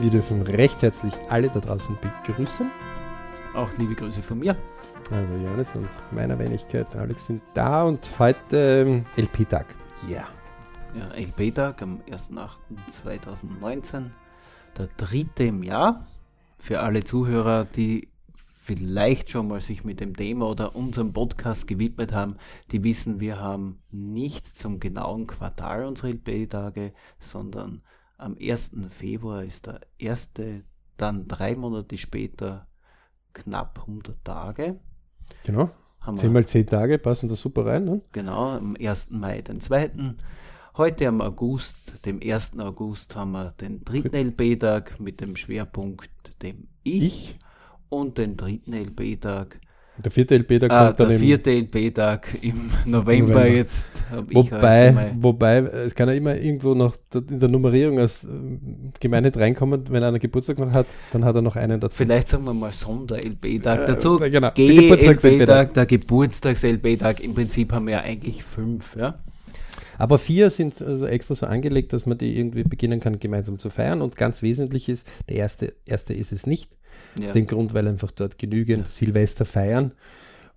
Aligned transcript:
Wir 0.00 0.10
dürfen 0.10 0.42
recht 0.42 0.80
herzlich 0.82 1.12
alle 1.28 1.48
da 1.48 1.58
draußen 1.58 1.98
begrüßen. 2.00 2.70
Auch 3.54 3.68
liebe 3.78 3.96
Grüße 3.96 4.22
von 4.22 4.38
mir. 4.38 4.56
Also 5.10 5.34
Johannes 5.34 5.74
und 5.74 5.88
meiner 6.12 6.38
Wenigkeit, 6.38 6.94
Alex 6.94 7.26
sind 7.26 7.42
da 7.54 7.82
und 7.82 8.08
heute 8.16 8.84
ähm, 8.86 9.04
LP-Tag. 9.16 9.66
Yeah. 10.08 10.28
Ja, 10.94 11.08
LP-Tag 11.16 11.82
am 11.82 12.00
1.8.2019, 12.08 14.10
der 14.76 14.88
dritte 14.96 15.44
im 15.44 15.64
Jahr. 15.64 16.06
Für 16.58 16.78
alle 16.78 17.02
Zuhörer, 17.02 17.64
die 17.64 18.08
vielleicht 18.62 19.30
schon 19.30 19.48
mal 19.48 19.60
sich 19.60 19.82
mit 19.82 19.98
dem 19.98 20.14
Thema 20.14 20.46
oder 20.46 20.76
unserem 20.76 21.12
Podcast 21.12 21.66
gewidmet 21.66 22.12
haben, 22.12 22.36
die 22.70 22.84
wissen, 22.84 23.18
wir 23.18 23.40
haben 23.40 23.80
nicht 23.90 24.46
zum 24.46 24.78
genauen 24.78 25.26
Quartal 25.26 25.86
unsere 25.86 26.10
LP-Tage, 26.10 26.92
sondern 27.18 27.82
am 28.18 28.36
1. 28.38 28.72
Februar 28.90 29.44
ist 29.44 29.66
der 29.66 29.80
erste, 29.96 30.62
dann 30.96 31.26
drei 31.28 31.54
Monate 31.54 31.96
später 31.96 32.66
knapp 33.32 33.78
100 33.80 34.22
Tage. 34.24 34.80
Genau. 35.44 35.70
Haben 36.00 36.18
10 36.18 36.32
mal 36.32 36.46
10 36.46 36.66
Tage 36.66 36.98
passen 36.98 37.28
da 37.28 37.36
super 37.36 37.66
rein. 37.66 37.84
Ne? 37.84 38.02
Genau, 38.12 38.50
am 38.50 38.76
1. 38.78 39.10
Mai 39.10 39.40
den 39.42 39.60
zweiten. 39.60 40.18
Heute 40.76 41.08
am 41.08 41.20
August, 41.20 41.76
dem 42.04 42.20
1. 42.22 42.58
August, 42.58 43.16
haben 43.16 43.32
wir 43.32 43.52
den 43.60 43.84
dritten 43.84 44.14
LB-Tag 44.14 45.00
mit 45.00 45.20
dem 45.20 45.34
Schwerpunkt 45.36 46.10
dem 46.42 46.68
Ich. 46.82 47.02
ich 47.02 47.38
und 47.88 48.18
den 48.18 48.36
dritten 48.36 48.72
LB-Tag. 48.74 49.60
Der 50.04 50.12
vierte 50.12 50.36
LB-Tag 50.36 50.70
ah, 50.70 50.86
kommt 50.86 51.00
dann 51.00 51.08
Der 51.08 51.18
vierte 51.18 51.50
LB-Tag 51.50 52.28
im 52.42 52.70
November, 52.84 53.32
November. 53.32 53.46
jetzt. 53.48 53.88
Wobei, 54.32 55.12
wobei, 55.18 55.56
es 55.58 55.94
kann 55.94 56.08
ja 56.08 56.14
immer 56.14 56.36
irgendwo 56.36 56.74
noch 56.74 56.96
in 57.14 57.40
der 57.40 57.48
Nummerierung 57.48 57.98
als 57.98 58.24
äh, 58.24 58.28
Gemeinde 59.00 59.34
reinkommen, 59.34 59.84
wenn 59.90 60.04
einer 60.04 60.20
Geburtstag 60.20 60.58
noch 60.58 60.72
hat, 60.72 60.86
dann 61.12 61.24
hat 61.24 61.34
er 61.34 61.42
noch 61.42 61.56
einen 61.56 61.80
dazu. 61.80 61.96
Vielleicht 61.96 62.28
sagen 62.28 62.44
wir 62.44 62.54
mal 62.54 62.72
Sonder-LB-Tag 62.72 63.80
äh, 63.80 63.86
dazu. 63.86 64.20
Äh, 64.22 64.30
genau. 64.30 64.50
G-LB-Tag, 64.54 65.74
der 65.74 65.86
Geburtstags-LB-Tag. 65.86 67.20
Im 67.20 67.34
Prinzip 67.34 67.72
haben 67.72 67.86
wir 67.86 67.94
ja 67.94 68.00
eigentlich 68.00 68.44
fünf, 68.44 68.96
ja. 68.96 69.18
Aber 69.98 70.18
vier 70.18 70.50
sind 70.50 70.80
also 70.80 71.06
extra 71.06 71.34
so 71.34 71.46
angelegt, 71.46 71.92
dass 71.92 72.06
man 72.06 72.16
die 72.16 72.38
irgendwie 72.38 72.62
beginnen 72.62 73.00
kann, 73.00 73.18
gemeinsam 73.18 73.58
zu 73.58 73.68
feiern. 73.68 74.00
Und 74.00 74.16
ganz 74.16 74.42
wesentlich 74.42 74.88
ist, 74.88 75.06
der 75.28 75.36
erste, 75.36 75.74
erste 75.84 76.14
ist 76.14 76.32
es 76.32 76.46
nicht. 76.46 76.70
Ja. 77.18 77.26
Aus 77.26 77.32
dem 77.32 77.46
Grund, 77.46 77.74
weil 77.74 77.86
einfach 77.88 78.12
dort 78.12 78.38
genügend 78.38 78.86
ja. 78.86 78.90
Silvester 78.90 79.44
feiern. 79.44 79.92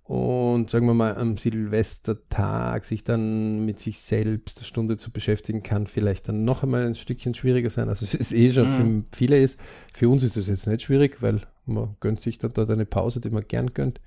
Und 0.04 0.70
sagen 0.70 0.86
wir 0.86 0.94
mal, 0.94 1.16
am 1.16 1.36
Silvestertag 1.36 2.84
sich 2.84 3.04
dann 3.04 3.64
mit 3.64 3.80
sich 3.80 3.98
selbst 3.98 4.58
eine 4.58 4.66
Stunde 4.66 4.96
zu 4.96 5.10
beschäftigen, 5.10 5.62
kann 5.62 5.86
vielleicht 5.86 6.28
dann 6.28 6.44
noch 6.44 6.62
einmal 6.62 6.84
ein 6.84 6.94
Stückchen 6.94 7.34
schwieriger 7.34 7.70
sein. 7.70 7.88
Also 7.88 8.04
es 8.04 8.14
ist 8.14 8.32
eh 8.32 8.50
schon 8.50 8.68
mhm. 8.68 9.04
für 9.10 9.16
viele 9.16 9.40
ist. 9.40 9.60
Für 9.94 10.08
uns 10.08 10.22
ist 10.22 10.36
das 10.36 10.48
jetzt 10.48 10.66
nicht 10.66 10.82
schwierig, 10.82 11.22
weil 11.22 11.42
man 11.66 11.96
gönnt 12.00 12.20
sich 12.20 12.38
dann 12.38 12.52
dort 12.52 12.70
eine 12.70 12.84
Pause, 12.84 13.20
die 13.20 13.30
man 13.30 13.46
gern 13.46 13.74
gönnt. 13.74 14.00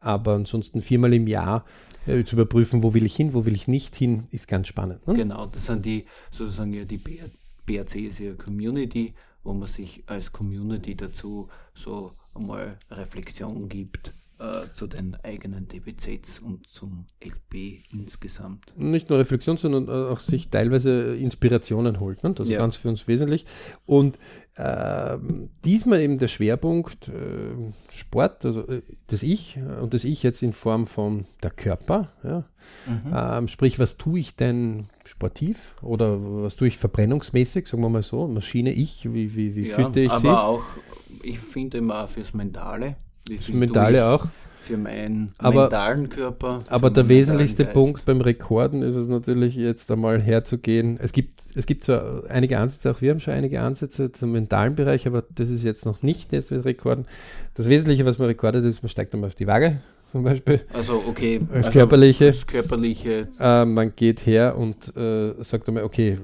Aber 0.00 0.34
ansonsten 0.34 0.80
viermal 0.80 1.12
im 1.14 1.26
Jahr 1.26 1.64
äh, 2.06 2.24
zu 2.24 2.36
überprüfen, 2.36 2.82
wo 2.82 2.94
will 2.94 3.06
ich 3.06 3.16
hin, 3.16 3.34
wo 3.34 3.44
will 3.44 3.54
ich 3.54 3.68
nicht 3.68 3.96
hin, 3.96 4.24
ist 4.30 4.48
ganz 4.48 4.68
spannend. 4.68 5.06
Ne? 5.06 5.14
Genau, 5.14 5.46
das 5.46 5.66
sind 5.66 5.84
die 5.84 6.04
sozusagen 6.30 6.72
ja 6.72 6.84
die 6.84 6.98
BRC 6.98 7.96
ist 7.96 8.20
ja 8.20 8.32
Community 8.34 9.14
wo 9.48 9.54
man 9.54 9.66
sich 9.66 10.02
als 10.06 10.32
Community 10.32 10.94
dazu 10.94 11.48
so 11.74 12.12
einmal 12.34 12.76
Reflexion 12.90 13.68
gibt 13.68 14.12
äh, 14.38 14.70
zu 14.72 14.86
den 14.86 15.16
eigenen 15.22 15.68
DBZs 15.68 16.40
und 16.40 16.68
zum 16.68 17.06
LP 17.24 17.82
insgesamt. 17.92 18.72
Nicht 18.76 19.08
nur 19.08 19.18
Reflexion, 19.18 19.56
sondern 19.56 19.88
auch 19.88 20.20
sich 20.20 20.50
teilweise 20.50 21.16
Inspirationen 21.16 21.98
holt. 21.98 22.22
Ne? 22.22 22.34
Das 22.34 22.46
ist 22.46 22.52
ja. 22.52 22.58
ganz 22.58 22.76
für 22.76 22.88
uns 22.88 23.08
wesentlich. 23.08 23.46
Und 23.86 24.18
äh, 24.58 25.18
diesmal 25.64 26.00
eben 26.00 26.18
der 26.18 26.26
Schwerpunkt 26.26 27.06
äh, 27.06 27.92
Sport, 27.92 28.44
also 28.44 28.66
äh, 28.66 28.82
das 29.06 29.22
Ich 29.22 29.56
und 29.80 29.94
das 29.94 30.02
Ich 30.02 30.24
jetzt 30.24 30.42
in 30.42 30.52
Form 30.52 30.88
von 30.88 31.26
der 31.44 31.52
Körper. 31.52 32.08
Ja? 32.24 32.44
Mhm. 32.86 33.14
Ähm, 33.14 33.48
sprich, 33.48 33.78
was 33.78 33.98
tue 33.98 34.18
ich 34.18 34.34
denn 34.34 34.88
sportiv 35.04 35.76
oder 35.80 36.18
was 36.20 36.56
tue 36.56 36.66
ich 36.66 36.76
verbrennungsmäßig, 36.76 37.68
sagen 37.68 37.84
wir 37.84 37.88
mal 37.88 38.02
so, 38.02 38.26
Maschine 38.26 38.72
Ich, 38.72 39.12
wie, 39.12 39.36
wie, 39.36 39.54
wie 39.54 39.68
ja, 39.68 39.76
fühlte 39.76 40.00
ich 40.00 40.10
aber 40.10 40.20
sie? 40.20 40.28
Aber 40.28 40.42
auch, 40.42 40.64
ich 41.22 41.38
finde 41.38 41.78
immer 41.78 42.08
fürs 42.08 42.34
Mentale. 42.34 42.96
Fürs 43.28 43.48
Mentale 43.50 44.06
auch? 44.06 44.26
Für 44.60 44.76
meinen 44.76 45.32
aber, 45.38 45.62
mentalen 45.62 46.08
Körper. 46.08 46.62
Aber 46.68 46.90
der 46.90 47.08
wesentlichste 47.08 47.64
Geist. 47.64 47.74
Punkt 47.74 48.04
beim 48.04 48.20
Rekorden 48.20 48.82
ist 48.82 48.96
es 48.96 49.08
natürlich 49.08 49.54
jetzt 49.54 49.90
einmal 49.90 50.20
herzugehen. 50.20 50.98
Es 51.00 51.12
gibt, 51.12 51.40
es 51.54 51.66
gibt 51.66 51.84
zwar 51.84 52.24
einige 52.28 52.58
Ansätze, 52.58 52.90
auch 52.90 53.00
wir 53.00 53.10
haben 53.10 53.20
schon 53.20 53.34
einige 53.34 53.60
Ansätze 53.60 54.12
zum 54.12 54.32
mentalen 54.32 54.74
Bereich, 54.74 55.06
aber 55.06 55.24
das 55.34 55.48
ist 55.48 55.64
jetzt 55.64 55.86
noch 55.86 56.02
nicht 56.02 56.32
jetzt 56.32 56.50
mit 56.50 56.64
Rekorden. 56.64 57.06
Das 57.54 57.68
Wesentliche, 57.68 58.04
was 58.04 58.18
man 58.18 58.26
rekordet, 58.26 58.64
ist, 58.64 58.82
man 58.82 58.90
steigt 58.90 59.14
einmal 59.14 59.28
auf 59.28 59.34
die 59.34 59.46
Waage, 59.46 59.80
zum 60.12 60.24
Beispiel. 60.24 60.60
Also 60.72 61.02
okay. 61.06 61.40
Als 61.52 61.66
also 61.66 61.78
körperliche. 61.78 62.26
Das 62.26 62.46
körperliche. 62.46 63.28
Äh, 63.40 63.64
man 63.64 63.94
geht 63.94 64.26
her 64.26 64.56
und 64.56 64.96
äh, 64.96 65.34
sagt 65.42 65.68
einmal, 65.68 65.84
okay, 65.84 66.18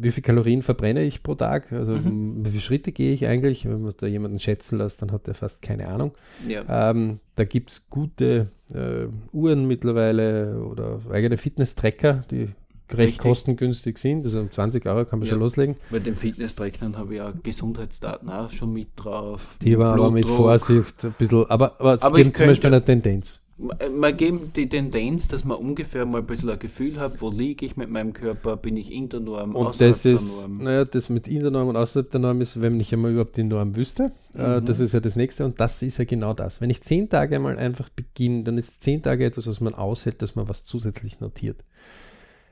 wie 0.00 0.10
viele 0.10 0.22
Kalorien 0.22 0.62
verbrenne 0.62 1.02
ich 1.02 1.22
pro 1.22 1.34
Tag? 1.34 1.72
Also 1.72 1.92
mhm. 1.92 2.44
wie 2.44 2.50
viele 2.50 2.62
Schritte 2.62 2.92
gehe 2.92 3.12
ich 3.12 3.26
eigentlich? 3.26 3.64
Wenn 3.64 3.82
man 3.82 3.94
da 3.96 4.06
jemanden 4.06 4.40
schätzen 4.40 4.78
lässt, 4.78 5.02
dann 5.02 5.12
hat 5.12 5.28
er 5.28 5.34
fast 5.34 5.62
keine 5.62 5.88
Ahnung. 5.88 6.12
Ja. 6.46 6.90
Ähm, 6.90 7.20
da 7.36 7.44
gibt 7.44 7.70
es 7.70 7.88
gute 7.90 8.48
äh, 8.74 9.06
Uhren 9.32 9.66
mittlerweile 9.66 10.60
oder 10.62 11.00
eigene 11.10 11.38
Fitness-Tracker, 11.38 12.24
die 12.30 12.48
recht 12.92 12.98
Richtig. 12.98 13.18
kostengünstig 13.18 13.98
sind. 13.98 14.24
Also 14.24 14.46
20 14.46 14.86
Euro 14.86 15.04
kann 15.04 15.18
man 15.18 15.26
ja, 15.26 15.32
schon 15.32 15.40
loslegen. 15.40 15.76
Bei 15.90 15.98
den 15.98 16.14
Fitness-Trackern 16.14 16.96
habe 16.96 17.14
ich 17.14 17.18
ja 17.18 17.32
Gesundheitsdaten 17.42 18.28
auch 18.30 18.50
schon 18.50 18.72
mit 18.72 18.88
drauf. 18.96 19.56
Die 19.62 19.78
waren 19.78 19.98
aber 19.98 20.10
mit 20.10 20.26
Vorsicht 20.26 21.04
ein 21.04 21.14
bisschen, 21.18 21.48
aber, 21.48 21.80
aber, 21.80 22.02
aber 22.02 22.16
geben 22.16 22.34
zum 22.34 22.46
Beispiel 22.46 22.68
eine 22.68 22.84
Tendenz. 22.84 23.40
Man 23.58 24.16
geben 24.16 24.52
die 24.54 24.68
Tendenz, 24.68 25.26
dass 25.26 25.44
man 25.44 25.58
ungefähr 25.58 26.06
mal 26.06 26.18
ein 26.18 26.26
bisschen 26.26 26.48
ein 26.48 26.60
Gefühl 26.60 27.00
hat, 27.00 27.20
wo 27.20 27.28
liege 27.28 27.66
ich 27.66 27.76
mit 27.76 27.90
meinem 27.90 28.12
Körper, 28.12 28.56
bin 28.56 28.76
ich 28.76 28.92
in 28.92 29.08
der 29.08 29.18
Norm, 29.18 29.56
und 29.56 29.66
außerhalb 29.66 29.94
das 29.94 30.04
ist, 30.04 30.42
der 30.42 30.48
Norm. 30.48 30.62
Naja, 30.62 30.84
das 30.84 31.08
mit 31.08 31.26
in 31.26 31.40
der 31.40 31.50
Norm 31.50 31.66
und 31.66 31.76
außerhalb 31.76 32.08
der 32.08 32.20
Norm 32.20 32.40
ist, 32.40 32.62
wenn 32.62 32.78
ich 32.78 32.92
einmal 32.92 33.10
überhaupt 33.10 33.36
die 33.36 33.42
Norm 33.42 33.74
wüsste. 33.74 34.12
Äh, 34.36 34.60
mhm. 34.60 34.64
das 34.64 34.78
ist 34.78 34.92
ja 34.92 35.00
das 35.00 35.16
nächste 35.16 35.44
und 35.44 35.58
das 35.58 35.82
ist 35.82 35.98
ja 35.98 36.04
genau 36.04 36.34
das. 36.34 36.60
Wenn 36.60 36.70
ich 36.70 36.82
zehn 36.82 37.08
Tage 37.08 37.34
einmal 37.34 37.58
einfach 37.58 37.88
beginne, 37.88 38.44
dann 38.44 38.58
ist 38.58 38.80
zehn 38.80 39.02
Tage 39.02 39.24
etwas, 39.24 39.48
was 39.48 39.60
man 39.60 39.74
aushält, 39.74 40.22
dass 40.22 40.36
man 40.36 40.48
was 40.48 40.64
zusätzlich 40.64 41.18
notiert. 41.18 41.64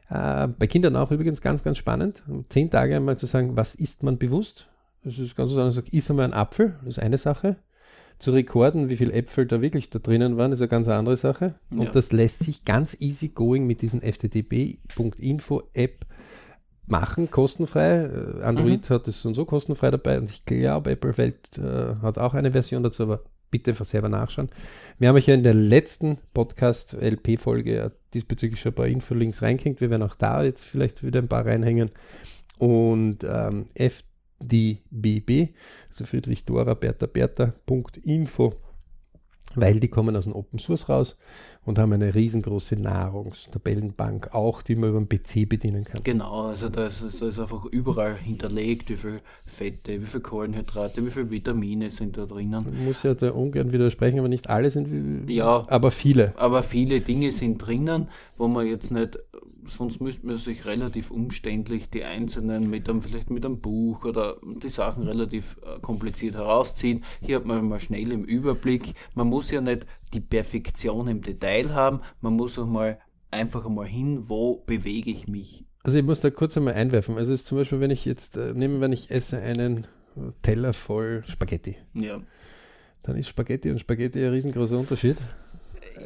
Äh, 0.08 0.48
bei 0.48 0.66
Kindern 0.66 0.96
auch 0.96 1.10
übrigens 1.10 1.40
ganz, 1.40 1.62
ganz 1.62 1.78
spannend. 1.78 2.22
Zehn 2.48 2.70
Tage 2.70 2.96
einmal 2.96 3.18
zu 3.18 3.26
sagen, 3.26 3.56
was 3.56 3.74
isst 3.74 4.02
man 4.02 4.18
bewusst? 4.18 4.68
Das 5.04 5.18
ist 5.18 5.36
ganz 5.36 5.52
so, 5.52 5.60
anders. 5.60 5.78
Isst 5.90 6.10
einmal 6.10 6.26
ein 6.26 6.34
Apfel, 6.34 6.74
das 6.84 6.96
ist 6.96 7.02
eine 7.02 7.18
Sache. 7.18 7.56
Zu 8.18 8.30
rekorden, 8.30 8.88
wie 8.88 8.96
viele 8.96 9.12
Äpfel 9.12 9.46
da 9.46 9.60
wirklich 9.60 9.90
da 9.90 9.98
drinnen 9.98 10.38
waren, 10.38 10.52
ist 10.52 10.62
eine 10.62 10.68
ganz 10.68 10.88
andere 10.88 11.16
Sache. 11.16 11.54
Und 11.70 11.84
ja. 11.84 11.90
das 11.90 12.12
lässt 12.12 12.44
sich 12.44 12.64
ganz 12.64 13.00
easy 13.00 13.28
going 13.28 13.66
mit 13.66 13.82
diesen 13.82 14.00
ftdb.info 14.00 15.62
App 15.74 16.06
machen, 16.86 17.30
kostenfrei. 17.30 18.04
Äh, 18.04 18.42
Android 18.42 18.88
mhm. 18.88 18.94
hat 18.94 19.08
es 19.08 19.24
und 19.24 19.34
so 19.34 19.44
kostenfrei 19.44 19.90
dabei 19.90 20.18
und 20.18 20.30
ich 20.30 20.44
glaube, 20.44 20.92
Apple 20.92 21.18
Welt 21.18 21.58
äh, 21.58 21.96
hat 22.00 22.18
auch 22.18 22.34
eine 22.34 22.52
Version 22.52 22.82
dazu, 22.82 23.02
aber 23.02 23.22
bitte 23.50 23.70
einfach 23.70 23.84
selber 23.84 24.08
nachschauen. 24.08 24.50
Wir 24.98 25.08
haben 25.08 25.16
euch 25.16 25.26
ja 25.26 25.34
in 25.34 25.42
der 25.42 25.54
letzten 25.54 26.18
Podcast-LP-Folge 26.34 27.92
diesbezüglich 28.14 28.60
schon 28.60 28.72
ein 28.72 28.76
paar 28.76 28.86
Infolinks 28.86 29.42
reingehängt. 29.42 29.80
Wir 29.80 29.90
werden 29.90 30.02
auch 30.02 30.14
da 30.14 30.42
jetzt 30.42 30.64
vielleicht 30.64 31.02
wieder 31.02 31.20
ein 31.20 31.28
paar 31.28 31.46
reinhängen. 31.46 31.90
Und 32.58 33.18
ähm, 33.24 33.66
FDBB, 33.74 35.54
also 35.88 36.06
Friedrich 36.06 36.44
Dora 36.44 36.74
Bertha 36.74 37.06
Bertha.info, 37.06 38.54
weil 39.54 39.80
die 39.80 39.88
kommen 39.88 40.16
aus 40.16 40.24
dem 40.24 40.34
Open 40.34 40.58
Source 40.58 40.88
raus 40.88 41.16
und 41.64 41.78
haben 41.78 41.92
eine 41.92 42.14
riesengroße 42.14 42.76
Nahrungstabellenbank 42.76 44.32
auch, 44.32 44.62
die 44.62 44.76
man 44.76 44.90
über 44.90 45.00
den 45.00 45.08
PC 45.08 45.48
bedienen 45.48 45.84
kann. 45.84 46.02
Genau, 46.04 46.46
also 46.46 46.68
da 46.68 46.86
ist, 46.86 47.02
da 47.20 47.26
ist 47.26 47.40
einfach 47.40 47.64
überall 47.66 48.16
hinterlegt, 48.16 48.88
wie 48.90 48.96
viel 48.96 49.20
Fette, 49.44 50.00
wie 50.00 50.06
viel 50.06 50.20
Kohlenhydrate, 50.20 51.04
wie 51.04 51.10
viele 51.10 51.30
Vitamine 51.30 51.90
sind 51.90 52.16
da 52.16 52.26
drinnen. 52.26 52.64
Man 52.64 52.84
muss 52.84 53.02
ja 53.02 53.14
da 53.14 53.30
ungern 53.30 53.72
widersprechen, 53.72 54.18
aber 54.18 54.28
nicht 54.28 54.48
alle 54.48 54.70
sind, 54.70 55.28
ja, 55.28 55.66
aber 55.68 55.90
viele. 55.90 56.32
Aber 56.36 56.62
viele 56.62 57.00
Dinge 57.00 57.32
sind 57.32 57.58
drinnen, 57.58 58.08
wo 58.36 58.46
man 58.46 58.66
jetzt 58.66 58.92
nicht 58.92 59.18
sonst 59.68 60.00
müsste 60.00 60.26
man 60.26 60.38
sich 60.38 60.64
relativ 60.64 61.10
umständlich 61.10 61.90
die 61.90 62.04
einzelnen 62.04 62.70
mit 62.70 62.88
einem, 62.88 63.00
vielleicht 63.00 63.30
mit 63.30 63.44
einem 63.44 63.60
Buch 63.60 64.04
oder 64.04 64.36
die 64.42 64.68
Sachen 64.68 65.04
relativ 65.04 65.56
äh, 65.62 65.80
kompliziert 65.80 66.34
herausziehen. 66.34 67.04
Hier 67.20 67.36
hat 67.36 67.46
man 67.46 67.68
mal 67.68 67.80
schnell 67.80 68.12
im 68.12 68.24
Überblick. 68.24 68.94
Man 69.14 69.28
muss 69.28 69.45
ja 69.50 69.60
nicht 69.60 69.86
die 70.12 70.20
Perfektion 70.20 71.08
im 71.08 71.22
Detail 71.22 71.74
haben, 71.74 72.00
man 72.20 72.34
muss 72.34 72.58
auch 72.58 72.66
mal 72.66 72.98
einfach 73.30 73.66
einmal 73.66 73.86
hin, 73.86 74.28
wo 74.28 74.62
bewege 74.66 75.10
ich 75.10 75.28
mich. 75.28 75.64
Also 75.82 75.98
ich 75.98 76.04
muss 76.04 76.20
da 76.20 76.30
kurz 76.30 76.56
einmal 76.56 76.74
einwerfen. 76.74 77.16
Also 77.16 77.32
ist 77.32 77.46
zum 77.46 77.58
Beispiel, 77.58 77.80
wenn 77.80 77.90
ich 77.90 78.04
jetzt 78.04 78.36
äh, 78.36 78.52
nehme, 78.54 78.80
wenn 78.80 78.92
ich 78.92 79.10
esse 79.10 79.38
einen 79.38 79.86
Teller 80.42 80.72
voll 80.72 81.22
Spaghetti. 81.26 81.76
Ja. 81.94 82.20
Dann 83.02 83.16
ist 83.16 83.28
Spaghetti 83.28 83.70
und 83.70 83.78
Spaghetti 83.78 84.24
ein 84.24 84.32
riesengroßer 84.32 84.78
Unterschied. 84.78 85.16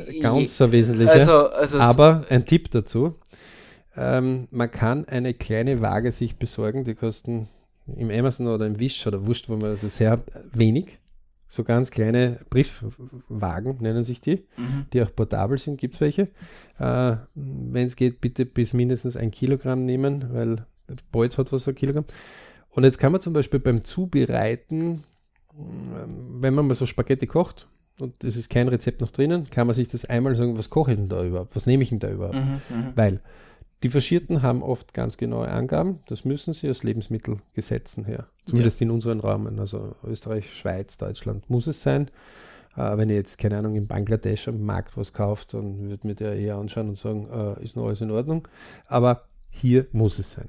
Äh, 0.06 0.20
ganz 0.20 0.60
ein 0.60 0.72
wesentlicher. 0.72 1.12
Also, 1.12 1.48
also 1.48 1.80
Aber 1.80 2.26
ein 2.28 2.44
Tipp 2.44 2.70
dazu. 2.70 3.14
Ähm, 3.96 4.48
man 4.50 4.70
kann 4.70 5.06
eine 5.06 5.34
kleine 5.34 5.80
Waage 5.80 6.12
sich 6.12 6.36
besorgen, 6.36 6.84
die 6.84 6.94
kosten 6.94 7.48
im 7.96 8.10
Amazon 8.10 8.46
oder 8.46 8.66
im 8.66 8.78
Wish 8.78 9.06
oder 9.06 9.26
wurscht, 9.26 9.48
wo 9.48 9.56
man 9.56 9.78
das 9.80 9.98
her 9.98 10.22
wenig. 10.52 10.99
So 11.52 11.64
ganz 11.64 11.90
kleine 11.90 12.38
Briefwagen 12.48 13.78
nennen 13.80 14.04
sich 14.04 14.20
die, 14.20 14.44
Mhm. 14.56 14.86
die 14.92 15.02
auch 15.02 15.12
portabel 15.14 15.58
sind, 15.58 15.78
gibt 15.78 15.96
es 15.96 16.00
welche. 16.00 16.28
Äh, 16.78 17.16
Wenn 17.34 17.86
es 17.88 17.96
geht, 17.96 18.20
bitte 18.20 18.46
bis 18.46 18.72
mindestens 18.72 19.16
ein 19.16 19.32
Kilogramm 19.32 19.84
nehmen, 19.84 20.32
weil 20.32 20.64
Beut 21.10 21.38
hat 21.38 21.52
was 21.52 21.66
ein 21.68 21.74
Kilogramm. 21.74 22.04
Und 22.70 22.84
jetzt 22.84 22.98
kann 22.98 23.10
man 23.10 23.20
zum 23.20 23.32
Beispiel 23.32 23.58
beim 23.58 23.82
Zubereiten, 23.82 25.02
ähm, 25.58 26.38
wenn 26.40 26.54
man 26.54 26.68
mal 26.68 26.74
so 26.74 26.86
Spaghetti 26.86 27.26
kocht, 27.26 27.66
und 27.98 28.22
es 28.24 28.36
ist 28.36 28.48
kein 28.48 28.68
Rezept 28.68 29.00
noch 29.00 29.10
drinnen, 29.10 29.50
kann 29.50 29.66
man 29.66 29.74
sich 29.74 29.88
das 29.88 30.04
einmal 30.04 30.34
sagen, 30.36 30.56
was 30.56 30.70
koche 30.70 30.92
ich 30.92 30.96
denn 30.98 31.08
da 31.08 31.22
überhaupt? 31.24 31.54
Was 31.56 31.66
nehme 31.66 31.82
ich 31.82 31.90
denn 31.90 31.98
da 31.98 32.10
überhaupt? 32.10 32.36
Mhm. 32.36 32.60
Mhm. 32.70 32.92
Weil 32.94 33.20
die 33.82 33.88
Faschierten 33.88 34.42
haben 34.42 34.62
oft 34.62 34.92
ganz 34.92 35.16
genaue 35.16 35.48
Angaben. 35.48 36.00
Das 36.06 36.24
müssen 36.24 36.52
sie 36.52 36.68
aus 36.68 36.82
Lebensmittelgesetzen 36.82 38.04
her. 38.04 38.26
Zumindest 38.46 38.80
in 38.82 38.90
unseren 38.90 39.20
Rahmen. 39.20 39.58
Also 39.58 39.94
Österreich, 40.04 40.54
Schweiz, 40.54 40.98
Deutschland 40.98 41.48
muss 41.48 41.66
es 41.66 41.82
sein. 41.82 42.10
Äh, 42.76 42.96
wenn 42.98 43.08
ihr 43.08 43.16
jetzt, 43.16 43.38
keine 43.38 43.56
Ahnung, 43.56 43.76
in 43.76 43.86
Bangladesch 43.86 44.48
am 44.48 44.62
Markt 44.62 44.96
was 44.96 45.12
kauft, 45.12 45.54
dann 45.54 45.88
wird 45.88 46.04
mir 46.04 46.14
der 46.14 46.36
eher 46.36 46.56
anschauen 46.56 46.90
und 46.90 46.98
sagen, 46.98 47.28
äh, 47.32 47.64
ist 47.64 47.76
noch 47.76 47.86
alles 47.86 48.02
in 48.02 48.10
Ordnung. 48.10 48.48
Aber 48.86 49.24
hier 49.48 49.86
muss 49.92 50.18
es 50.18 50.32
sein. 50.32 50.48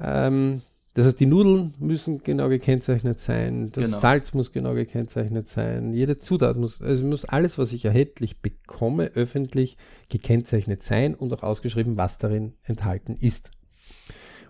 Ähm, 0.00 0.62
das 0.94 1.06
heißt, 1.06 1.20
die 1.20 1.26
Nudeln 1.26 1.72
müssen 1.78 2.22
genau 2.22 2.48
gekennzeichnet 2.50 3.18
sein, 3.18 3.70
das 3.70 3.84
Genau. 3.84 3.98
Salz 3.98 4.34
muss 4.34 4.52
genau 4.52 4.74
gekennzeichnet 4.74 5.48
sein, 5.48 5.94
jede 5.94 6.18
Zutat 6.18 6.56
muss, 6.58 6.82
also 6.82 7.04
muss 7.04 7.24
alles, 7.24 7.56
was 7.56 7.72
ich 7.72 7.86
erhältlich 7.86 8.40
bekomme, 8.42 9.12
öffentlich 9.14 9.78
gekennzeichnet 10.10 10.82
sein 10.82 11.14
und 11.14 11.32
auch 11.32 11.42
ausgeschrieben, 11.42 11.96
was 11.96 12.18
darin 12.18 12.52
enthalten 12.64 13.16
ist. 13.18 13.50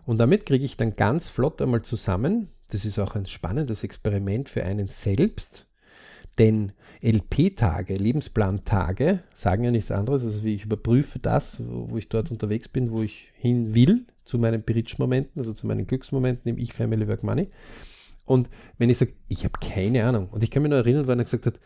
Und 0.04 0.18
damit 0.18 0.44
kriege 0.44 0.64
ich 0.64 0.76
dann 0.76 0.96
ganz 0.96 1.28
flott 1.28 1.62
einmal 1.62 1.82
zusammen, 1.82 2.48
das 2.70 2.84
ist 2.84 2.98
auch 2.98 3.14
ein 3.14 3.26
spannendes 3.26 3.84
Experiment 3.84 4.48
für 4.48 4.64
einen 4.64 4.88
selbst, 4.88 5.68
denn 6.38 6.72
LP-Tage, 7.02 7.94
Lebensplantage, 7.94 9.20
sagen 9.34 9.64
ja 9.64 9.70
nichts 9.70 9.92
anderes, 9.92 10.24
als 10.24 10.42
wie 10.42 10.54
ich 10.54 10.64
überprüfe 10.64 11.20
das, 11.20 11.62
wo 11.64 11.90
wo 11.90 11.98
ich 11.98 12.08
dort 12.08 12.30
unterwegs 12.32 12.68
bin, 12.68 12.90
wo 12.90 13.02
ich 13.02 13.28
hin 13.34 13.74
will, 13.74 14.06
zu 14.24 14.38
meinen 14.38 14.62
Bridge-Momenten, 14.62 15.40
also 15.40 15.52
zu 15.52 15.66
meinen 15.66 15.86
Glücksmomenten 15.86 16.50
im 16.50 16.58
Ich 16.58 16.72
Family 16.72 17.08
Work 17.08 17.22
Money. 17.22 17.48
Und 18.24 18.48
wenn 18.78 18.88
ich 18.88 18.98
sage, 18.98 19.12
ich 19.28 19.44
habe 19.44 19.54
keine 19.60 20.04
Ahnung, 20.04 20.28
und 20.30 20.42
ich 20.44 20.50
kann 20.50 20.62
mich 20.62 20.70
noch 20.70 20.76
erinnern, 20.78 21.06
wann 21.06 21.18
er 21.18 21.24
gesagt 21.24 21.46
hat, 21.46 21.58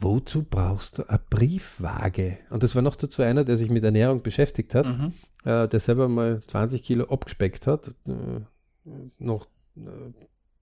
wozu 0.00 0.44
brauchst 0.44 0.98
du 0.98 1.08
eine 1.08 1.20
Briefwaage? 1.30 2.38
Und 2.50 2.62
das 2.62 2.74
war 2.74 2.82
noch 2.82 2.96
dazu 2.96 3.22
einer, 3.22 3.44
der 3.44 3.56
sich 3.56 3.70
mit 3.70 3.84
Ernährung 3.84 4.22
beschäftigt 4.22 4.74
hat, 4.74 4.86
Mhm. 4.86 5.12
äh, 5.44 5.68
der 5.68 5.80
selber 5.80 6.08
mal 6.08 6.40
20 6.46 6.82
Kilo 6.82 7.04
abgespeckt 7.06 7.66
hat, 7.66 7.94
äh, 8.06 8.40
noch 9.18 9.46
äh, 9.76 9.80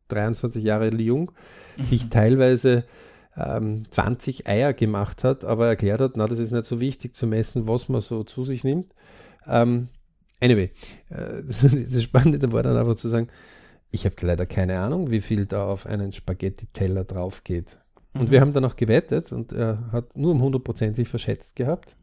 23 0.08 0.62
Jahre 0.62 0.88
jung, 0.94 1.32
sich 1.78 2.10
teilweise 2.10 2.84
ähm, 3.36 3.84
20 3.90 4.46
Eier 4.46 4.72
gemacht 4.72 5.24
hat, 5.24 5.44
aber 5.44 5.66
erklärt 5.66 6.00
hat, 6.00 6.12
na, 6.16 6.28
das 6.28 6.38
ist 6.38 6.52
nicht 6.52 6.66
so 6.66 6.78
wichtig 6.78 7.16
zu 7.16 7.26
messen, 7.26 7.66
was 7.66 7.88
man 7.88 8.00
so 8.00 8.22
zu 8.22 8.44
sich 8.44 8.62
nimmt. 8.62 8.94
Ähm, 9.46 9.88
anyway, 10.44 10.70
äh, 11.10 11.42
das 11.90 12.02
Spannende 12.02 12.52
war 12.52 12.62
dann 12.62 12.76
einfach 12.76 12.96
zu 12.96 13.08
sagen, 13.08 13.28
ich 13.90 14.04
habe 14.04 14.16
leider 14.20 14.46
keine 14.46 14.80
Ahnung, 14.80 15.10
wie 15.10 15.20
viel 15.20 15.46
da 15.46 15.66
auf 15.66 15.86
einen 15.86 16.12
Spaghetti-Teller 16.12 17.04
drauf 17.04 17.44
geht. 17.44 17.78
Und 18.14 18.24
Mhm. 18.24 18.30
wir 18.30 18.40
haben 18.40 18.52
dann 18.52 18.64
auch 18.64 18.76
gewettet 18.76 19.32
und 19.32 19.52
er 19.52 19.90
hat 19.92 20.16
nur 20.16 20.32
um 20.32 20.42
100% 20.42 20.94
sich 20.94 21.08
verschätzt 21.08 21.56
gehabt. 21.56 21.96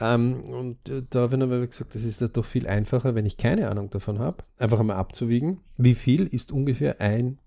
Ähm, 0.00 0.40
und 0.42 0.88
äh, 0.88 1.02
da 1.08 1.20
habe 1.20 1.36
ich 1.36 1.42
aber 1.42 1.66
gesagt, 1.66 1.94
das 1.94 2.02
ist 2.04 2.20
doch 2.36 2.44
viel 2.44 2.66
einfacher, 2.66 3.14
wenn 3.14 3.24
ich 3.24 3.38
keine 3.38 3.70
Ahnung 3.70 3.88
davon 3.90 4.18
habe, 4.18 4.44
einfach 4.58 4.80
einmal 4.80 4.96
abzuwiegen, 4.96 5.60
wie 5.78 5.94
viel 5.94 6.26
ist 6.26 6.52
ungefähr 6.52 7.00
ein 7.00 7.38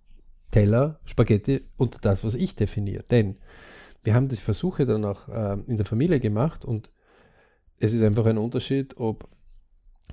Teller 0.51 1.00
Spaghetti 1.06 1.61
und 1.77 2.03
das, 2.06 2.23
was 2.23 2.33
ich 2.33 2.56
definiere. 2.56 3.03
Denn 3.11 3.35
wir 4.03 4.15
haben 4.15 4.29
die 4.29 4.35
Versuche 4.35 4.88
dann 4.88 5.06
auch 5.06 5.27
ähm, 5.31 5.63
in 5.67 5.77
der 5.77 5.85
Familie 5.85 6.19
gemacht 6.19 6.65
und 6.65 6.89
es 7.77 7.94
ist 7.94 8.01
einfach 8.01 8.25
ein 8.25 8.38
Unterschied, 8.39 8.97
ob 8.97 9.27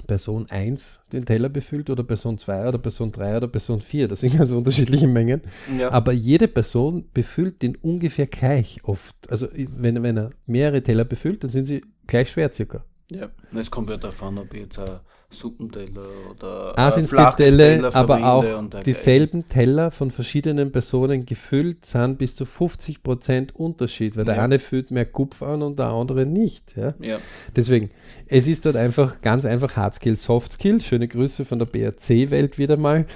Person 0.07 0.47
1 0.51 1.01
den 1.13 1.25
Teller 1.25 1.49
befüllt 1.49 1.91
oder 1.91 2.05
Person 2.05 2.39
2 2.39 2.69
oder 2.69 2.79
Person 2.79 3.11
3 3.11 3.39
oder 3.39 3.49
Person 3.49 3.81
4. 3.81 4.09
Das 4.09 4.21
sind 4.21 4.37
ganz 4.39 4.53
unterschiedliche 4.53 5.07
Mengen. 5.07 5.43
Ja. 5.79 5.91
Aber 5.91 6.13
jede 6.13 6.49
Person 6.49 7.09
befüllt 7.13 7.63
den 7.63 7.77
ungefähr 7.77 8.27
gleich 8.27 8.81
oft. 8.85 9.15
Also 9.31 9.49
wenn, 9.53 10.03
wenn 10.03 10.17
er 10.17 10.31
mehrere 10.47 10.83
Teller 10.83 11.05
befüllt, 11.05 11.45
dann 11.45 11.51
sind 11.51 11.67
sie 11.67 11.83
gleich 12.07 12.31
schwer 12.31 12.53
circa. 12.53 12.85
ja. 13.11 13.29
Es 13.55 13.71
kommt 13.71 13.91
ja 13.91 13.97
davon, 13.97 14.39
ob 14.39 14.53
ich 14.55 14.61
jetzt 14.61 14.79
ein 14.79 15.01
Suppenteller 15.37 16.07
oder 16.31 16.79
A 16.79 16.87
ein 16.87 17.07
sind 17.07 17.13
die 17.13 17.45
Teller, 17.45 17.95
aber 17.95 18.25
auch 18.25 18.45
dieselben 18.85 19.49
Teller 19.49 19.91
von 19.91 20.11
verschiedenen 20.11 20.73
Personen 20.73 21.27
gefüllt 21.27 21.87
sind 21.87 22.19
bis 22.19 22.35
zu 22.35 22.45
50% 22.45 23.53
Unterschied, 23.53 24.17
weil 24.17 24.25
der 24.25 24.37
Ja. 24.37 24.43
eine 24.43 24.59
füllt 24.59 24.91
mehr 24.91 25.07
Kupf 25.07 25.43
an 25.43 25.63
und 25.63 25.79
der 25.79 25.87
andere 25.87 26.27
nicht. 26.27 26.77
Ja? 26.77 26.95
Ja. 27.01 27.19
Deswegen, 27.55 27.91
es 28.27 28.47
ist 28.47 28.67
dort 28.67 28.77
einfach 28.77 29.21
ganz 29.21 29.45
einfach 29.45 29.77
Hardskill, 29.77 30.17
Softskill. 30.17 30.81
Schöne 30.81 31.09
Grüße 31.09 31.45
von 31.45 31.59
der 31.59 31.67
BRC-Welt 31.67 32.59
wieder 32.59 32.77
mal. 32.77 33.07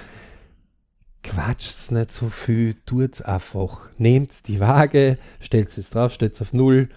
Quatscht's 1.23 1.91
nicht 1.91 2.11
so 2.11 2.29
viel, 2.29 2.75
tut's 2.85 3.21
einfach. 3.21 3.89
Nehmt 3.97 4.47
die 4.47 4.59
Waage, 4.59 5.17
stellt 5.39 5.77
es 5.77 5.89
drauf, 5.91 6.13
stellt 6.13 6.33
es 6.33 6.41
auf 6.41 6.53
Null, 6.53 6.89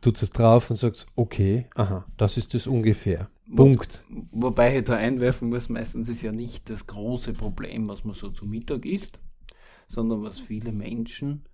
tut 0.00 0.20
es 0.20 0.30
drauf 0.30 0.70
und 0.70 0.76
sagt, 0.76 1.06
okay, 1.14 1.66
aha, 1.76 2.04
das 2.16 2.36
ist 2.36 2.54
es 2.54 2.66
ungefähr. 2.66 3.28
Wo- 3.48 3.64
Punkt. 3.64 4.04
Wobei 4.30 4.78
ich 4.78 4.84
da 4.84 4.96
einwerfen 4.96 5.48
muss, 5.48 5.68
meistens 5.68 6.08
ist 6.08 6.22
ja 6.22 6.32
nicht 6.32 6.68
das 6.70 6.86
große 6.86 7.32
Problem, 7.32 7.88
was 7.88 8.04
man 8.04 8.14
so 8.14 8.30
zu 8.30 8.46
Mittag 8.46 8.84
isst, 8.84 9.20
sondern 9.88 10.22
was 10.22 10.38
viele 10.38 10.72
Menschen, 10.72 11.44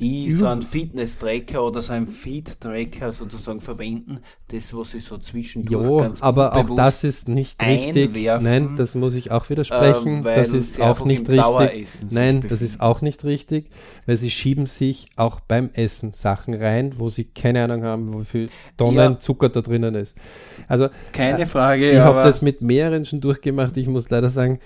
die 0.00 0.30
so 0.32 0.46
einen 0.46 0.62
Fitness-Tracker 0.62 1.64
oder 1.64 1.82
so 1.82 1.92
einen 1.92 2.06
Feed-Tracker 2.06 3.12
sozusagen 3.12 3.60
verwenden, 3.60 4.20
das, 4.48 4.74
was 4.76 4.92
sie 4.92 5.00
so 5.00 5.18
zwischendurch 5.18 5.90
Ja, 5.90 5.96
ganz 6.06 6.22
aber 6.22 6.54
auch 6.56 6.76
das 6.76 7.04
ist 7.04 7.28
nicht 7.28 7.60
richtig. 7.62 8.08
einwerfen, 8.14 8.44
Nein, 8.46 8.76
das 8.76 8.94
muss 8.94 9.14
ich 9.14 9.30
auch 9.30 9.50
widersprechen. 9.50 10.18
ähm, 10.18 10.24
weil 10.24 10.36
das 10.36 10.50
ist 10.50 10.80
auch 10.80 11.04
nicht 11.04 11.28
richtig. 11.28 12.12
Nein, 12.12 12.44
das 12.48 12.62
ist 12.62 12.80
auch 12.80 13.00
nicht 13.02 13.24
richtig, 13.24 13.70
weil 14.06 14.16
sie 14.16 14.30
schieben 14.30 14.66
sich 14.66 15.06
auch 15.16 15.40
beim 15.40 15.70
Essen 15.74 16.12
Sachen 16.14 16.54
rein, 16.54 16.94
wo 16.98 17.08
sie 17.08 17.24
keine 17.24 17.64
Ahnung 17.64 17.82
haben, 17.84 18.20
wie 18.20 18.24
viel 18.24 18.48
Tonnen 18.76 18.96
Ja. 18.96 19.18
Zucker 19.18 19.48
da 19.48 19.60
drinnen 19.60 19.94
ist. 19.94 20.16
Also 20.68 20.88
Keine 21.12 21.46
Frage, 21.46 21.90
ich 21.90 21.98
habe 21.98 22.22
das 22.22 22.40
mit 22.42 22.62
mehreren 22.62 23.04
schon 23.04 23.20
durchgemacht. 23.20 23.76
Ich 23.76 23.88
muss 23.88 24.08
leider 24.10 24.30
sagen, 24.30 24.60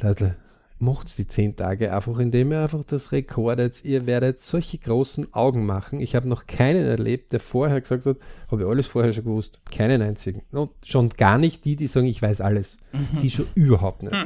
Leute, 0.00 0.36
macht's 0.82 1.16
die 1.16 1.28
zehn 1.28 1.54
Tage 1.56 1.94
einfach, 1.94 2.18
indem 2.18 2.52
ihr 2.52 2.60
einfach 2.60 2.84
das 2.84 3.12
rekordet. 3.12 3.84
Ihr 3.84 4.06
werdet 4.06 4.42
solche 4.42 4.78
großen 4.78 5.32
Augen 5.32 5.64
machen. 5.64 6.00
Ich 6.00 6.14
habe 6.14 6.28
noch 6.28 6.46
keinen 6.46 6.84
erlebt, 6.84 7.32
der 7.32 7.40
vorher 7.40 7.80
gesagt 7.80 8.04
hat, 8.04 8.16
habe 8.50 8.62
ich 8.62 8.68
alles 8.68 8.88
vorher 8.88 9.12
schon 9.12 9.24
gewusst. 9.24 9.60
Keinen 9.70 10.02
einzigen. 10.02 10.42
Und 10.50 10.70
schon 10.84 11.10
gar 11.10 11.38
nicht 11.38 11.64
die, 11.64 11.76
die 11.76 11.86
sagen, 11.86 12.06
ich 12.06 12.20
weiß 12.20 12.40
alles. 12.40 12.78
Die 13.22 13.30
schon 13.30 13.46
überhaupt 13.54 14.02
nicht. 14.02 14.16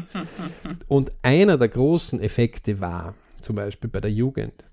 Und 0.89 1.13
einer 1.23 1.59
der 1.59 1.69
großen 1.69 2.21
Effekte 2.21 2.81
war, 2.81 3.15
zum 3.43 3.57
Beispiel 3.57 3.91
bei 3.91 4.01
der 4.01 4.11
Jugend, 4.11 4.65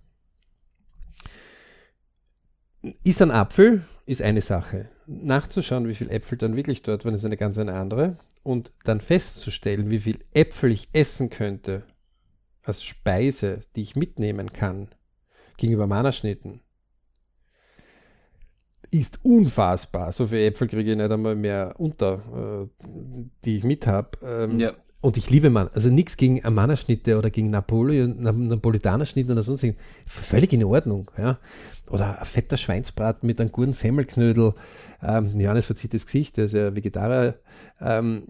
ist 3.03 3.21
ein 3.21 3.31
Apfel, 3.31 3.83
ist 4.05 4.21
eine 4.21 4.41
Sache. 4.41 4.89
Nachzuschauen, 5.07 5.87
wie 5.87 5.95
viel 5.95 6.09
Äpfel 6.09 6.37
dann 6.37 6.55
wirklich 6.55 6.81
dort 6.81 7.05
waren, 7.05 7.13
ist 7.13 7.25
eine 7.25 7.37
ganz 7.37 7.57
eine 7.57 7.73
andere. 7.73 8.17
Und 8.43 8.71
dann 8.83 9.01
festzustellen, 9.01 9.89
wie 9.89 9.99
viel 9.99 10.19
Äpfel 10.33 10.71
ich 10.71 10.89
essen 10.93 11.29
könnte 11.29 11.83
als 12.63 12.83
Speise, 12.83 13.61
die 13.75 13.81
ich 13.81 13.95
mitnehmen 13.95 14.51
kann, 14.51 14.89
gegenüber 15.57 15.87
Mannerschnitten, 15.87 16.61
ist 18.91 19.19
unfassbar. 19.23 20.11
So 20.11 20.27
viele 20.27 20.45
Äpfel 20.45 20.67
kriege 20.67 20.91
ich 20.91 20.97
nicht 20.97 21.11
einmal 21.11 21.35
mehr 21.35 21.75
unter, 21.77 22.69
äh, 22.83 22.87
die 23.43 23.57
ich 23.57 23.63
mit 23.63 23.87
habe. 23.87 24.17
Ähm, 24.21 24.59
ja, 24.59 24.73
und 25.03 25.17
ich 25.17 25.29
liebe 25.29 25.49
Mann. 25.49 25.67
Also 25.73 25.89
nichts 25.89 26.15
gegen 26.17 26.43
Amana-Schnitte 26.43 27.17
oder 27.17 27.29
gegen 27.29 27.49
Napoleon, 27.49 28.15
Na- 28.19 28.31
Napolitaner-Schnitte 28.31 29.33
oder 29.33 29.41
sonst. 29.43 29.65
Völlig 30.07 30.53
in 30.53 30.63
Ordnung. 30.63 31.11
Ja. 31.17 31.39
Oder 31.89 32.19
ein 32.19 32.25
fetter 32.25 32.55
Schweinsbraten 32.57 33.27
mit 33.27 33.39
einem 33.41 33.51
guten 33.51 33.73
Semmelknödel. 33.73 34.53
Ähm, 35.01 35.39
Johannes 35.39 35.65
verzieht 35.65 35.93
das 35.93 36.05
Gesicht, 36.05 36.37
der 36.37 36.45
ist 36.45 36.53
ja 36.53 36.73
Vegetarier. 36.73 37.35
Ähm, 37.81 38.23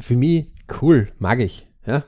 für 0.00 0.16
mich 0.16 0.46
cool, 0.80 1.08
mag 1.18 1.40
ich. 1.40 1.68
Ja. 1.86 2.04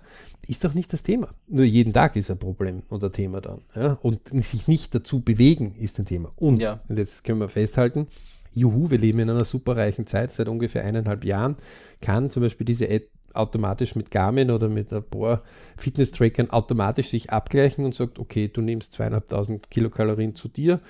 Ist 0.47 0.65
doch 0.65 0.73
nicht 0.73 0.93
das 0.95 1.03
Thema. 1.03 1.29
Nur 1.47 1.65
jeden 1.67 1.93
Tag 1.93 2.17
ist 2.17 2.31
ein 2.31 2.39
Problem 2.39 2.83
und 2.89 3.05
ein 3.05 3.13
Thema 3.13 3.43
dann. 3.43 3.61
Ja. 3.77 3.99
Und 4.01 4.31
sich 4.43 4.67
nicht 4.67 4.95
dazu 4.95 5.21
bewegen 5.21 5.75
ist 5.79 5.99
ein 5.99 6.07
Thema. 6.07 6.33
Und, 6.37 6.61
Ja. 6.61 6.81
und 6.89 6.99
jetzt 6.99 7.23
können 7.23 7.39
wir 7.41 7.51
festhalten, 7.51 8.07
juhu, 8.55 8.91
wir 8.91 8.97
leben 8.99 9.19
in 9.19 9.29
einer 9.29 9.45
superreichen 9.45 10.07
Zeit, 10.07 10.33
seit 10.33 10.49
ungefähr 10.49 10.85
eineinhalb 10.85 11.23
Jahren 11.25 11.57
kann 12.01 12.31
zum 12.31 12.43
Beispiel 12.43 12.65
diese 12.65 12.89
App 12.89 13.11
automatisch 13.35 13.95
mit 13.95 14.11
Garmin 14.11 14.51
oder 14.51 14.69
mit 14.69 14.93
ein 14.93 15.03
paar 15.03 15.43
Fitness-Trackern 15.77 16.51
automatisch 16.51 17.09
sich 17.09 17.31
abgleichen 17.31 17.85
und 17.85 17.95
sagt, 17.95 18.19
okay, 18.19 18.49
du 18.49 18.61
nimmst 18.61 18.93
zweieinhalbtausend 18.95 19.71
Kilokalorien 19.71 20.35
zu 20.35 20.49
dir, 20.49 20.81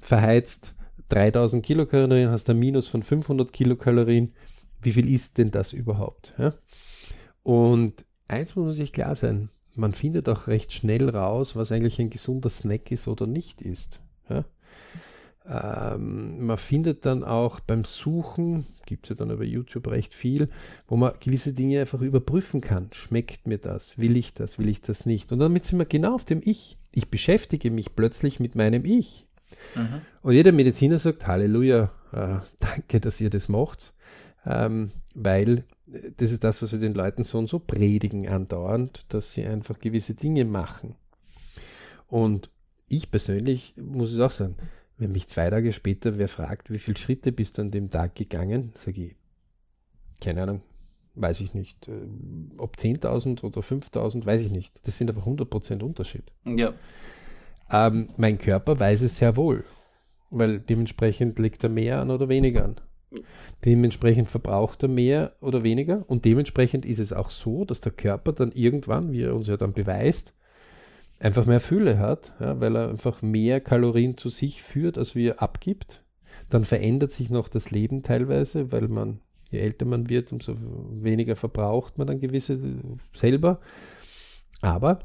verheizt 0.00 0.74
3000 1.08 1.64
Kilokalorien, 1.64 2.30
hast 2.30 2.48
ein 2.50 2.58
Minus 2.58 2.88
von 2.88 3.02
500 3.02 3.52
Kilokalorien. 3.52 4.32
Wie 4.82 4.92
viel 4.92 5.10
ist 5.10 5.38
denn 5.38 5.50
das 5.50 5.72
überhaupt? 5.72 6.34
Ja? 6.38 6.54
Und 7.42 8.04
eins 8.28 8.56
muss 8.56 8.66
man 8.66 8.74
sich 8.74 8.92
klar 8.92 9.14
sein, 9.14 9.50
man 9.76 9.92
findet 9.92 10.28
auch 10.28 10.46
recht 10.46 10.72
schnell 10.72 11.08
raus, 11.08 11.56
was 11.56 11.72
eigentlich 11.72 11.98
ein 11.98 12.10
gesunder 12.10 12.50
Snack 12.50 12.90
ist 12.90 13.08
oder 13.08 13.26
nicht 13.26 13.62
ist. 13.62 14.00
Ja? 14.28 14.44
Ähm, 15.46 16.46
man 16.46 16.56
findet 16.56 17.04
dann 17.04 17.22
auch 17.22 17.60
beim 17.60 17.84
Suchen, 17.84 18.66
gibt 18.86 19.04
es 19.04 19.10
ja 19.10 19.16
dann 19.16 19.30
über 19.30 19.44
YouTube 19.44 19.88
recht 19.88 20.14
viel, 20.14 20.48
wo 20.86 20.96
man 20.96 21.12
gewisse 21.20 21.52
Dinge 21.52 21.80
einfach 21.80 22.00
überprüfen 22.00 22.60
kann. 22.60 22.88
Schmeckt 22.92 23.46
mir 23.46 23.58
das? 23.58 23.98
Will 23.98 24.16
ich 24.16 24.32
das? 24.32 24.58
Will 24.58 24.68
ich 24.68 24.80
das 24.80 25.04
nicht? 25.04 25.32
Und 25.32 25.40
damit 25.40 25.66
sind 25.66 25.78
wir 25.78 25.86
genau 25.86 26.14
auf 26.14 26.24
dem 26.24 26.40
Ich. 26.42 26.78
Ich 26.92 27.10
beschäftige 27.10 27.70
mich 27.70 27.94
plötzlich 27.94 28.40
mit 28.40 28.54
meinem 28.54 28.84
Ich. 28.84 29.26
Mhm. 29.74 30.00
Und 30.22 30.32
jeder 30.32 30.52
Mediziner 30.52 30.98
sagt, 30.98 31.26
Halleluja, 31.26 31.90
äh, 32.12 32.38
danke, 32.60 33.00
dass 33.00 33.20
ihr 33.20 33.30
das 33.30 33.48
macht, 33.48 33.92
ähm, 34.46 34.92
weil 35.14 35.64
das 36.16 36.32
ist 36.32 36.44
das, 36.44 36.62
was 36.62 36.72
wir 36.72 36.78
den 36.78 36.94
Leuten 36.94 37.24
so 37.24 37.38
und 37.38 37.48
so 37.48 37.58
predigen 37.58 38.28
andauernd, 38.28 39.04
dass 39.10 39.34
sie 39.34 39.44
einfach 39.44 39.78
gewisse 39.78 40.14
Dinge 40.14 40.44
machen. 40.44 40.94
Und 42.08 42.50
ich 42.88 43.10
persönlich 43.10 43.74
muss 43.76 44.12
es 44.12 44.20
auch 44.20 44.30
sagen, 44.30 44.56
wenn 44.98 45.12
mich 45.12 45.28
zwei 45.28 45.50
Tage 45.50 45.72
später 45.72 46.18
wer 46.18 46.28
fragt, 46.28 46.70
wie 46.70 46.78
viele 46.78 46.96
Schritte 46.96 47.32
bist 47.32 47.58
du 47.58 47.62
an 47.62 47.70
dem 47.70 47.90
Tag 47.90 48.14
gegangen, 48.14 48.72
sage 48.74 49.06
ich, 49.06 49.16
keine 50.20 50.42
Ahnung, 50.42 50.62
weiß 51.14 51.40
ich 51.40 51.54
nicht. 51.54 51.88
Äh, 51.88 51.92
ob 52.58 52.76
10.000 52.76 53.42
oder 53.42 53.60
5.000, 53.60 54.24
weiß 54.24 54.42
ich 54.42 54.50
nicht. 54.50 54.80
Das 54.86 54.98
sind 54.98 55.10
aber 55.10 55.22
100% 55.22 55.82
Unterschied. 55.82 56.24
Ja. 56.44 56.72
Ähm, 57.70 58.08
mein 58.16 58.38
Körper 58.38 58.78
weiß 58.78 59.02
es 59.02 59.16
sehr 59.16 59.36
wohl, 59.36 59.64
weil 60.30 60.60
dementsprechend 60.60 61.38
legt 61.38 61.64
er 61.64 61.70
mehr 61.70 62.00
an 62.00 62.10
oder 62.10 62.28
weniger 62.28 62.64
an. 62.64 62.76
Dementsprechend 63.64 64.28
verbraucht 64.28 64.82
er 64.82 64.88
mehr 64.88 65.36
oder 65.40 65.62
weniger 65.62 66.04
und 66.08 66.24
dementsprechend 66.24 66.84
ist 66.84 66.98
es 66.98 67.12
auch 67.12 67.30
so, 67.30 67.64
dass 67.64 67.80
der 67.80 67.92
Körper 67.92 68.32
dann 68.32 68.52
irgendwann, 68.52 69.12
wie 69.12 69.22
er 69.22 69.34
uns 69.34 69.46
ja 69.46 69.56
dann 69.56 69.72
beweist, 69.72 70.34
einfach 71.20 71.46
mehr 71.46 71.60
Fülle 71.60 71.98
hat, 71.98 72.32
ja, 72.40 72.60
weil 72.60 72.76
er 72.76 72.88
einfach 72.88 73.22
mehr 73.22 73.60
Kalorien 73.60 74.16
zu 74.16 74.28
sich 74.28 74.62
führt, 74.62 74.98
als 74.98 75.14
wie 75.14 75.28
er 75.28 75.42
abgibt. 75.42 76.02
Dann 76.50 76.64
verändert 76.64 77.12
sich 77.12 77.30
noch 77.30 77.48
das 77.48 77.70
Leben 77.70 78.02
teilweise, 78.02 78.72
weil 78.72 78.88
man, 78.88 79.20
je 79.50 79.60
älter 79.60 79.86
man 79.86 80.08
wird, 80.08 80.32
umso 80.32 80.56
weniger 81.02 81.36
verbraucht 81.36 81.98
man 81.98 82.06
dann 82.06 82.20
gewisse 82.20 82.58
selber. 83.14 83.60
Aber 84.60 85.00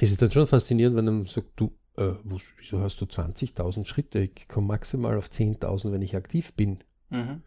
es 0.00 0.10
ist 0.10 0.22
dann 0.22 0.30
schon 0.30 0.46
faszinierend, 0.46 0.96
wenn 0.96 1.04
man 1.04 1.26
sagt, 1.26 1.48
du, 1.56 1.72
äh, 1.96 2.12
wieso 2.24 2.80
hast 2.80 3.00
du 3.00 3.04
20.000 3.04 3.86
Schritte? 3.86 4.20
Ich 4.20 4.48
komme 4.48 4.68
maximal 4.68 5.16
auf 5.16 5.28
10.000, 5.28 5.92
wenn 5.92 6.02
ich 6.02 6.16
aktiv 6.16 6.52
bin. 6.54 6.78
Mhm. 7.10 7.42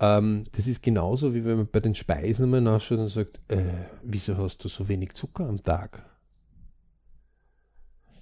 Ähm, 0.00 0.44
das 0.52 0.66
ist 0.66 0.82
genauso, 0.82 1.34
wie 1.34 1.44
wenn 1.44 1.56
man 1.56 1.68
bei 1.68 1.80
den 1.80 1.94
Speisen 1.94 2.44
einmal 2.44 2.60
nachschaut 2.60 2.98
und 2.98 3.08
sagt, 3.08 3.40
äh, 3.48 3.62
wieso 4.02 4.36
hast 4.36 4.64
du 4.64 4.68
so 4.68 4.88
wenig 4.88 5.14
Zucker 5.14 5.46
am 5.46 5.62
Tag? 5.62 6.04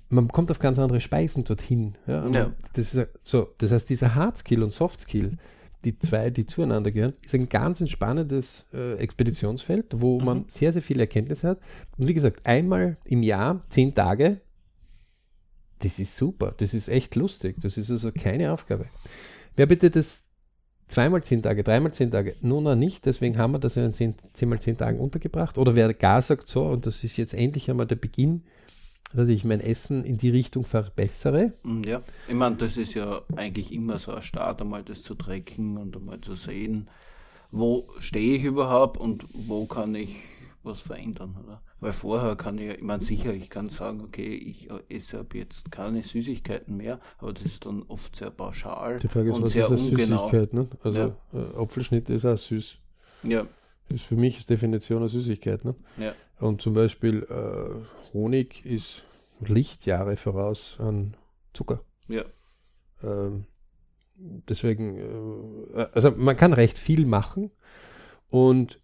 Man 0.08 0.28
kommt 0.28 0.50
auf 0.50 0.58
ganz 0.58 0.78
andere 0.78 1.00
Speisen 1.00 1.44
dorthin. 1.44 1.96
Ja? 2.06 2.28
ja. 2.28 2.52
Das, 2.74 2.94
ist, 2.94 3.08
so, 3.24 3.48
das 3.58 3.72
heißt, 3.72 3.88
dieser 3.88 4.14
Hard 4.14 4.38
Skill 4.38 4.62
und 4.62 4.72
Soft 4.72 5.00
Skill, 5.00 5.38
die 5.84 5.98
zwei, 5.98 6.30
die 6.30 6.46
zueinander 6.46 6.90
gehören, 6.90 7.14
ist 7.22 7.34
ein 7.34 7.48
ganz 7.48 7.88
spannendes 7.88 8.66
äh, 8.72 8.94
Expeditionsfeld, 8.94 9.86
wo 10.00 10.18
mhm. 10.18 10.24
man 10.24 10.44
sehr, 10.48 10.72
sehr 10.72 10.82
viele 10.82 11.02
Erkenntnisse 11.02 11.48
hat. 11.48 11.60
Und 11.96 12.08
wie 12.08 12.14
gesagt, 12.14 12.44
einmal 12.44 12.96
im 13.04 13.22
Jahr, 13.22 13.62
zehn 13.68 13.94
Tage, 13.94 14.40
das 15.80 15.98
ist 15.98 16.16
super, 16.16 16.54
das 16.56 16.74
ist 16.74 16.88
echt 16.88 17.14
lustig, 17.16 17.56
das 17.60 17.76
ist 17.76 17.90
also 17.90 18.10
keine 18.12 18.52
Aufgabe. 18.52 18.86
Wer 19.56 19.66
bitte 19.66 19.90
das 19.90 20.24
zweimal 20.88 21.22
zehn 21.22 21.42
Tage, 21.42 21.62
dreimal 21.62 21.92
zehn 21.92 22.10
Tage, 22.10 22.36
nun 22.40 22.64
noch 22.64 22.76
nicht, 22.76 23.06
deswegen 23.06 23.38
haben 23.38 23.52
wir 23.52 23.58
das 23.58 23.76
in 23.76 23.92
zehn, 23.92 24.14
zehnmal 24.32 24.60
zehn 24.60 24.78
Tagen 24.78 24.98
untergebracht. 24.98 25.58
Oder 25.58 25.74
wer 25.74 25.92
gar 25.94 26.22
sagt, 26.22 26.48
so, 26.48 26.64
und 26.66 26.86
das 26.86 27.04
ist 27.04 27.16
jetzt 27.16 27.34
endlich 27.34 27.70
einmal 27.70 27.86
der 27.86 27.96
Beginn, 27.96 28.42
dass 29.14 29.28
ich 29.28 29.44
mein 29.44 29.60
Essen 29.60 30.04
in 30.04 30.18
die 30.18 30.30
Richtung 30.30 30.64
verbessere. 30.64 31.52
Mm, 31.62 31.82
ja, 31.84 32.02
ich 32.28 32.34
meine, 32.34 32.56
das 32.56 32.76
ist 32.76 32.94
ja 32.94 33.22
eigentlich 33.36 33.72
immer 33.72 33.98
so 33.98 34.12
ein 34.12 34.22
Start, 34.22 34.60
einmal 34.60 34.82
das 34.82 35.02
zu 35.02 35.14
trecken 35.14 35.76
und 35.76 35.96
einmal 35.96 36.20
zu 36.20 36.34
sehen, 36.34 36.88
wo 37.50 37.88
stehe 37.98 38.36
ich 38.36 38.44
überhaupt 38.44 38.98
und 38.98 39.26
wo 39.32 39.66
kann 39.66 39.94
ich 39.94 40.16
was 40.62 40.80
verändern, 40.80 41.36
oder? 41.42 41.62
Weil 41.78 41.92
vorher 41.92 42.36
kann 42.36 42.58
ich, 42.58 42.70
ich 42.70 42.82
meine 42.82 43.02
sicher, 43.02 43.32
ich 43.32 43.48
kann 43.48 43.68
sagen, 43.68 44.00
okay, 44.00 44.34
ich 44.34 44.68
esse 44.88 45.20
ab 45.20 45.34
jetzt 45.34 45.70
keine 45.70 46.02
Süßigkeiten 46.02 46.76
mehr, 46.76 47.00
aber 47.18 47.32
das 47.32 47.44
ist 47.44 47.66
dann 47.66 47.84
oft 47.88 48.16
sehr 48.16 48.30
pauschal 48.30 48.98
Die 48.98 49.08
Frage 49.08 49.30
ist, 49.30 49.36
und 49.36 49.42
was 49.44 49.52
sehr 49.52 49.70
ist 49.70 49.82
ungenau. 49.82 50.28
Süßigkeit, 50.28 50.54
ne? 50.54 50.68
Also 50.82 50.98
ja. 50.98 51.16
äh, 51.32 51.62
Apfelschnitt 51.62 52.10
ist 52.10 52.24
auch 52.24 52.36
süß. 52.36 52.78
Ja. 53.22 53.46
Das 53.88 54.00
ist 54.00 54.06
für 54.06 54.16
mich 54.16 54.38
ist 54.38 54.50
Definition 54.50 54.98
einer 54.98 55.08
Süßigkeit, 55.08 55.64
ne? 55.64 55.74
Ja. 55.98 56.12
Und 56.38 56.60
zum 56.60 56.74
Beispiel 56.74 57.26
äh, 57.30 58.12
Honig 58.12 58.64
ist 58.64 59.04
Lichtjahre 59.40 60.16
voraus 60.16 60.76
an 60.78 61.16
Zucker. 61.52 61.82
Ja. 62.08 62.24
Ähm, 63.02 63.44
deswegen, 64.16 64.98
äh, 65.74 65.86
also 65.92 66.10
man 66.10 66.36
kann 66.36 66.52
recht 66.52 66.78
viel 66.78 67.06
machen 67.06 67.50
und 68.28 68.80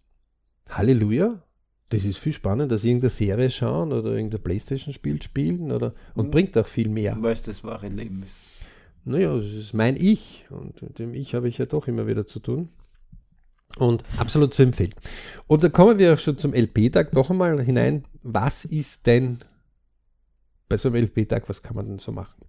Halleluja, 0.69 1.43
das 1.89 2.05
ist 2.05 2.17
viel 2.17 2.33
spannender, 2.33 2.73
als 2.73 2.83
irgendeine 2.83 3.11
Serie 3.11 3.51
schauen 3.51 3.93
oder 3.93 4.11
irgendein 4.11 4.41
Playstation-Spiel 4.41 5.21
spielen 5.21 5.71
oder, 5.71 5.93
und 6.15 6.27
mhm. 6.27 6.31
bringt 6.31 6.57
auch 6.57 6.65
viel 6.65 6.89
mehr. 6.89 7.15
Weil 7.19 7.33
es 7.33 7.43
das 7.43 7.63
wahre 7.63 7.87
Leben 7.87 8.23
ist. 8.23 8.39
Naja, 9.05 9.35
das 9.35 9.45
ist 9.45 9.73
mein 9.73 9.95
Ich 9.97 10.45
und 10.49 10.81
mit 10.81 10.97
dem 10.97 11.13
Ich 11.13 11.35
habe 11.35 11.49
ich 11.49 11.57
ja 11.57 11.65
doch 11.65 11.87
immer 11.87 12.07
wieder 12.07 12.25
zu 12.25 12.39
tun. 12.39 12.69
Und 13.77 14.03
absolut 14.17 14.53
zu 14.53 14.63
empfehlen. 14.63 14.93
Und 15.47 15.63
da 15.63 15.69
kommen 15.69 15.97
wir 15.97 16.13
auch 16.13 16.19
schon 16.19 16.37
zum 16.37 16.53
LP-Tag 16.53 17.13
noch 17.13 17.29
einmal 17.29 17.61
hinein. 17.61 18.05
Was 18.21 18.65
ist 18.65 19.07
denn 19.07 19.39
bei 20.69 20.77
so 20.77 20.89
einem 20.89 21.03
LP-Tag, 21.03 21.49
was 21.49 21.63
kann 21.63 21.75
man 21.75 21.87
denn 21.87 21.99
so 21.99 22.11
machen? 22.11 22.45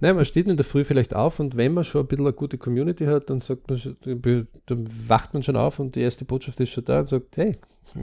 Nein, 0.00 0.14
man 0.14 0.24
steht 0.24 0.46
in 0.46 0.56
der 0.56 0.64
Früh 0.64 0.84
vielleicht 0.84 1.14
auf 1.14 1.40
und 1.40 1.56
wenn 1.56 1.74
man 1.74 1.84
schon 1.84 2.02
ein 2.02 2.06
bisschen 2.06 2.26
eine 2.26 2.32
gute 2.32 2.56
Community 2.56 3.06
hat, 3.06 3.30
dann 3.30 3.40
sagt 3.40 3.68
man, 3.68 4.46
dann 4.66 4.88
wacht 5.08 5.34
man 5.34 5.42
schon 5.42 5.56
auf 5.56 5.80
und 5.80 5.96
die 5.96 6.00
erste 6.00 6.24
Botschaft 6.24 6.60
ist 6.60 6.70
schon 6.70 6.84
da 6.84 7.00
und 7.00 7.08
sagt, 7.08 7.36
hey, 7.36 7.58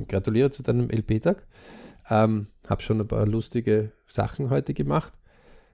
gratuliere 0.08 0.52
zu 0.52 0.62
deinem 0.62 0.90
LP-Tag. 0.90 1.46
Ähm, 2.10 2.48
hab 2.68 2.82
schon 2.82 3.00
ein 3.00 3.08
paar 3.08 3.26
lustige 3.26 3.92
Sachen 4.08 4.50
heute 4.50 4.74
gemacht. 4.74 5.14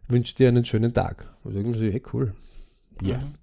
Wünsche 0.08 0.36
dir 0.36 0.50
einen 0.50 0.66
schönen 0.66 0.94
Tag. 0.94 1.34
Und 1.44 1.56
irgendwie 1.56 1.80
so, 1.80 1.86
hey, 1.86 2.04
cool. 2.14 2.34
Ja. 3.02 3.18
Mhm. 3.18 3.34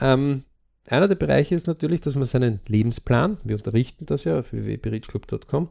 Ähm, 0.00 0.44
einer 0.90 1.08
der 1.08 1.14
Bereiche 1.14 1.54
ist 1.54 1.66
natürlich, 1.66 2.00
dass 2.00 2.14
man 2.14 2.24
seinen 2.24 2.60
Lebensplan, 2.66 3.38
wir 3.44 3.56
unterrichten 3.56 4.06
das 4.06 4.24
ja 4.24 4.40
auf 4.40 4.52
www.berichclub.com, 4.52 5.68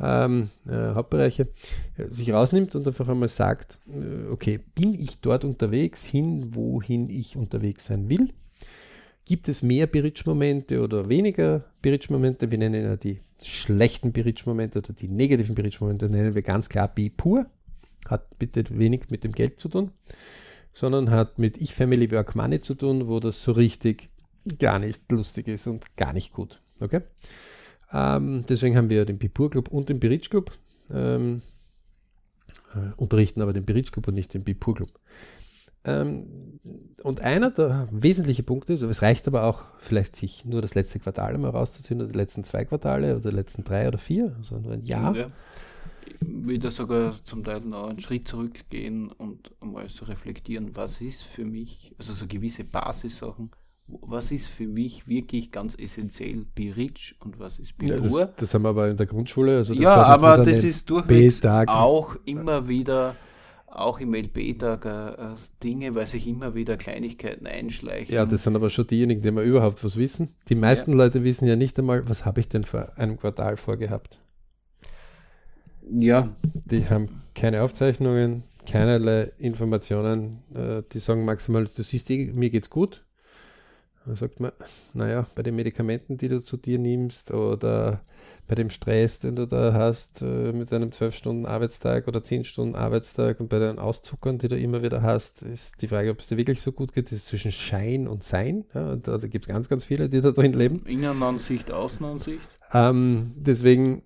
ähm, 0.00 0.50
äh, 0.66 0.94
Hauptbereiche, 0.94 1.48
äh, 1.96 2.08
sich 2.08 2.32
rausnimmt 2.32 2.74
und 2.74 2.86
einfach 2.86 3.08
einmal 3.08 3.28
sagt, 3.28 3.78
äh, 3.88 4.30
okay, 4.30 4.60
bin 4.74 4.94
ich 4.94 5.20
dort 5.20 5.44
unterwegs 5.44 6.04
hin, 6.04 6.54
wohin 6.54 7.08
ich 7.08 7.36
unterwegs 7.36 7.86
sein 7.86 8.08
will? 8.08 8.30
Gibt 9.24 9.48
es 9.48 9.62
mehr 9.62 9.86
Bridge-Momente 9.86 10.80
oder 10.82 11.08
weniger 11.08 11.64
Bridge-Momente? 11.82 12.50
Wir 12.50 12.58
nennen 12.58 12.82
ja 12.82 12.96
die 12.96 13.20
schlechten 13.42 14.12
Bridge-Momente 14.12 14.80
oder 14.80 14.92
die 14.92 15.08
negativen 15.08 15.54
Bridge-Momente, 15.54 16.08
nennen 16.08 16.34
wir 16.34 16.42
ganz 16.42 16.68
klar 16.68 16.88
B 16.88 17.08
pur. 17.08 17.46
Hat 18.08 18.38
bitte 18.38 18.64
wenig 18.76 19.10
mit 19.10 19.22
dem 19.22 19.30
Geld 19.30 19.60
zu 19.60 19.68
tun, 19.68 19.92
sondern 20.72 21.10
hat 21.10 21.38
mit 21.38 21.56
Ich, 21.58 21.72
Family, 21.72 22.10
Work, 22.10 22.34
Money 22.34 22.60
zu 22.60 22.74
tun, 22.74 23.06
wo 23.06 23.20
das 23.20 23.44
so 23.44 23.52
richtig 23.52 24.10
gar 24.58 24.78
nicht 24.78 25.10
lustig 25.10 25.48
ist 25.48 25.66
und 25.66 25.96
gar 25.96 26.12
nicht 26.12 26.32
gut. 26.32 26.60
Okay? 26.80 27.02
Ähm, 27.92 28.44
deswegen 28.48 28.76
haben 28.76 28.90
wir 28.90 29.04
den 29.04 29.18
Pipur 29.18 29.50
Club 29.50 29.68
und 29.68 29.88
den 29.88 30.00
Bridge 30.00 30.28
Club. 30.30 30.52
Ähm, 30.90 31.42
äh, 32.74 32.92
unterrichten 32.96 33.42
aber 33.42 33.52
den 33.52 33.64
Bridge 33.64 33.90
Club 33.90 34.08
und 34.08 34.14
nicht 34.14 34.34
den 34.34 34.44
Pipur 34.44 34.74
Club. 34.74 34.90
Ähm, 35.84 36.60
und 37.02 37.20
einer 37.22 37.50
der 37.50 37.88
wesentlichen 37.90 38.44
Punkte 38.44 38.72
ist, 38.72 38.82
aber 38.82 38.92
es 38.92 39.02
reicht 39.02 39.26
aber 39.26 39.44
auch 39.44 39.64
vielleicht 39.78 40.14
sich 40.14 40.44
nur 40.44 40.62
das 40.62 40.74
letzte 40.74 41.00
Quartal 41.00 41.34
einmal 41.34 41.50
rauszuziehen 41.50 42.00
oder 42.00 42.12
die 42.12 42.18
letzten 42.18 42.44
zwei 42.44 42.64
Quartale 42.64 43.16
oder 43.16 43.30
die 43.30 43.36
letzten 43.36 43.64
drei 43.64 43.88
oder 43.88 43.98
vier, 43.98 44.34
also 44.38 44.58
nur 44.58 44.72
ein 44.72 44.84
Jahr. 44.84 45.16
Ja. 45.16 45.30
Wieder 46.20 46.70
sogar 46.70 47.14
zum 47.24 47.42
Teil 47.42 47.60
noch 47.62 47.88
einen 47.88 48.00
Schritt 48.00 48.28
zurückgehen 48.28 49.10
und 49.10 49.52
einmal 49.60 49.88
so 49.88 50.04
reflektieren, 50.04 50.76
was 50.76 51.00
ist 51.00 51.22
für 51.22 51.44
mich, 51.44 51.94
also 51.98 52.14
so 52.14 52.26
gewisse 52.28 52.62
Basissachen, 52.62 53.50
was 54.00 54.32
ist 54.32 54.46
für 54.46 54.66
mich 54.66 55.06
wirklich 55.06 55.50
ganz 55.52 55.76
essentiell 55.78 56.46
Be-Rich 56.54 57.16
und 57.20 57.38
was 57.38 57.58
ist 57.58 57.76
Be-Pur. 57.78 58.20
Ja, 58.20 58.24
das, 58.26 58.36
das, 58.36 58.54
haben 58.54 58.62
wir 58.62 58.70
aber 58.70 58.88
in 58.88 58.96
der 58.96 59.06
Grundschule. 59.06 59.58
Also 59.58 59.74
ja, 59.74 59.94
aber 59.94 60.38
das 60.38 60.64
ist 60.64 60.88
durchwegs 60.88 61.44
auch 61.44 62.16
immer 62.24 62.68
wieder 62.68 63.16
auch 63.72 64.00
im 64.00 64.14
LP-Tag 64.14 64.84
äh, 64.84 65.34
Dinge, 65.62 65.94
weil 65.94 66.06
sich 66.06 66.26
immer 66.26 66.54
wieder 66.54 66.76
Kleinigkeiten 66.76 67.46
einschleichen. 67.46 68.14
Ja, 68.14 68.26
das 68.26 68.42
sind 68.42 68.54
aber 68.54 68.70
schon 68.70 68.86
diejenigen, 68.86 69.22
die 69.22 69.30
mal 69.30 69.44
überhaupt 69.44 69.82
was 69.82 69.96
wissen. 69.96 70.34
Die 70.48 70.54
meisten 70.54 70.92
ja. 70.92 70.98
Leute 70.98 71.24
wissen 71.24 71.46
ja 71.46 71.56
nicht 71.56 71.78
einmal, 71.78 72.06
was 72.08 72.24
habe 72.24 72.40
ich 72.40 72.48
denn 72.48 72.64
vor 72.64 72.92
einem 72.96 73.18
Quartal 73.18 73.56
vorgehabt. 73.56 74.18
Ja. 75.90 76.28
Die 76.66 76.88
haben 76.88 77.08
keine 77.34 77.62
Aufzeichnungen, 77.62 78.44
keinerlei 78.66 79.32
Informationen. 79.38 80.42
Äh, 80.54 80.82
die 80.92 80.98
sagen 80.98 81.24
maximal, 81.24 81.66
du 81.74 81.82
siehst, 81.82 82.10
eh, 82.10 82.30
mir 82.32 82.50
geht's 82.50 82.70
gut. 82.70 83.04
Da 84.06 84.16
sagt 84.16 84.40
man, 84.40 84.52
naja, 84.94 85.26
bei 85.34 85.42
den 85.42 85.54
Medikamenten, 85.54 86.16
die 86.16 86.28
du 86.28 86.42
zu 86.42 86.56
dir 86.56 86.78
nimmst 86.78 87.30
oder 87.30 88.00
bei 88.48 88.56
dem 88.56 88.70
Stress, 88.70 89.20
den 89.20 89.36
du 89.36 89.46
da 89.46 89.72
hast 89.72 90.20
äh, 90.20 90.52
mit 90.52 90.72
einem 90.72 90.90
12-Stunden-Arbeitstag 90.90 92.08
oder 92.08 92.20
10-Stunden-Arbeitstag 92.20 93.40
und 93.40 93.48
bei 93.48 93.58
den 93.58 93.78
Auszuckern, 93.78 94.38
die 94.38 94.48
du 94.48 94.58
immer 94.58 94.82
wieder 94.82 95.02
hast, 95.02 95.42
ist 95.42 95.80
die 95.80 95.88
Frage, 95.88 96.10
ob 96.10 96.20
es 96.20 96.26
dir 96.26 96.36
wirklich 96.36 96.60
so 96.60 96.72
gut 96.72 96.92
geht. 96.92 97.06
Das 97.06 97.12
ist 97.12 97.26
zwischen 97.26 97.52
Schein 97.52 98.08
und 98.08 98.24
Sein. 98.24 98.64
Ja, 98.74 98.96
da, 98.96 99.18
da 99.18 99.26
gibt 99.26 99.46
es 99.46 99.48
ganz, 99.48 99.68
ganz 99.68 99.84
viele, 99.84 100.08
die 100.08 100.20
da 100.20 100.32
drin 100.32 100.52
leben. 100.52 100.84
Innenansicht, 100.86 101.70
Außenansicht. 101.70 102.48
Ähm, 102.74 103.32
deswegen, 103.36 104.02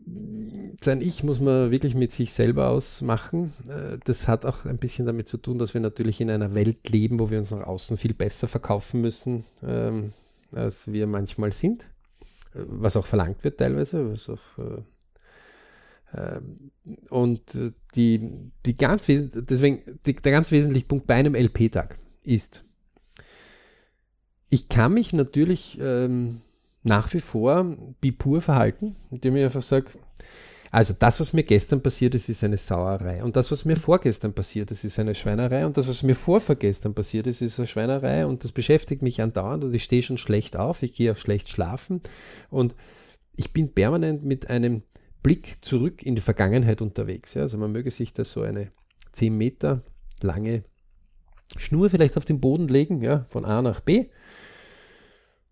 sein 0.83 1.01
Ich 1.01 1.23
muss 1.23 1.41
man 1.41 1.71
wirklich 1.71 1.95
mit 1.95 2.13
sich 2.13 2.33
selber 2.33 2.69
ausmachen. 2.69 3.53
Äh, 3.69 3.99
das 4.05 4.27
hat 4.29 4.45
auch 4.45 4.65
ein 4.65 4.79
bisschen 4.79 5.07
damit 5.07 5.29
zu 5.29 5.39
tun, 5.39 5.59
dass 5.59 5.75
wir 5.75 5.81
natürlich 5.81 6.21
in 6.21 6.31
einer 6.31 6.55
Welt 6.55 6.89
leben, 6.89 7.21
wo 7.21 7.31
wir 7.31 7.39
uns 7.39 7.53
nach 7.53 7.67
außen 7.67 7.97
viel 7.97 8.15
besser 8.15 8.49
verkaufen 8.49 9.01
müssen, 9.01 9.45
ähm, 9.63 10.13
als 10.53 10.91
wir 10.91 11.07
manchmal 11.07 11.53
sind. 11.53 11.85
Äh, 12.55 12.65
was 12.67 12.97
auch 12.97 13.07
verlangt 13.07 13.45
wird 13.45 13.59
teilweise. 13.59 14.13
Was 14.13 14.29
auch, 14.29 14.59
äh, 14.59 16.37
äh 16.37 16.41
und 17.11 17.43
die, 17.95 18.51
die 18.65 18.77
ganz, 18.77 19.07
deswegen, 19.07 20.01
die, 20.05 20.15
der 20.15 20.33
ganz 20.33 20.51
wesentliche 20.51 20.87
Punkt 20.87 21.07
bei 21.07 21.15
einem 21.15 21.35
LP-Tag 21.35 21.99
ist, 22.25 22.65
ich 24.49 24.69
kann 24.69 24.95
mich 24.95 25.13
natürlich 25.13 25.79
ähm, 25.81 26.43
nach 26.87 27.13
wie 27.13 27.21
vor 27.21 27.77
bipur 28.01 28.41
verhalten, 28.41 28.97
indem 29.11 29.37
ich 29.37 29.45
einfach 29.45 29.63
sage, 29.63 29.87
also 30.71 30.95
das, 30.99 31.21
was 31.21 31.33
mir 31.33 31.43
gestern 31.43 31.83
passiert 31.83 32.15
ist, 32.15 32.29
ist 32.29 32.45
eine 32.45 32.59
Sauerei. 32.59 33.23
Und 33.23 33.37
das, 33.37 33.51
was 33.51 33.65
mir 33.65 33.77
vorgestern 33.77 34.35
passiert 34.35 34.71
ist, 34.71 34.85
ist 34.85 34.99
eine 34.99 35.15
Schweinerei. 35.15 35.65
Und 35.65 35.77
das, 35.77 35.89
was 35.89 36.03
mir 36.03 36.15
vorvergestern 36.15 36.95
passiert 36.95 37.27
ist, 37.27 37.41
ist 37.41 37.59
eine 37.59 37.67
Schweinerei. 37.67 38.27
Und 38.27 38.45
das 38.45 38.53
beschäftigt 38.53 39.03
mich 39.03 39.23
andauernd 39.23 39.65
und 39.65 39.75
ich 39.75 39.85
stehe 39.85 40.03
schon 40.03 40.19
schlecht 40.19 40.57
auf, 40.57 40.83
ich 40.83 40.93
gehe 40.93 41.13
auch 41.13 41.17
schlecht 41.17 41.49
schlafen. 41.49 42.03
Und 42.51 42.75
ich 43.37 43.53
bin 43.53 43.73
permanent 43.73 44.25
mit 44.25 44.51
einem 44.51 44.83
Blick 45.23 45.57
zurück 45.61 46.03
in 46.03 46.15
die 46.15 46.21
Vergangenheit 46.21 46.83
unterwegs. 46.83 47.35
Ja. 47.35 47.43
Also 47.43 47.59
man 47.59 47.73
möge 47.73 47.91
sich 47.91 48.13
da 48.13 48.25
so 48.25 48.43
eine 48.43 48.71
10 49.13 49.37
Meter 49.37 49.83
lange 50.21 50.65
Schnur 51.57 51.91
vielleicht 51.91 52.17
auf 52.17 52.25
den 52.25 52.41
Boden 52.41 52.69
legen, 52.69 53.03
ja, 53.03 53.27
von 53.31 53.45
A 53.45 53.63
nach 53.63 53.81
B. 53.81 54.07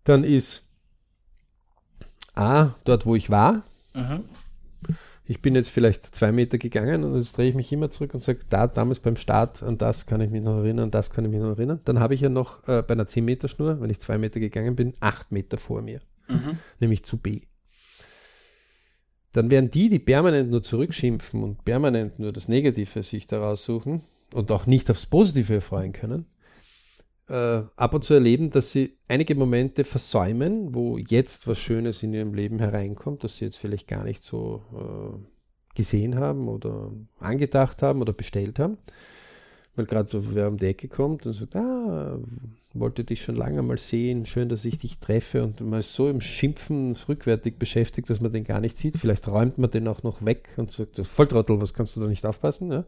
Dann 0.03 0.23
ist 0.23 0.64
A, 2.35 2.75
dort 2.83 3.05
wo 3.05 3.15
ich 3.15 3.29
war. 3.29 3.63
Mhm. 3.93 4.23
Ich 5.27 5.41
bin 5.41 5.55
jetzt 5.55 5.69
vielleicht 5.69 6.15
zwei 6.15 6.31
Meter 6.31 6.59
gegangen 6.59 7.03
und 7.03 7.17
jetzt 7.17 7.35
drehe 7.35 7.49
ich 7.49 7.55
mich 7.55 7.71
immer 7.71 7.89
zurück 7.89 8.13
und 8.13 8.21
sage, 8.21 8.41
da 8.49 8.67
damals 8.67 8.99
beim 8.99 9.15
Start, 9.15 9.63
an 9.63 9.79
das 9.79 10.05
kann 10.05 10.21
ich 10.21 10.29
mich 10.29 10.43
noch 10.43 10.57
erinnern, 10.57 10.85
an 10.85 10.91
das 10.91 11.09
kann 11.09 11.25
ich 11.25 11.31
mich 11.31 11.39
noch 11.39 11.57
erinnern. 11.57 11.79
Dann 11.85 11.99
habe 11.99 12.13
ich 12.13 12.21
ja 12.21 12.29
noch 12.29 12.67
äh, 12.67 12.83
bei 12.83 12.93
einer 12.93 13.07
10 13.07 13.25
Meter 13.25 13.47
Schnur, 13.47 13.81
wenn 13.81 13.89
ich 13.89 13.99
zwei 13.99 14.19
Meter 14.19 14.39
gegangen 14.39 14.75
bin, 14.75 14.93
acht 14.99 15.31
Meter 15.31 15.57
vor 15.57 15.81
mir, 15.81 16.01
mhm. 16.27 16.59
nämlich 16.79 17.03
zu 17.05 17.17
B. 17.17 17.41
Dann 19.31 19.49
werden 19.49 19.71
die, 19.71 19.89
die 19.89 19.99
permanent 19.99 20.51
nur 20.51 20.61
zurückschimpfen 20.61 21.43
und 21.43 21.65
permanent 21.65 22.19
nur 22.19 22.31
das 22.31 22.47
Negative 22.47 23.01
sich 23.01 23.25
daraus 23.25 23.65
suchen 23.65 24.03
und 24.31 24.51
auch 24.51 24.67
nicht 24.67 24.91
aufs 24.91 25.07
Positive 25.07 25.55
erfreuen 25.55 25.91
können, 25.91 26.25
äh, 27.27 27.63
ab 27.75 27.93
und 27.93 28.03
zu 28.03 28.13
erleben, 28.13 28.51
dass 28.51 28.71
sie 28.71 28.97
einige 29.07 29.35
Momente 29.35 29.83
versäumen, 29.83 30.73
wo 30.75 30.97
jetzt 30.97 31.47
was 31.47 31.59
Schönes 31.59 32.03
in 32.03 32.13
ihrem 32.13 32.33
Leben 32.33 32.59
hereinkommt, 32.59 33.23
das 33.23 33.37
sie 33.37 33.45
jetzt 33.45 33.57
vielleicht 33.57 33.87
gar 33.87 34.03
nicht 34.03 34.23
so 34.23 34.61
äh, 34.73 35.75
gesehen 35.75 36.15
haben 36.15 36.47
oder 36.47 36.91
angedacht 37.19 37.81
haben 37.81 38.01
oder 38.01 38.13
bestellt 38.13 38.59
haben. 38.59 38.77
Weil 39.75 39.85
gerade 39.85 40.09
so 40.09 40.33
wer 40.33 40.47
um 40.47 40.57
die 40.57 40.67
Ecke 40.67 40.87
kommt 40.87 41.25
und 41.25 41.33
sagt, 41.33 41.55
ah, 41.55 42.17
wollte 42.73 43.03
dich 43.03 43.23
schon 43.23 43.35
lange 43.35 43.61
mal 43.61 43.77
sehen, 43.77 44.25
schön, 44.25 44.49
dass 44.49 44.63
ich 44.65 44.77
dich 44.77 44.99
treffe 44.99 45.43
und 45.43 45.61
man 45.61 45.79
ist 45.79 45.93
so 45.93 46.09
im 46.09 46.21
Schimpfen 46.21 46.95
rückwärtig 47.07 47.57
beschäftigt, 47.57 48.09
dass 48.09 48.21
man 48.21 48.31
den 48.31 48.43
gar 48.43 48.61
nicht 48.61 48.77
sieht. 48.77 48.97
Vielleicht 48.97 49.27
räumt 49.27 49.57
man 49.57 49.71
den 49.71 49.87
auch 49.87 50.03
noch 50.03 50.23
weg 50.23 50.49
und 50.57 50.71
sagt, 50.71 50.99
Volltrottel, 51.05 51.59
was 51.59 51.73
kannst 51.73 51.95
du 51.95 52.01
da 52.01 52.07
nicht 52.07 52.25
aufpassen? 52.25 52.71
Ja? 52.71 52.85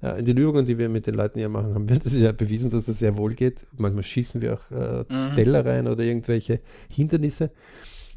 Ja, 0.00 0.12
in 0.12 0.24
den 0.24 0.36
Übungen, 0.36 0.64
die 0.64 0.78
wir 0.78 0.88
mit 0.88 1.06
den 1.06 1.14
Leuten 1.14 1.40
ja 1.40 1.48
machen, 1.48 1.74
haben 1.74 1.88
wir 1.88 1.98
das 1.98 2.16
ja 2.16 2.30
bewiesen, 2.30 2.70
dass 2.70 2.84
das 2.84 3.00
sehr 3.00 3.16
wohl 3.16 3.34
geht. 3.34 3.66
Manchmal 3.76 4.04
schießen 4.04 4.40
wir 4.40 4.54
auch 4.54 4.70
äh, 4.70 5.04
mhm. 5.08 5.34
Teller 5.34 5.66
rein 5.66 5.88
oder 5.88 6.04
irgendwelche 6.04 6.60
Hindernisse. 6.88 7.50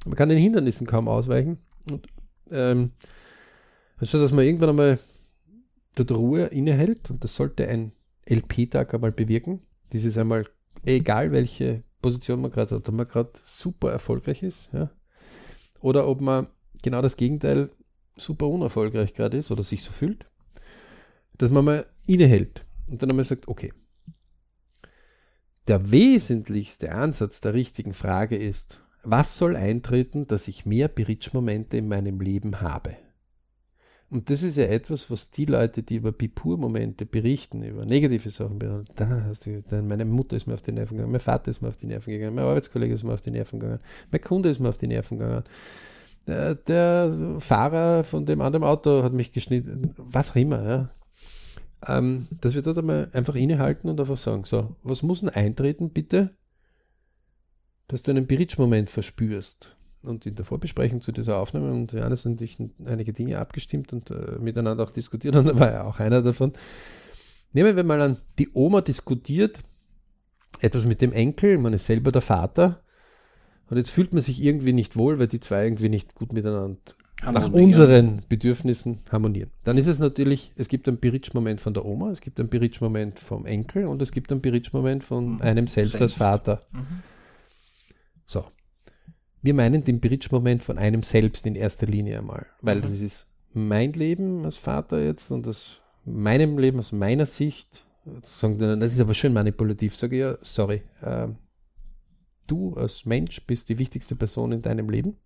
Man 0.05 0.15
kann 0.15 0.29
den 0.29 0.37
Hindernissen 0.37 0.85
kaum 0.85 1.07
ausweichen. 1.07 1.57
Und 1.89 2.07
ähm, 2.51 2.91
also, 3.97 4.19
dass 4.19 4.31
man 4.31 4.45
irgendwann 4.45 4.69
einmal 4.69 4.99
dort 5.95 6.11
Ruhe 6.11 6.45
innehält, 6.45 7.09
und 7.09 7.23
das 7.23 7.35
sollte 7.35 7.67
ein 7.67 7.93
LP-Tag 8.29 8.93
einmal 8.93 9.11
bewirken. 9.11 9.61
Dieses 9.91 10.17
einmal, 10.17 10.45
egal 10.85 11.31
welche 11.31 11.83
Position 12.01 12.41
man 12.41 12.51
gerade 12.51 12.75
hat, 12.75 12.87
ob 12.87 12.93
man 12.93 13.07
gerade 13.07 13.31
super 13.43 13.91
erfolgreich 13.91 14.43
ist, 14.43 14.71
ja, 14.71 14.91
oder 15.81 16.07
ob 16.07 16.21
man 16.21 16.47
genau 16.83 17.01
das 17.01 17.17
Gegenteil 17.17 17.71
super 18.15 18.47
unerfolgreich 18.47 19.15
gerade 19.15 19.37
ist 19.37 19.49
oder 19.49 19.63
sich 19.63 19.83
so 19.83 19.91
fühlt 19.91 20.30
dass 21.37 21.49
man 21.49 21.65
mal 21.65 21.85
innehält 22.05 22.65
und 22.87 23.01
dann 23.01 23.09
einmal 23.09 23.23
sagt, 23.23 23.47
okay, 23.47 23.73
der 25.67 25.91
wesentlichste 25.91 26.91
Ansatz 26.91 27.41
der 27.41 27.53
richtigen 27.53 27.93
Frage 27.93 28.35
ist, 28.35 28.81
was 29.03 29.37
soll 29.37 29.55
eintreten, 29.55 30.27
dass 30.27 30.47
ich 30.47 30.65
mehr 30.65 30.87
Bridge-Momente 30.87 31.77
in 31.77 31.87
meinem 31.87 32.19
Leben 32.19 32.61
habe? 32.61 32.95
Und 34.09 34.29
das 34.29 34.43
ist 34.43 34.57
ja 34.57 34.65
etwas, 34.65 35.09
was 35.09 35.31
die 35.31 35.45
Leute, 35.45 35.83
die 35.83 35.95
über 35.95 36.11
Bipur-Momente 36.11 37.05
berichten, 37.05 37.63
über 37.63 37.85
negative 37.85 38.29
Sachen 38.29 38.59
da 38.59 39.23
hast 39.25 39.45
du, 39.45 39.61
da, 39.61 39.81
meine 39.81 40.03
Mutter 40.03 40.35
ist 40.35 40.47
mir 40.47 40.55
auf 40.55 40.61
die 40.61 40.73
Nerven 40.73 40.97
gegangen, 40.97 41.13
mein 41.13 41.21
Vater 41.21 41.49
ist 41.49 41.61
mir 41.61 41.69
auf 41.69 41.77
die 41.77 41.87
Nerven 41.87 42.11
gegangen, 42.11 42.35
mein 42.35 42.43
Arbeitskollege 42.43 42.93
ist 42.93 43.03
mir 43.03 43.13
auf 43.13 43.21
die 43.21 43.31
Nerven 43.31 43.61
gegangen, 43.61 43.79
mein 44.11 44.21
Kunde 44.21 44.49
ist 44.49 44.59
mir 44.59 44.67
auf 44.67 44.77
die 44.77 44.87
Nerven 44.87 45.17
gegangen, 45.17 45.43
der, 46.27 46.55
der 46.55 47.37
Fahrer 47.39 48.03
von 48.03 48.25
dem 48.25 48.41
anderen 48.41 48.65
Auto 48.65 49.01
hat 49.01 49.13
mich 49.13 49.31
geschnitten, 49.31 49.93
was 49.95 50.31
auch 50.31 50.35
immer, 50.35 50.63
ja 50.63 50.89
ähm, 51.87 52.27
dass 52.41 52.55
wir 52.55 52.61
dort 52.61 52.77
einmal 52.77 53.09
einfach 53.13 53.35
innehalten 53.35 53.89
und 53.89 53.99
einfach 53.99 54.17
sagen, 54.17 54.43
so, 54.45 54.75
was 54.83 55.03
muss 55.03 55.21
denn 55.21 55.29
eintreten, 55.29 55.89
bitte, 55.89 56.31
dass 57.87 58.03
du 58.03 58.11
einen 58.11 58.27
Bridge-Moment 58.27 58.89
verspürst. 58.89 59.75
Und 60.03 60.25
in 60.25 60.33
der 60.33 60.45
Vorbesprechung 60.45 61.01
zu 61.01 61.11
dieser 61.11 61.37
Aufnahme 61.37 61.71
und 61.71 61.91
Johannes 61.91 62.25
und 62.25 62.41
ich 62.41 62.57
einige 62.85 63.13
Dinge 63.13 63.37
abgestimmt 63.37 63.93
und 63.93 64.09
äh, 64.09 64.39
miteinander 64.39 64.83
auch 64.83 64.89
diskutiert 64.89 65.35
und 65.35 65.45
da 65.45 65.59
war 65.59 65.71
ja 65.71 65.83
auch 65.83 65.99
einer 65.99 66.23
davon. 66.23 66.53
Nehmen 67.53 67.75
wir 67.75 67.83
mal 67.83 68.01
an, 68.01 68.17
die 68.39 68.49
Oma 68.53 68.81
diskutiert 68.81 69.59
etwas 70.59 70.85
mit 70.85 71.01
dem 71.01 71.11
Enkel, 71.11 71.59
man 71.59 71.73
ist 71.73 71.85
selber 71.85 72.11
der 72.11 72.21
Vater 72.21 72.81
und 73.69 73.77
jetzt 73.77 73.91
fühlt 73.91 74.13
man 74.13 74.23
sich 74.23 74.41
irgendwie 74.41 74.73
nicht 74.73 74.97
wohl, 74.97 75.19
weil 75.19 75.27
die 75.27 75.39
zwei 75.39 75.65
irgendwie 75.65 75.89
nicht 75.89 76.15
gut 76.15 76.33
miteinander 76.33 76.77
nach 77.23 77.51
unseren 77.51 78.21
Bedürfnissen 78.27 78.99
harmonieren. 79.11 79.51
Dann 79.63 79.77
ist 79.77 79.87
es 79.87 79.99
natürlich, 79.99 80.51
es 80.55 80.67
gibt 80.67 80.87
einen 80.87 80.99
Beritsch-Moment 80.99 81.61
von 81.61 81.73
der 81.73 81.85
Oma, 81.85 82.11
es 82.11 82.21
gibt 82.21 82.39
einen 82.39 82.49
Beritsch-Moment 82.49 83.19
vom 83.19 83.45
Enkel 83.45 83.85
und 83.85 84.01
es 84.01 84.11
gibt 84.11 84.31
einen 84.31 84.41
Beritsch-Moment 84.41 85.03
von 85.03 85.35
mhm. 85.35 85.41
einem 85.41 85.67
selbst, 85.67 85.91
selbst, 85.91 86.01
als 86.01 86.13
Vater. 86.13 86.61
Mhm. 86.71 87.03
So. 88.25 88.45
Wir 89.41 89.53
meinen 89.53 89.83
den 89.83 89.99
Beritsch-Moment 89.99 90.63
von 90.63 90.77
einem 90.77 91.03
selbst 91.03 91.45
in 91.45 91.55
erster 91.55 91.85
Linie 91.85 92.19
einmal, 92.19 92.45
weil 92.61 92.77
mhm. 92.77 92.81
das 92.81 93.01
ist 93.01 93.31
mein 93.53 93.93
Leben 93.93 94.45
als 94.45 94.57
Vater 94.57 95.03
jetzt 95.03 95.31
und 95.31 95.45
das 95.45 95.81
meinem 96.05 96.57
Leben 96.57 96.79
aus 96.79 96.91
meiner 96.91 97.25
Sicht. 97.25 97.85
Sagen 98.23 98.57
das 98.57 98.93
ist 98.93 98.99
aber 98.99 99.13
schön 99.13 99.33
manipulativ, 99.33 99.95
sage 99.95 100.15
ich 100.15 100.21
ja, 100.21 100.37
sorry. 100.41 100.81
Äh, 101.01 101.27
du 102.47 102.73
als 102.73 103.05
Mensch 103.05 103.45
bist 103.45 103.69
die 103.69 103.77
wichtigste 103.77 104.15
Person 104.15 104.51
in 104.51 104.61
deinem 104.61 104.89
Leben 104.89 105.17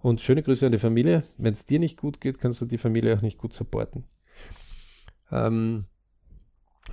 und 0.00 0.20
schöne 0.20 0.42
Grüße 0.42 0.66
an 0.66 0.72
die 0.72 0.78
Familie. 0.78 1.24
Wenn 1.36 1.52
es 1.52 1.66
dir 1.66 1.78
nicht 1.78 1.98
gut 1.98 2.20
geht, 2.20 2.38
kannst 2.38 2.60
du 2.60 2.66
die 2.66 2.78
Familie 2.78 3.16
auch 3.16 3.22
nicht 3.22 3.38
gut 3.38 3.52
supporten. 3.52 4.04
Ähm, 5.30 5.86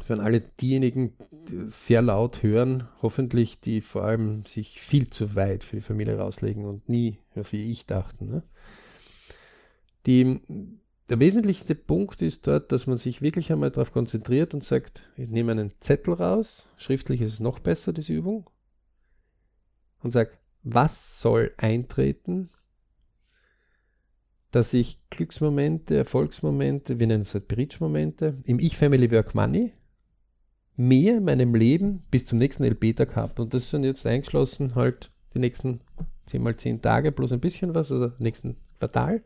für 0.03 0.19
alle 0.19 0.41
diejenigen, 0.41 1.13
die 1.47 1.67
sehr 1.67 2.01
laut 2.01 2.43
hören, 2.43 2.87
hoffentlich, 3.01 3.59
die 3.59 3.81
vor 3.81 4.03
allem 4.03 4.45
sich 4.45 4.81
viel 4.81 5.09
zu 5.09 5.35
weit 5.35 5.63
für 5.63 5.77
die 5.77 5.81
Familie 5.81 6.17
rauslegen 6.17 6.65
und 6.65 6.89
nie, 6.89 7.19
wie 7.51 7.71
ich 7.71 7.85
dachten. 7.85 8.27
Ne? 8.27 8.43
Die, 10.05 10.41
der 11.09 11.19
wesentlichste 11.19 11.75
Punkt 11.75 12.21
ist 12.21 12.45
dort, 12.47 12.71
dass 12.71 12.87
man 12.87 12.97
sich 12.97 13.21
wirklich 13.21 13.51
einmal 13.51 13.71
darauf 13.71 13.91
konzentriert 13.91 14.53
und 14.53 14.63
sagt, 14.63 15.09
ich 15.15 15.29
nehme 15.29 15.51
einen 15.51 15.71
Zettel 15.79 16.13
raus, 16.13 16.67
schriftlich 16.77 17.21
ist 17.21 17.33
es 17.33 17.39
noch 17.39 17.59
besser, 17.59 17.93
diese 17.93 18.13
Übung, 18.13 18.49
und 20.01 20.11
sage, 20.11 20.31
was 20.63 21.19
soll 21.19 21.53
eintreten, 21.57 22.49
dass 24.55 24.73
ich 24.73 25.01
Glücksmomente, 25.09 25.97
Erfolgsmomente, 25.97 26.97
wir 26.97 27.07
nennen 27.07 27.23
es 27.23 27.33
halt 27.33 27.49
Bridge-Momente, 27.49 28.37
im 28.45 28.59
Ich 28.59 28.77
Family 28.77 29.11
Work 29.11 29.35
Money 29.35 29.73
mehr 30.77 31.17
in 31.17 31.25
meinem 31.25 31.53
Leben 31.55 32.03
bis 32.09 32.25
zum 32.25 32.39
nächsten 32.39 32.63
LP-Tag 32.63 33.17
habe. 33.17 33.41
Und 33.41 33.53
das 33.53 33.69
sind 33.69 33.83
jetzt 33.83 34.05
eingeschlossen 34.07 34.75
halt 34.75 35.11
die 35.33 35.39
nächsten 35.39 35.81
10 36.27 36.41
mal 36.41 36.55
10 36.55 36.81
Tage 36.81 37.11
plus 37.11 37.33
ein 37.33 37.41
bisschen 37.41 37.75
was, 37.75 37.91
also 37.91 38.13
nächsten 38.19 38.55
Quartal 38.79 39.23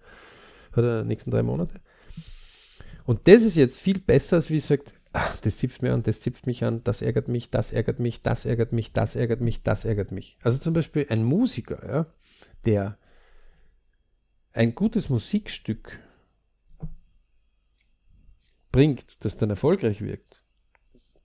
oder 0.75 1.03
nächsten 1.03 1.29
drei 1.29 1.43
Monate. 1.43 1.75
Und 3.05 3.27
das 3.27 3.43
ist 3.43 3.55
jetzt 3.55 3.79
viel 3.79 3.99
besser, 3.99 4.37
als 4.37 4.49
wie 4.49 4.59
sagt, 4.59 4.95
ach, 5.13 5.37
das 5.41 5.59
zipft 5.59 5.83
mir 5.83 5.93
an, 5.93 6.01
das 6.01 6.21
zipft 6.21 6.47
mich 6.47 6.63
an, 6.63 6.83
das 6.83 7.03
ärgert 7.03 7.27
mich, 7.27 7.51
das 7.51 7.71
ärgert 7.71 7.99
mich, 7.99 8.23
das 8.23 8.45
ärgert 8.45 8.71
mich, 8.71 8.93
das 8.93 9.15
ärgert 9.15 9.41
mich, 9.41 9.61
das 9.61 9.85
ärgert 9.85 10.11
mich. 10.11 10.39
Also 10.41 10.57
zum 10.57 10.73
Beispiel 10.73 11.05
ein 11.09 11.23
Musiker, 11.23 11.87
ja, 11.87 12.05
der 12.65 12.97
ein 14.53 14.75
gutes 14.75 15.09
Musikstück 15.09 15.99
bringt, 18.71 19.23
das 19.25 19.37
dann 19.37 19.49
erfolgreich 19.49 20.01
wirkt, 20.01 20.43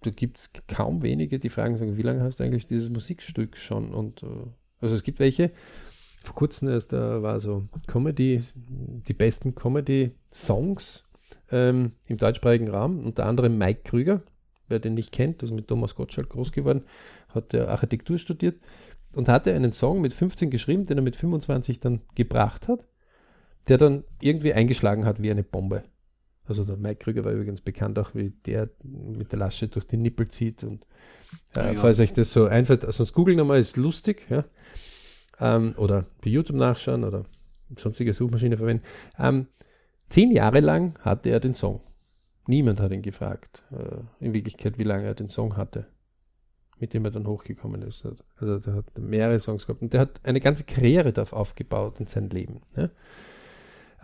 da 0.04 0.10
gibt 0.10 0.38
es 0.38 0.50
kaum 0.68 1.02
wenige, 1.02 1.38
die 1.38 1.48
fragen, 1.48 1.76
sagen, 1.76 1.96
wie 1.96 2.02
lange 2.02 2.22
hast 2.22 2.40
du 2.40 2.44
eigentlich 2.44 2.66
dieses 2.66 2.90
Musikstück 2.90 3.56
schon? 3.56 3.94
Und 3.94 4.22
äh, 4.22 4.26
also 4.80 4.94
es 4.94 5.02
gibt 5.02 5.18
welche, 5.18 5.50
vor 6.22 6.34
kurzem 6.34 6.68
erst 6.68 6.92
da 6.92 7.22
war 7.22 7.40
so 7.40 7.68
Comedy, 7.86 8.42
die 8.54 9.12
besten 9.14 9.54
Comedy-Songs 9.54 11.04
ähm, 11.50 11.92
im 12.06 12.16
deutschsprachigen 12.16 12.68
Raum, 12.68 13.04
unter 13.04 13.26
anderem 13.26 13.56
Mike 13.58 13.82
Krüger, 13.84 14.22
wer 14.68 14.78
den 14.78 14.94
nicht 14.94 15.12
kennt, 15.12 15.42
ist 15.42 15.52
mit 15.52 15.68
Thomas 15.68 15.94
Gottschalk 15.94 16.30
groß 16.30 16.52
geworden, 16.52 16.84
hat 17.28 17.52
der 17.52 17.68
Architektur 17.68 18.18
studiert 18.18 18.56
und 19.14 19.28
hatte 19.28 19.54
einen 19.54 19.72
Song 19.72 20.00
mit 20.00 20.12
15 20.12 20.50
geschrieben, 20.50 20.84
den 20.84 20.98
er 20.98 21.02
mit 21.02 21.16
25 21.16 21.80
dann 21.80 22.00
gebracht 22.14 22.68
hat, 22.68 22.84
der 23.68 23.78
dann 23.78 24.04
irgendwie 24.20 24.52
eingeschlagen 24.52 25.04
hat 25.04 25.22
wie 25.22 25.30
eine 25.30 25.42
Bombe. 25.42 25.84
Also 26.46 26.64
der 26.64 26.76
Mike 26.76 26.96
Krüger 26.96 27.24
war 27.24 27.32
übrigens 27.32 27.62
bekannt 27.62 27.98
auch, 27.98 28.14
wie 28.14 28.30
der 28.30 28.68
mit 28.82 29.32
der 29.32 29.38
Lasche 29.38 29.68
durch 29.68 29.86
die 29.86 29.96
Nippel 29.96 30.28
zieht 30.28 30.62
und 30.62 30.84
äh, 31.54 31.60
ja, 31.60 31.72
ja. 31.72 31.80
falls 31.80 32.00
euch 32.00 32.12
das 32.12 32.32
so 32.32 32.46
einfällt, 32.46 32.82
sonst 32.92 33.12
googeln 33.12 33.38
nochmal, 33.38 33.60
ist 33.60 33.76
lustig, 33.76 34.26
ja. 34.28 34.44
Ähm, 35.40 35.74
oder 35.78 36.06
bei 36.22 36.30
YouTube 36.30 36.56
nachschauen 36.56 37.04
oder 37.04 37.24
sonstige 37.76 38.12
Suchmaschine 38.12 38.56
verwenden. 38.56 38.84
Ähm, 39.18 39.48
zehn 40.10 40.30
Jahre 40.30 40.60
lang 40.60 40.98
hatte 41.00 41.30
er 41.30 41.40
den 41.40 41.54
Song. 41.54 41.80
Niemand 42.46 42.78
hat 42.80 42.92
ihn 42.92 43.02
gefragt, 43.02 43.62
äh, 43.72 44.24
in 44.24 44.34
Wirklichkeit, 44.34 44.78
wie 44.78 44.84
lange 44.84 45.06
er 45.06 45.14
den 45.14 45.30
Song 45.30 45.56
hatte, 45.56 45.86
mit 46.78 46.92
dem 46.92 47.04
er 47.04 47.10
dann 47.10 47.26
hochgekommen 47.26 47.82
ist. 47.82 48.06
Also 48.36 48.58
der 48.58 48.74
hat 48.74 48.98
mehrere 48.98 49.38
Songs 49.38 49.66
gehabt 49.66 49.82
und 49.82 49.92
der 49.92 50.00
hat 50.00 50.20
eine 50.24 50.40
ganze 50.40 50.64
Karriere 50.64 51.12
darauf 51.12 51.32
aufgebaut 51.32 52.00
in 52.00 52.06
sein 52.06 52.28
Leben. 52.28 52.60
Ja. 52.76 52.90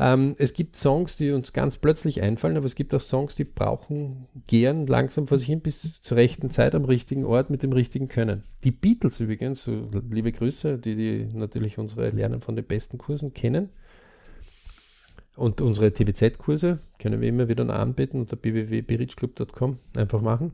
Ähm, 0.00 0.34
es 0.38 0.54
gibt 0.54 0.76
Songs, 0.76 1.16
die 1.16 1.30
uns 1.30 1.52
ganz 1.52 1.76
plötzlich 1.76 2.22
einfallen, 2.22 2.56
aber 2.56 2.64
es 2.64 2.74
gibt 2.74 2.94
auch 2.94 3.02
Songs, 3.02 3.34
die 3.34 3.44
brauchen 3.44 4.28
gern 4.46 4.86
langsam 4.86 5.28
vor 5.28 5.36
sich 5.36 5.48
hin 5.48 5.60
bis 5.60 6.00
zur 6.00 6.16
rechten 6.16 6.50
Zeit 6.50 6.74
am 6.74 6.86
richtigen 6.86 7.26
Ort 7.26 7.50
mit 7.50 7.62
dem 7.62 7.72
richtigen 7.72 8.08
Können. 8.08 8.44
Die 8.64 8.70
Beatles 8.70 9.20
übrigens, 9.20 9.62
so 9.62 9.90
liebe 10.10 10.32
Grüße, 10.32 10.78
die, 10.78 10.96
die 10.96 11.28
natürlich 11.34 11.76
unsere 11.76 12.08
Lernen 12.08 12.40
von 12.40 12.56
den 12.56 12.64
besten 12.64 12.96
Kursen 12.96 13.34
kennen. 13.34 13.68
Und 15.36 15.60
unsere 15.60 15.92
TVZ-Kurse 15.92 16.78
können 16.98 17.20
wir 17.20 17.28
immer 17.28 17.48
wieder 17.48 17.68
anbieten 17.68 18.20
unter 18.20 18.38
www.berichclub.com. 18.42 19.78
Einfach 19.96 20.22
machen. 20.22 20.52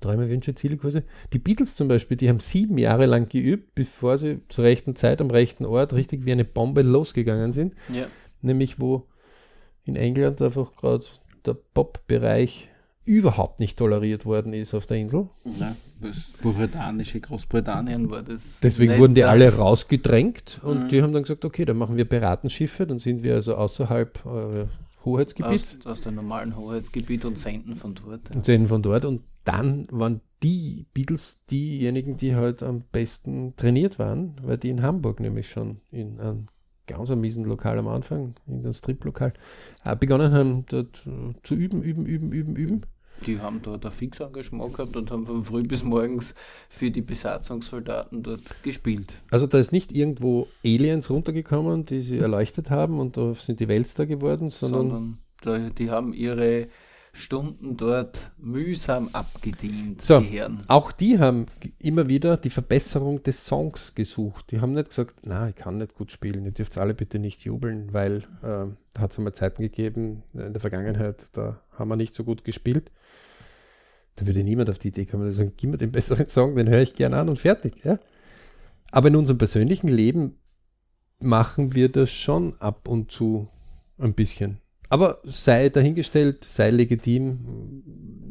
Träume, 0.00 0.28
Wünsche, 0.28 0.54
Ziele-Kurse. 0.54 1.02
Die 1.32 1.38
Beatles 1.38 1.74
zum 1.74 1.88
Beispiel, 1.88 2.16
die 2.16 2.28
haben 2.28 2.40
sieben 2.40 2.78
Jahre 2.78 3.06
lang 3.06 3.28
geübt, 3.28 3.74
bevor 3.74 4.18
sie 4.18 4.40
zur 4.48 4.64
rechten 4.64 4.96
Zeit 4.96 5.20
am 5.20 5.30
rechten 5.30 5.64
Ort 5.64 5.92
richtig 5.92 6.24
wie 6.24 6.32
eine 6.32 6.44
Bombe 6.44 6.82
losgegangen 6.82 7.52
sind. 7.52 7.74
Ja 7.92 8.06
nämlich 8.42 8.80
wo 8.80 9.06
in 9.84 9.96
England 9.96 10.40
einfach 10.42 10.76
gerade 10.76 11.04
der 11.44 11.54
Pop-Bereich 11.54 12.68
überhaupt 13.04 13.58
nicht 13.58 13.76
toleriert 13.76 14.24
worden 14.24 14.52
ist 14.52 14.74
auf 14.74 14.86
der 14.86 14.98
Insel. 14.98 15.28
Nein, 15.58 15.76
das 16.00 16.34
puritanische 16.40 17.20
Großbritannien 17.20 18.10
war 18.10 18.22
das. 18.22 18.60
Deswegen 18.62 18.96
wurden 18.98 19.14
die 19.14 19.24
alle 19.24 19.56
rausgedrängt 19.56 20.60
und 20.62 20.84
mhm. 20.84 20.88
die 20.88 21.02
haben 21.02 21.12
dann 21.12 21.22
gesagt, 21.22 21.44
okay, 21.44 21.64
dann 21.64 21.78
machen 21.78 21.96
wir 21.96 22.04
Piratenschiffe, 22.04 22.86
dann 22.86 22.98
sind 22.98 23.22
wir 23.24 23.34
also 23.34 23.56
außerhalb 23.56 24.24
äh, 24.24 24.66
Hoheitsgebiets. 25.04 25.80
Aus, 25.80 25.86
aus 25.86 26.00
dem 26.02 26.14
normalen 26.14 26.56
Hoheitsgebiet 26.56 27.24
und 27.24 27.38
senden 27.38 27.74
von 27.74 27.94
dort. 27.94 28.28
Ja. 28.28 28.36
Und 28.36 28.44
senden 28.44 28.68
von 28.68 28.82
dort 28.82 29.04
und 29.04 29.22
dann 29.44 29.88
waren 29.90 30.20
die 30.44 30.86
Beatles 30.94 31.40
diejenigen, 31.50 32.16
die 32.16 32.36
halt 32.36 32.62
am 32.62 32.82
besten 32.92 33.54
trainiert 33.56 33.98
waren, 33.98 34.36
weil 34.42 34.58
die 34.58 34.68
in 34.68 34.82
Hamburg 34.82 35.18
nämlich 35.18 35.48
schon 35.48 35.80
in 35.90 36.20
einem 36.20 36.46
ganz 36.92 37.10
ein 37.10 37.20
miesen 37.20 37.44
Lokal 37.44 37.78
am 37.78 37.88
Anfang, 37.88 38.34
in 38.46 38.62
das 38.62 38.78
Strip-Lokal, 38.78 39.32
äh, 39.84 39.96
begonnen 39.96 40.32
haben, 40.32 40.64
dort 40.68 41.02
äh, 41.06 41.34
zu 41.42 41.54
üben, 41.54 41.82
üben, 41.82 42.06
üben, 42.06 42.32
üben, 42.32 42.56
üben. 42.56 42.82
Die 43.26 43.40
haben 43.40 43.60
dort 43.62 43.84
ein 43.84 43.92
Fixengagement 43.92 44.74
gehabt 44.74 44.96
und 44.96 45.10
haben 45.10 45.26
von 45.26 45.42
früh 45.42 45.62
bis 45.62 45.84
morgens 45.84 46.34
für 46.68 46.90
die 46.90 47.02
Besatzungssoldaten 47.02 48.22
dort 48.22 48.62
gespielt. 48.62 49.14
Also 49.30 49.46
da 49.46 49.58
ist 49.58 49.70
nicht 49.70 49.92
irgendwo 49.92 50.48
Aliens 50.64 51.08
runtergekommen, 51.08 51.86
die 51.86 52.02
sie 52.02 52.18
erleuchtet 52.18 52.70
haben 52.70 52.98
und 52.98 53.16
da 53.16 53.34
sind 53.34 53.60
die 53.60 53.68
Weltstar 53.68 54.06
geworden, 54.06 54.48
sondern, 54.50 54.90
sondern 54.90 55.18
da, 55.42 55.70
die 55.70 55.90
haben 55.90 56.12
ihre 56.12 56.68
Stunden 57.14 57.76
dort 57.76 58.32
mühsam 58.38 59.10
abgedient, 59.12 60.00
so, 60.00 60.20
die 60.20 60.38
Herren. 60.38 60.62
Auch 60.68 60.92
die 60.92 61.18
haben 61.18 61.46
immer 61.78 62.08
wieder 62.08 62.38
die 62.38 62.48
Verbesserung 62.48 63.22
des 63.22 63.44
Songs 63.44 63.94
gesucht. 63.94 64.50
Die 64.50 64.60
haben 64.62 64.72
nicht 64.72 64.88
gesagt, 64.88 65.16
na, 65.22 65.50
ich 65.50 65.54
kann 65.54 65.76
nicht 65.76 65.94
gut 65.94 66.10
spielen, 66.10 66.46
ihr 66.46 66.52
dürft 66.52 66.78
alle 66.78 66.94
bitte 66.94 67.18
nicht 67.18 67.44
jubeln, 67.44 67.92
weil 67.92 68.18
äh, 68.42 68.66
da 68.94 69.02
hat 69.02 69.12
es 69.12 69.18
einmal 69.18 69.34
Zeiten 69.34 69.62
gegeben 69.62 70.22
in 70.32 70.54
der 70.54 70.60
Vergangenheit, 70.60 71.26
da 71.32 71.60
haben 71.72 71.88
wir 71.88 71.96
nicht 71.96 72.14
so 72.14 72.24
gut 72.24 72.44
gespielt. 72.44 72.90
Da 74.16 74.26
würde 74.26 74.42
niemand 74.42 74.70
auf 74.70 74.78
die 74.78 74.88
Idee 74.88 75.04
kommen 75.04 75.26
und 75.26 75.32
sagen, 75.32 75.52
gib 75.56 75.70
mir 75.70 75.78
den 75.78 75.92
besseren 75.92 76.28
Song, 76.28 76.56
den 76.56 76.68
höre 76.68 76.82
ich 76.82 76.94
gern 76.94 77.14
an 77.14 77.28
und 77.28 77.38
fertig. 77.38 77.84
Ja? 77.84 77.98
Aber 78.90 79.08
in 79.08 79.16
unserem 79.16 79.38
persönlichen 79.38 79.88
Leben 79.88 80.38
machen 81.18 81.74
wir 81.74 81.90
das 81.90 82.10
schon 82.10 82.58
ab 82.58 82.88
und 82.88 83.10
zu 83.10 83.48
ein 83.98 84.14
bisschen. 84.14 84.61
Aber 84.92 85.20
sei 85.24 85.70
dahingestellt, 85.70 86.44
sei 86.44 86.68
legitim, 86.68 87.82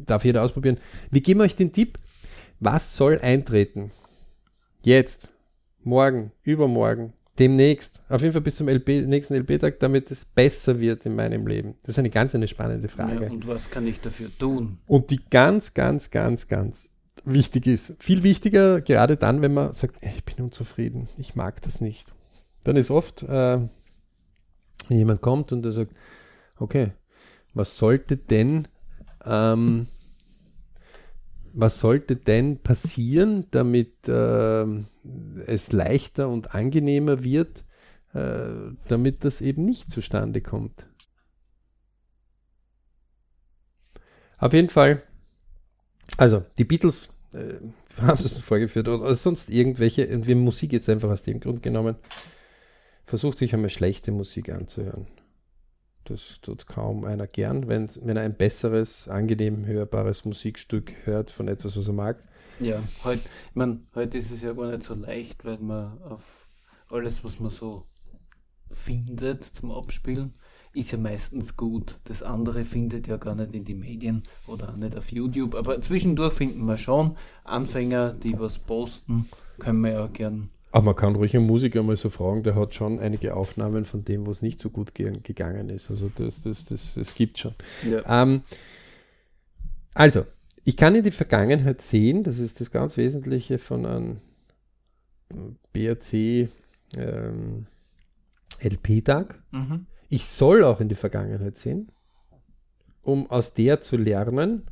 darf 0.06 0.24
jeder 0.24 0.43
ausprobieren. 0.43 0.78
Wir 1.10 1.21
geben 1.21 1.41
euch 1.41 1.56
den 1.56 1.71
Tipp, 1.71 1.97
was 2.60 2.95
soll 2.95 3.17
eintreten? 3.17 3.89
Jetzt, 4.84 5.28
morgen, 5.84 6.32
übermorgen, 6.43 7.13
demnächst, 7.39 8.04
auf 8.10 8.21
jeden 8.21 8.34
Fall 8.34 8.43
bis 8.43 8.58
zum 8.58 8.69
LP, 8.69 9.08
nächsten 9.08 9.34
LP-Tag, 9.34 9.80
damit 9.80 10.12
es 10.12 10.24
besser 10.24 10.80
wird 10.80 11.04
in 11.08 11.15
meinem 11.15 11.47
Leben. 11.47 11.74
Das 11.82 11.95
ist 11.95 12.00
eine 12.00 12.12
ganz 12.12 12.36
eine 12.36 12.47
spannende 12.47 12.89
Frage. 12.89 13.26
Ja, 13.26 13.32
und 13.32 13.47
was 13.47 13.71
kann 13.71 13.88
ich 13.88 14.00
dafür 14.00 14.30
tun? 14.38 14.78
Und 14.86 15.10
die 15.10 15.19
ganz, 15.32 15.74
ganz, 15.74 16.12
ganz, 16.12 16.47
ganz 16.47 16.89
wichtig 17.26 17.65
ist, 17.65 17.95
viel 18.04 18.21
wichtiger, 18.21 18.82
gerade 18.82 19.17
dann, 19.17 19.41
wenn 19.41 19.56
man 19.56 19.74
sagt, 19.74 19.95
ich 20.06 20.24
bin 20.26 20.45
unzufrieden, 20.45 21.10
ich 21.17 21.34
mag 21.34 21.60
das 21.63 21.82
nicht. 21.82 22.13
Dann 22.63 22.76
ist 22.76 22.91
oft, 22.91 23.24
äh, 23.24 23.58
wenn 24.89 24.97
jemand 24.97 25.21
kommt 25.21 25.52
und 25.52 25.63
der 25.63 25.71
sagt, 25.71 25.95
Okay. 26.62 26.91
Was 27.56 27.76
sollte 27.76 28.17
denn, 28.17 28.67
ähm, 29.26 29.88
was 31.54 31.80
sollte 31.80 32.15
denn 32.15 32.60
passieren, 32.60 33.47
damit 33.50 34.08
äh, 34.08 34.65
es 35.47 35.71
leichter 35.71 36.30
und 36.30 36.54
angenehmer 36.54 37.24
wird, 37.24 37.65
äh, 38.13 38.76
damit 38.88 39.24
das 39.26 39.41
eben 39.41 39.65
nicht 39.65 39.91
zustande 39.91 40.41
kommt? 40.41 40.86
Auf 44.38 44.54
jeden 44.54 44.69
Fall, 44.69 45.02
also 46.17 46.45
die 46.60 46.63
Beatles 46.63 47.17
äh, 47.34 47.56
haben 48.02 48.21
das 48.21 48.38
vorgeführt 48.38 48.88
oder 48.88 49.15
sonst 49.15 49.50
irgendwelche, 49.50 50.08
und 50.08 50.28
wir 50.28 50.36
haben 50.36 50.43
Musik 50.43 50.74
jetzt 50.74 50.89
einfach 50.89 51.10
aus 51.10 51.24
dem 51.24 51.39
Grund 51.39 51.63
genommen, 51.63 51.95
versucht 53.06 53.39
sich 53.39 53.52
einmal 53.56 53.71
schlechte 53.71 54.12
Musik 54.12 54.50
anzuhören. 54.50 55.08
Das 56.06 56.40
tut 56.42 56.68
kaum 56.68 57.04
einer 57.04 57.28
gern, 57.28 57.68
wenn, 57.68 57.90
wenn 58.02 58.18
er 58.18 58.24
ein 58.24 58.36
besseres, 58.36 59.08
angenehm 59.08 59.66
hörbares 59.66 60.26
Musikstück 60.26 60.94
hört 61.06 61.32
von 61.32 61.48
etwas, 61.48 61.78
was 61.78 61.88
er 61.88 61.94
mag. 61.94 62.24
Ja, 62.60 62.82
heute, 63.04 63.24
ich 63.50 63.56
meine, 63.56 63.82
heute 63.96 64.18
ist 64.18 64.32
es 64.32 64.42
ja 64.42 64.54
gar 64.54 64.70
nicht 64.72 64.84
so 64.84 64.94
leicht, 64.94 65.46
weil 65.46 65.58
man 65.60 66.02
auf 66.04 66.48
alles, 66.90 67.24
was 67.24 67.40
man 67.40 67.50
so 67.50 67.86
findet 68.72 69.44
zum 69.44 69.72
Abspielen, 69.72 70.34
ist 70.74 70.92
ja 70.92 70.98
meistens 70.98 71.58
gut. 71.58 72.00
Das 72.06 72.24
andere 72.24 72.66
findet 72.66 73.08
ja 73.08 73.18
gar 73.18 73.36
nicht 73.36 73.54
in 73.54 73.66
die 73.66 73.74
Medien 73.74 74.24
oder 74.48 74.70
auch 74.70 74.78
nicht 74.78 74.98
auf 74.98 75.12
YouTube. 75.12 75.56
Aber 75.56 75.82
zwischendurch 75.82 76.34
finden 76.34 76.66
wir 76.66 76.78
schon 76.78 77.18
Anfänger, 77.44 78.14
die 78.14 78.40
was 78.40 78.60
posten, 78.60 79.28
können 79.60 79.82
wir 79.82 79.92
ja 79.92 80.08
gern 80.08 80.50
aber 80.71 80.86
man 80.86 80.95
kann 80.95 81.15
ruhig 81.15 81.36
einen 81.36 81.45
Musiker 81.45 81.84
mal 81.84 81.97
so 81.97 82.10
fragen, 82.10 82.43
der 82.43 82.55
hat 82.55 82.73
schon 82.73 82.99
einige 82.99 83.36
Aufnahmen 83.36 83.86
von 83.86 84.05
dem, 84.05 84.25
wo 84.25 84.31
es 84.31 84.41
nicht 84.41 84.62
so 84.62 84.69
gut 84.69 84.95
ge 84.95 85.12
gegangen 85.21 85.69
ist. 85.69 85.89
Also 85.89 86.10
das, 86.15 86.41
das, 86.43 86.65
das, 86.65 86.93
das 86.93 87.15
gibt 87.15 87.39
schon. 87.39 87.53
Ja. 87.89 88.23
Ähm, 88.23 88.43
also, 89.93 90.25
ich 90.63 90.77
kann 90.77 90.95
in 90.95 91.03
die 91.03 91.12
Vergangenheit 91.12 91.81
sehen, 91.81 92.23
das 92.23 92.39
ist 92.39 92.62
das 92.62 92.71
ganz 92.71 92.95
Wesentliche 92.95 93.57
von 93.57 93.86
einem 93.86 94.17
BRC 95.73 96.49
ähm, 96.97 97.67
LP-Tag. 98.62 99.41
Mhm. 99.51 99.88
Ich 100.10 100.25
soll 100.25 100.63
auch 100.63 100.79
in 100.79 100.89
die 100.89 100.95
Vergangenheit 100.95 101.57
sehen, 101.57 101.91
um 103.01 103.29
aus 103.29 103.53
der 103.53 103.81
zu 103.81 103.97
lernen, 103.97 104.67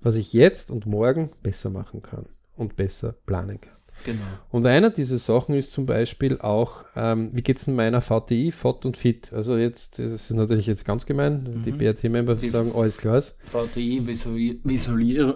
was 0.00 0.16
ich 0.16 0.32
jetzt 0.32 0.70
und 0.70 0.86
morgen 0.86 1.30
besser 1.42 1.70
machen 1.70 2.02
kann 2.02 2.26
und 2.56 2.76
besser 2.76 3.12
planen 3.12 3.60
kann. 3.60 3.81
Genau. 4.04 4.20
Und 4.50 4.66
einer 4.66 4.90
dieser 4.90 5.18
Sachen 5.18 5.54
ist 5.54 5.72
zum 5.72 5.86
Beispiel 5.86 6.38
auch, 6.38 6.84
ähm, 6.96 7.30
wie 7.32 7.42
geht 7.42 7.58
es 7.58 7.68
in 7.68 7.74
meiner 7.74 8.00
VTI, 8.00 8.52
FOT 8.52 8.84
und 8.84 8.96
FIT? 8.96 9.32
Also 9.32 9.56
jetzt, 9.56 9.98
das 9.98 10.12
ist 10.12 10.30
natürlich 10.30 10.66
jetzt 10.66 10.84
ganz 10.84 11.06
gemein, 11.06 11.44
mhm. 11.44 11.62
die 11.62 11.72
BRT-Member 11.72 12.38
sagen, 12.38 12.72
alles 12.74 12.98
klar. 12.98 13.22
VTI, 13.22 14.02
Visualisierung, 14.64 15.34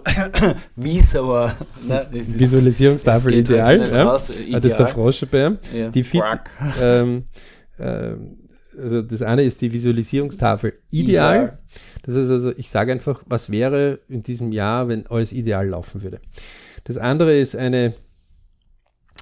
Visor, 0.75 1.55
ne, 1.87 2.07
Visualisierungstafel 2.11 3.33
ideal, 3.33 3.79
halt 3.79 3.91
ja. 3.91 4.03
Raus, 4.03 4.29
ideal. 4.29 4.55
Ah, 4.55 4.59
das 4.59 4.71
ist 4.71 4.77
der 4.77 4.87
Frosch 4.87 5.25
bei 5.31 5.57
ja. 5.73 5.89
Die 5.89 6.03
FIT, 6.03 6.23
ähm, 6.81 7.25
ähm, 7.79 8.37
also 8.77 9.01
das 9.01 9.21
eine 9.21 9.43
ist 9.43 9.61
die 9.61 9.71
Visualisierungstafel 9.71 10.73
ideal. 10.91 11.35
ideal. 11.35 11.59
Das 12.03 12.15
ist 12.15 12.29
also, 12.29 12.53
ich 12.55 12.69
sage 12.69 12.91
einfach, 12.91 13.23
was 13.27 13.51
wäre 13.51 13.99
in 14.07 14.23
diesem 14.23 14.51
Jahr, 14.51 14.87
wenn 14.87 15.07
alles 15.07 15.31
ideal 15.31 15.67
laufen 15.67 16.03
würde. 16.03 16.19
Das 16.83 16.97
andere 16.97 17.37
ist 17.37 17.55
eine 17.55 17.95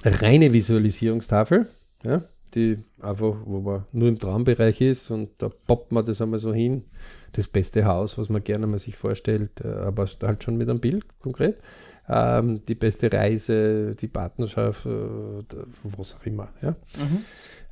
reine 0.06 0.52
Visualisierungstafel, 0.52 1.66
ja, 2.04 2.22
die 2.54 2.78
einfach, 3.00 3.36
wo 3.44 3.60
man 3.60 3.84
nur 3.92 4.08
im 4.08 4.18
Traumbereich 4.18 4.80
ist 4.80 5.10
und 5.10 5.30
da 5.38 5.48
poppt 5.48 5.92
man 5.92 6.04
das 6.04 6.20
einmal 6.20 6.38
so 6.38 6.52
hin. 6.54 6.84
Das 7.32 7.48
beste 7.48 7.84
Haus, 7.84 8.16
was 8.16 8.28
man 8.28 8.42
gerne 8.42 8.66
mal 8.66 8.78
sich 8.78 8.96
vorstellt, 8.96 9.60
äh, 9.62 9.68
aber 9.68 10.06
halt 10.22 10.42
schon 10.42 10.56
mit 10.56 10.70
einem 10.70 10.80
Bild 10.80 11.04
konkret. 11.20 11.58
Ähm, 12.08 12.64
die 12.66 12.76
beste 12.76 13.12
Reise, 13.12 13.94
die 13.94 14.06
Partnerschaft, 14.06 14.86
äh, 14.86 14.90
was 15.96 16.14
auch 16.14 16.24
immer. 16.24 16.48
Ja. 16.62 16.70
Mhm. 16.70 17.24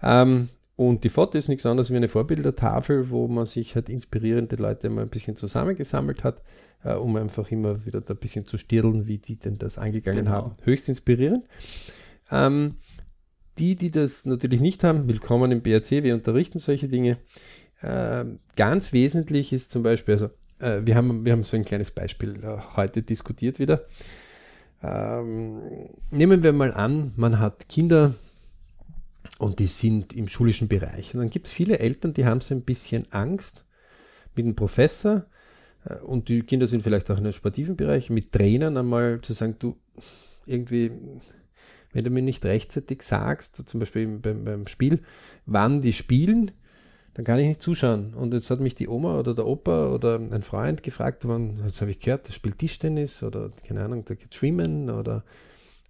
Ähm, 0.03 0.49
und 0.77 1.05
die 1.05 1.09
Foto 1.09 1.39
ist 1.39 1.49
nichts 1.49 1.65
anderes 1.67 1.91
wie 1.91 1.97
eine 1.97 2.09
Vorbildertafel, 2.09 3.11
wo 3.11 3.29
man 3.29 3.47
sich 3.47 3.77
halt 3.77 3.89
inspirierende 3.89 4.57
Leute 4.57 4.91
mal 4.91 5.03
ein 5.03 5.09
bisschen 5.09 5.37
zusammengesammelt 5.37 6.25
hat, 6.25 6.43
äh, 6.83 6.95
um 6.95 7.15
einfach 7.17 7.51
immer 7.51 7.87
wieder 7.87 8.01
da 8.01 8.15
ein 8.15 8.21
bisschen 8.21 8.45
zu 8.45 8.59
stirlen, 8.59 9.07
wie 9.07 9.19
die 9.19 9.37
denn 9.37 9.57
das 9.57 9.79
angegangen 9.79 10.25
genau. 10.25 10.37
haben. 10.37 10.53
Höchst 10.65 10.89
inspirierend. 10.89 11.45
Ähm, 12.35 12.77
die, 13.59 13.77
die 13.77 13.93
das 13.93 14.27
natürlich 14.27 14.61
nicht 14.61 14.83
haben, 14.83 15.07
willkommen 15.07 15.53
im 15.53 15.63
BRC, 15.63 16.03
wir 16.03 16.15
unterrichten 16.15 16.59
solche 16.59 16.89
Dinge. 16.89 17.19
Äh, 17.81 18.25
ganz 18.57 18.93
wesentlich 18.93 19.53
ist 19.53 19.71
zum 19.71 19.85
Beispiel, 19.85 20.15
also 20.15 20.31
äh, 20.59 20.85
wir, 20.85 20.97
haben, 20.97 21.25
wir 21.25 21.31
haben 21.31 21.45
so 21.45 21.57
ein 21.57 21.65
kleines 21.65 21.93
Beispiel 21.93 22.43
äh, 22.43 22.59
heute 22.75 23.03
diskutiert 23.03 23.61
wieder. 23.61 23.85
Ähm, 24.83 25.89
nehmen 26.11 26.43
wir 26.43 26.53
mal 26.53 26.75
an, 26.75 27.13
man 27.15 27.39
hat 27.39 27.69
Kinder, 27.69 28.15
und 29.39 29.61
die 29.61 29.69
sind 29.69 30.13
im 30.13 30.27
schulischen 30.27 30.67
Bereich. 30.67 31.15
Und 31.15 31.21
dann 31.21 31.31
gibt 31.31 31.47
es 31.47 31.53
viele 31.53 31.79
Eltern, 31.79 32.15
die 32.15 32.27
haben 32.27 32.41
so 32.41 32.53
ein 32.53 32.63
bisschen 32.63 33.07
Angst 33.13 33.65
mit 34.35 34.45
dem 34.45 34.57
Professor 34.57 35.25
äh, 35.85 35.95
und 35.99 36.29
die 36.29 36.43
Kinder 36.43 36.67
sind 36.67 36.83
vielleicht 36.83 37.09
auch 37.13 37.19
in 37.19 37.25
einem 37.25 37.33
sportiven 37.33 37.77
Bereich, 37.77 38.11
mit 38.11 38.33
Trainern 38.33 38.77
einmal 38.77 39.21
zu 39.21 39.35
sagen, 39.35 39.55
du, 39.61 39.77
irgendwie, 40.47 40.91
wenn 41.95 42.05
du 42.05 42.11
mir 42.11 42.23
nicht 42.23 42.45
rechtzeitig 42.45 43.03
sagst, 43.03 43.57
zum 43.69 43.81
Beispiel 43.81 44.07
beim, 44.19 44.45
beim 44.45 44.67
Spiel, 44.67 45.01
wann 45.47 45.81
die 45.81 45.93
spielen, 45.93 46.51
dann 47.15 47.25
kann 47.25 47.39
ich 47.39 47.47
nicht 47.47 47.63
zuschauen. 47.63 48.13
Und 48.15 48.35
jetzt 48.35 48.51
hat 48.51 48.61
mich 48.61 48.75
die 48.75 48.89
Oma 48.89 49.19
oder 49.19 49.35
der 49.35 49.47
Opa 49.47 49.89
oder 49.89 50.17
ein 50.17 50.43
Freund 50.43 50.83
gefragt, 50.83 51.27
wann, 51.27 51.63
jetzt 51.65 51.81
habe 51.81 51.93
ich 51.93 52.01
gehört, 52.01 52.29
der 52.29 52.33
spielt 52.33 52.59
Tischtennis 52.59 53.23
oder 53.23 53.51
keine 53.67 53.85
Ahnung, 53.85 54.05
der 54.05 54.17
geht 54.17 54.35
schwimmen 54.35 54.91
oder 54.91 55.25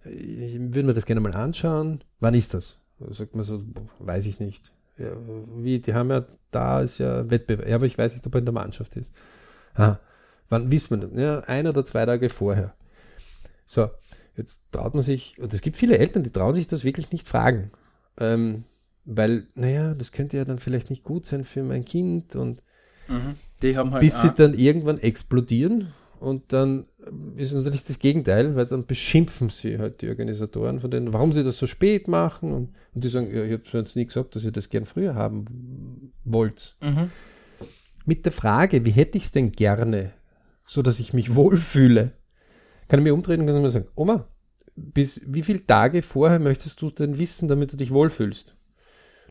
ich 0.05 0.59
würde 0.59 0.83
mir 0.83 0.93
das 0.93 1.07
gerne 1.07 1.21
mal 1.21 1.33
anschauen. 1.33 2.03
Wann 2.19 2.35
ist 2.35 2.53
das? 2.53 2.79
sagt 3.09 3.35
man 3.35 3.43
so, 3.43 3.61
weiß 3.99 4.25
ich 4.27 4.39
nicht. 4.39 4.71
Ja, 4.97 5.11
wie, 5.57 5.79
die 5.79 5.93
haben 5.93 6.09
ja, 6.09 6.25
da 6.51 6.81
ist 6.81 6.99
ja 6.99 7.29
Wettbewerb, 7.29 7.69
aber 7.69 7.85
ich 7.85 7.97
weiß 7.97 8.13
nicht, 8.13 8.25
ob 8.25 8.35
er 8.35 8.39
in 8.39 8.45
der 8.45 8.53
Mannschaft 8.53 8.95
ist. 8.95 9.11
Ah, 9.73 9.97
wann 10.47 10.71
wissen 10.71 11.01
wir 11.01 11.07
das? 11.07 11.19
Ja, 11.19 11.39
ein 11.41 11.67
oder 11.67 11.83
zwei 11.83 12.05
Tage 12.05 12.29
vorher. 12.29 12.73
So, 13.65 13.89
jetzt 14.37 14.61
traut 14.71 14.93
man 14.93 15.03
sich, 15.03 15.39
und 15.39 15.53
es 15.53 15.61
gibt 15.61 15.77
viele 15.77 15.97
Eltern, 15.97 16.23
die 16.23 16.31
trauen 16.31 16.53
sich 16.53 16.67
das 16.67 16.83
wirklich 16.83 17.11
nicht 17.11 17.27
fragen. 17.27 17.71
Ähm, 18.17 18.63
weil, 19.05 19.47
naja, 19.55 19.93
das 19.93 20.11
könnte 20.11 20.37
ja 20.37 20.45
dann 20.45 20.59
vielleicht 20.59 20.89
nicht 20.89 21.03
gut 21.03 21.25
sein 21.25 21.43
für 21.43 21.63
mein 21.63 21.85
Kind 21.85 22.35
und 22.35 22.63
mhm. 23.07 23.35
die 23.61 23.77
haben 23.77 23.91
halt 23.91 24.01
bis 24.01 24.19
sie 24.21 24.31
dann 24.35 24.53
irgendwann 24.55 24.97
explodieren 24.97 25.93
und 26.19 26.53
dann 26.53 26.85
ist 27.35 27.53
natürlich 27.53 27.83
das 27.83 27.99
Gegenteil, 27.99 28.55
weil 28.55 28.65
dann 28.65 28.85
beschimpfen 28.85 29.49
sie 29.49 29.77
halt 29.77 30.01
die 30.01 30.09
Organisatoren 30.09 30.79
von 30.79 30.89
denen, 30.89 31.13
warum 31.13 31.33
sie 31.33 31.43
das 31.43 31.57
so 31.57 31.67
spät 31.67 32.07
machen. 32.07 32.51
Und, 32.51 32.69
und 32.93 33.03
die 33.03 33.09
sagen, 33.09 33.27
ja, 33.31 33.43
ich 33.43 33.51
habe 33.51 33.77
jetzt 33.77 33.95
nie 33.95 34.05
gesagt, 34.05 34.35
dass 34.35 34.43
ihr 34.43 34.51
das 34.51 34.69
gern 34.69 34.85
früher 34.85 35.15
haben 35.15 36.13
wollt. 36.23 36.77
Mhm. 36.81 37.11
Mit 38.05 38.25
der 38.25 38.31
Frage, 38.31 38.85
wie 38.85 38.91
hätte 38.91 39.17
ich 39.17 39.25
es 39.25 39.31
denn 39.31 39.51
gerne, 39.51 40.13
so 40.65 40.81
dass 40.81 40.99
ich 40.99 41.13
mich 41.13 41.35
wohlfühle, 41.35 42.11
kann 42.87 42.99
ich 42.99 43.03
mir 43.03 43.13
umdrehen 43.13 43.41
und 43.41 43.47
kann 43.47 43.61
mir 43.61 43.69
sagen, 43.69 43.87
Oma, 43.95 44.27
bis 44.75 45.21
wie 45.27 45.43
viele 45.43 45.65
Tage 45.65 46.01
vorher 46.01 46.39
möchtest 46.39 46.81
du 46.81 46.89
denn 46.91 47.17
wissen, 47.17 47.47
damit 47.47 47.73
du 47.73 47.77
dich 47.77 47.91
wohlfühlst? 47.91 48.55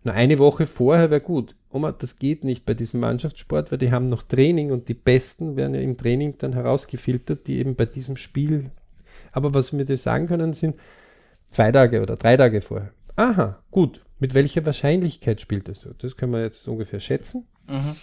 Na, 0.03 0.13
eine 0.13 0.39
Woche 0.39 0.67
vorher 0.67 1.11
wäre 1.11 1.21
gut. 1.21 1.55
Oma, 1.71 1.93
das 1.93 2.19
geht 2.19 2.45
nicht 2.45 2.67
bei 2.67 2.75
diesem 2.75 3.01
Mannschaftssport, 3.01 3.73
weil 3.73 3.79
die 3.79 3.91
haben 3.91 4.07
noch 4.07 4.23
Training 4.23 4.71
und 4.71 4.89
die 4.89 4.95
Besten 4.95 5.57
werden 5.57 5.75
ja 5.75 5.81
im 5.81 5.97
Training 5.97 6.37
dann 6.39 6.53
herausgefiltert, 6.53 7.47
die 7.47 7.57
eben 7.59 7.75
bei 7.75 7.87
diesem 7.87 8.17
Spiel. 8.17 8.71
Aber 9.33 9.55
was 9.55 9.77
wir 9.77 9.85
dir 9.85 9.97
sagen 9.97 10.27
können, 10.27 10.53
sind 10.53 10.77
zwei 11.49 11.73
Tage 11.73 12.03
oder 12.03 12.17
drei 12.17 12.37
Tage 12.37 12.61
vorher. 12.61 12.91
Aha, 13.17 13.63
gut. 13.71 14.05
Mit 14.19 14.35
welcher 14.35 14.65
Wahrscheinlichkeit 14.65 15.41
spielt 15.41 15.69
das? 15.69 15.89
Das 15.99 16.17
können 16.17 16.33
wir 16.33 16.43
jetzt 16.43 16.69
ungefähr 16.69 17.01
schätzen. 17.01 17.47
Mhm. 17.67 17.97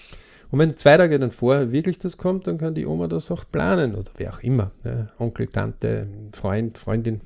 Und 0.51 0.59
wenn 0.59 0.75
zwei 0.75 0.97
Tage 0.97 1.17
dann 1.17 1.31
vorher 1.31 1.71
wirklich 1.71 1.97
das 1.97 2.17
kommt, 2.17 2.45
dann 2.45 2.57
kann 2.57 2.75
die 2.75 2.85
Oma 2.85 3.07
das 3.07 3.31
auch 3.31 3.45
planen 3.49 3.95
oder 3.95 4.11
wer 4.17 4.33
auch 4.33 4.39
immer. 4.41 4.71
Ne? 4.83 5.09
Onkel, 5.17 5.47
Tante, 5.47 6.07
Freund, 6.33 6.77
Freundin. 6.77 7.21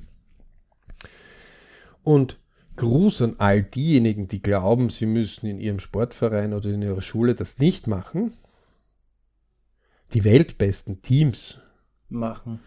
Und 2.04 2.38
Gruß 2.76 3.22
an 3.22 3.34
all 3.38 3.62
diejenigen, 3.62 4.28
die 4.28 4.42
glauben, 4.42 4.90
sie 4.90 5.06
müssen 5.06 5.46
in 5.46 5.58
ihrem 5.58 5.80
Sportverein 5.80 6.52
oder 6.52 6.70
in 6.70 6.82
ihrer 6.82 7.00
Schule 7.00 7.34
das 7.34 7.58
nicht 7.58 7.86
machen. 7.86 8.32
Die 10.12 10.24
weltbesten 10.24 11.02
Teams 11.02 11.58
machen. 12.08 12.60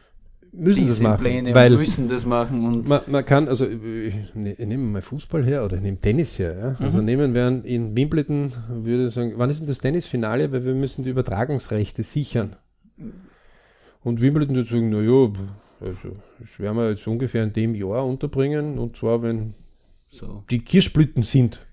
Müssen 0.51 0.87
das 0.87 0.99
machen. 1.01 1.19
Pläne 1.19 1.53
weil 1.53 1.77
müssen 1.77 2.07
das 2.07 2.25
machen. 2.25 2.65
Und 2.65 2.87
man, 2.87 3.01
man 3.07 3.25
kann, 3.25 3.47
also 3.47 3.67
ich, 3.67 4.15
ne, 4.33 4.53
ich 4.53 4.65
nehme 4.65 4.83
mal 4.83 5.01
Fußball 5.01 5.43
her 5.43 5.63
oder 5.63 5.77
ich 5.77 5.83
nehme 5.83 5.99
Tennis 5.99 6.39
her. 6.39 6.57
Ja? 6.79 6.85
Also 6.85 6.99
mhm. 6.99 7.05
nehmen 7.05 7.33
wir 7.33 7.63
in 7.65 7.95
Wimbledon, 7.95 8.53
würde 8.69 9.07
ich 9.07 9.13
sagen, 9.13 9.33
wann 9.35 9.49
ist 9.49 9.59
denn 9.59 9.67
das 9.67 9.79
Tennisfinale? 9.79 10.51
Weil 10.51 10.65
wir 10.65 10.73
müssen 10.73 11.03
die 11.03 11.11
Übertragungsrechte 11.11 12.03
sichern. 12.03 12.55
Und 14.01 14.21
Wimbledon 14.21 14.55
würde 14.55 14.69
sagen, 14.69 14.89
naja, 14.89 15.31
also 15.81 16.15
das 16.39 16.59
werden 16.59 16.77
wir 16.77 16.89
jetzt 16.89 17.07
ungefähr 17.07 17.43
in 17.43 17.53
dem 17.53 17.75
Jahr 17.75 18.05
unterbringen. 18.05 18.79
Und 18.79 18.97
zwar, 18.97 19.21
wenn 19.21 19.53
so. 20.07 20.43
die 20.49 20.59
Kirschblüten 20.59 21.23
sind, 21.23 21.65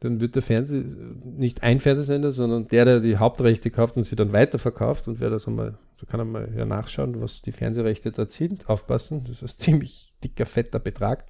dann 0.00 0.20
wird 0.20 0.34
der 0.34 0.42
Fernseh 0.42 0.84
nicht 1.24 1.62
ein 1.62 1.80
Fernsehsender, 1.80 2.32
sondern 2.32 2.68
der, 2.68 2.84
der 2.84 3.00
die 3.00 3.16
Hauptrechte 3.16 3.70
kauft 3.70 3.96
und 3.96 4.04
sie 4.04 4.16
dann 4.16 4.32
weiterverkauft 4.32 5.08
und 5.08 5.20
wer 5.20 5.30
das 5.30 5.48
einmal, 5.48 5.76
da 6.00 6.06
kann 6.06 6.30
mal 6.30 6.52
ja 6.56 6.64
nachschauen, 6.64 7.20
was 7.20 7.42
die 7.42 7.52
Fernsehrechte 7.52 8.12
dort 8.12 8.30
sind, 8.30 8.68
aufpassen, 8.68 9.24
das 9.24 9.42
ist 9.42 9.56
ein 9.56 9.58
ziemlich 9.64 10.14
dicker, 10.22 10.46
fetter 10.46 10.78
Betrag. 10.78 11.26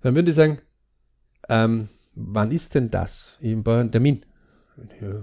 Dann 0.00 0.14
würden 0.14 0.26
die 0.26 0.32
sagen, 0.32 0.58
ähm, 1.48 1.88
wann 2.14 2.50
ist 2.50 2.74
denn 2.74 2.90
das? 2.90 3.38
Ich 3.40 3.56
brauche 3.56 3.80
einen 3.80 3.92
Termin. 3.92 4.24
Ja, 5.00 5.22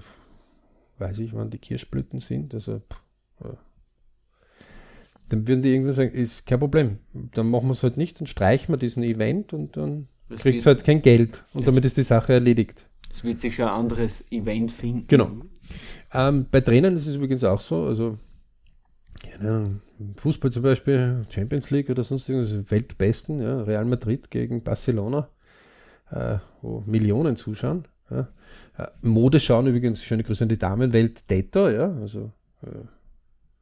weiß 0.99 1.19
ich, 1.19 1.33
wann 1.33 1.49
die 1.49 1.57
Kirschblüten 1.57 2.19
sind, 2.19 2.53
also 2.53 2.79
pff, 2.79 3.01
dann 5.29 5.47
würden 5.47 5.61
die 5.61 5.73
irgendwie 5.73 5.91
sagen, 5.91 6.11
ist 6.11 6.47
kein 6.47 6.59
Problem. 6.59 6.97
Dann 7.13 7.49
machen 7.49 7.67
wir 7.67 7.73
es 7.73 7.83
halt 7.83 7.97
nicht, 7.97 8.19
dann 8.19 8.27
streichen 8.27 8.73
wir 8.73 8.77
diesen 8.77 9.03
Event 9.03 9.53
und 9.53 9.77
dann 9.77 10.07
kriegt 10.37 10.59
es 10.59 10.65
halt 10.65 10.83
kein 10.83 11.01
Geld. 11.01 11.45
Und 11.53 11.67
damit 11.67 11.85
ist 11.85 11.97
die 11.97 12.03
Sache 12.03 12.33
erledigt. 12.33 12.87
Es 13.11 13.23
wird 13.23 13.39
sich 13.39 13.55
schon 13.55 13.65
ein 13.65 13.73
anderes 13.73 14.25
Event 14.31 14.71
finden. 14.71 15.07
Genau. 15.07 15.31
Ähm, 16.13 16.47
bei 16.49 16.61
Trainern 16.61 16.95
ist 16.95 17.07
es 17.07 17.15
übrigens 17.15 17.43
auch 17.43 17.61
so, 17.61 17.85
also 17.85 18.17
keine 19.19 19.79
Fußball 20.15 20.51
zum 20.51 20.63
Beispiel, 20.63 21.25
Champions 21.29 21.69
League 21.71 21.89
oder 21.89 22.03
sonst 22.03 22.29
irgendwas, 22.29 22.71
Weltbesten, 22.71 23.41
ja, 23.41 23.61
Real 23.61 23.85
Madrid 23.85 24.31
gegen 24.31 24.63
Barcelona, 24.63 25.29
äh, 26.11 26.37
wo 26.61 26.83
Millionen 26.85 27.35
zuschauen. 27.35 27.85
Ja. 28.09 28.27
Äh, 28.77 28.87
Mode 29.01 29.39
schauen 29.39 29.67
übrigens, 29.67 30.03
schöne 30.03 30.23
Grüße 30.23 30.43
an 30.43 30.49
die 30.49 30.57
Damenwelt, 30.57 31.29
Detto, 31.29 31.69
ja, 31.69 31.91
also 32.01 32.31
äh, 32.63 32.67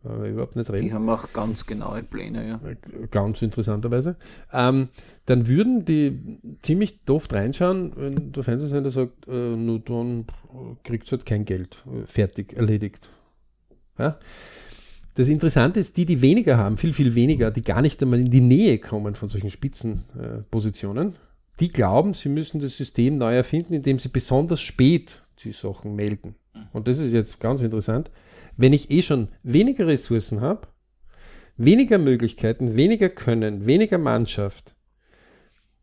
äh, 0.06 0.30
überhaupt 0.30 0.56
nicht 0.56 0.70
reden. 0.70 0.86
Die 0.86 0.94
haben 0.94 1.10
auch 1.10 1.32
ganz 1.34 1.66
genaue 1.66 2.04
Pläne, 2.04 2.48
ja. 2.48 2.60
Ganz 3.12 3.42
interessanterweise. 3.42 4.16
Ähm, 4.54 4.90
dann 5.26 5.48
würden 5.48 5.86
die 5.86 6.40
ziemlich 6.62 7.04
doof 7.06 7.28
reinschauen, 7.32 7.94
wenn 7.96 8.32
der 8.32 8.44
Fernsehsender 8.44 8.92
sagt, 8.92 9.28
äh, 9.28 9.56
nur 9.56 9.80
dann 9.80 10.26
kriegt 10.84 11.12
halt 11.12 11.26
kein 11.26 11.46
Geld. 11.46 11.84
Fertig, 12.06 12.54
erledigt. 12.54 13.10
Ja? 13.98 14.20
Das 15.16 15.28
Interessante 15.28 15.80
ist, 15.80 15.98
die, 15.98 16.06
die 16.06 16.22
weniger 16.22 16.58
haben, 16.58 16.78
viel, 16.78 16.94
viel 16.94 17.16
weniger, 17.16 17.50
die 17.50 17.64
gar 17.64 17.82
nicht 17.82 18.02
einmal 18.04 18.20
in 18.20 18.30
die 18.30 18.42
Nähe 18.42 18.78
kommen 18.78 19.16
von 19.16 19.30
solchen 19.30 19.50
Spitzenpositionen, 19.50 21.10
äh, 21.10 21.14
die 21.60 21.70
glauben, 21.70 22.14
sie 22.14 22.30
müssen 22.30 22.62
das 22.62 22.78
System 22.78 23.16
neu 23.16 23.36
erfinden, 23.36 23.74
indem 23.74 23.98
sie 23.98 24.10
besonders 24.10 24.62
spät 24.62 25.24
die 25.44 25.54
Sachen 25.54 25.96
melden. 25.96 26.36
Und 26.72 26.88
das 26.88 27.00
ist 27.00 27.14
jetzt 27.14 27.40
ganz 27.40 27.62
interessant 27.62 28.12
wenn 28.58 28.74
ich 28.74 28.92
eh 28.92 29.02
schon 29.02 29.30
weniger 29.44 29.88
Ressourcen 29.88 30.42
habe, 30.42 30.68
weniger 31.56 31.98
Möglichkeiten, 31.98 32.76
weniger 32.76 33.10
Können, 33.10 33.66
weniger 33.66 33.98
Mannschaft, 33.98 34.76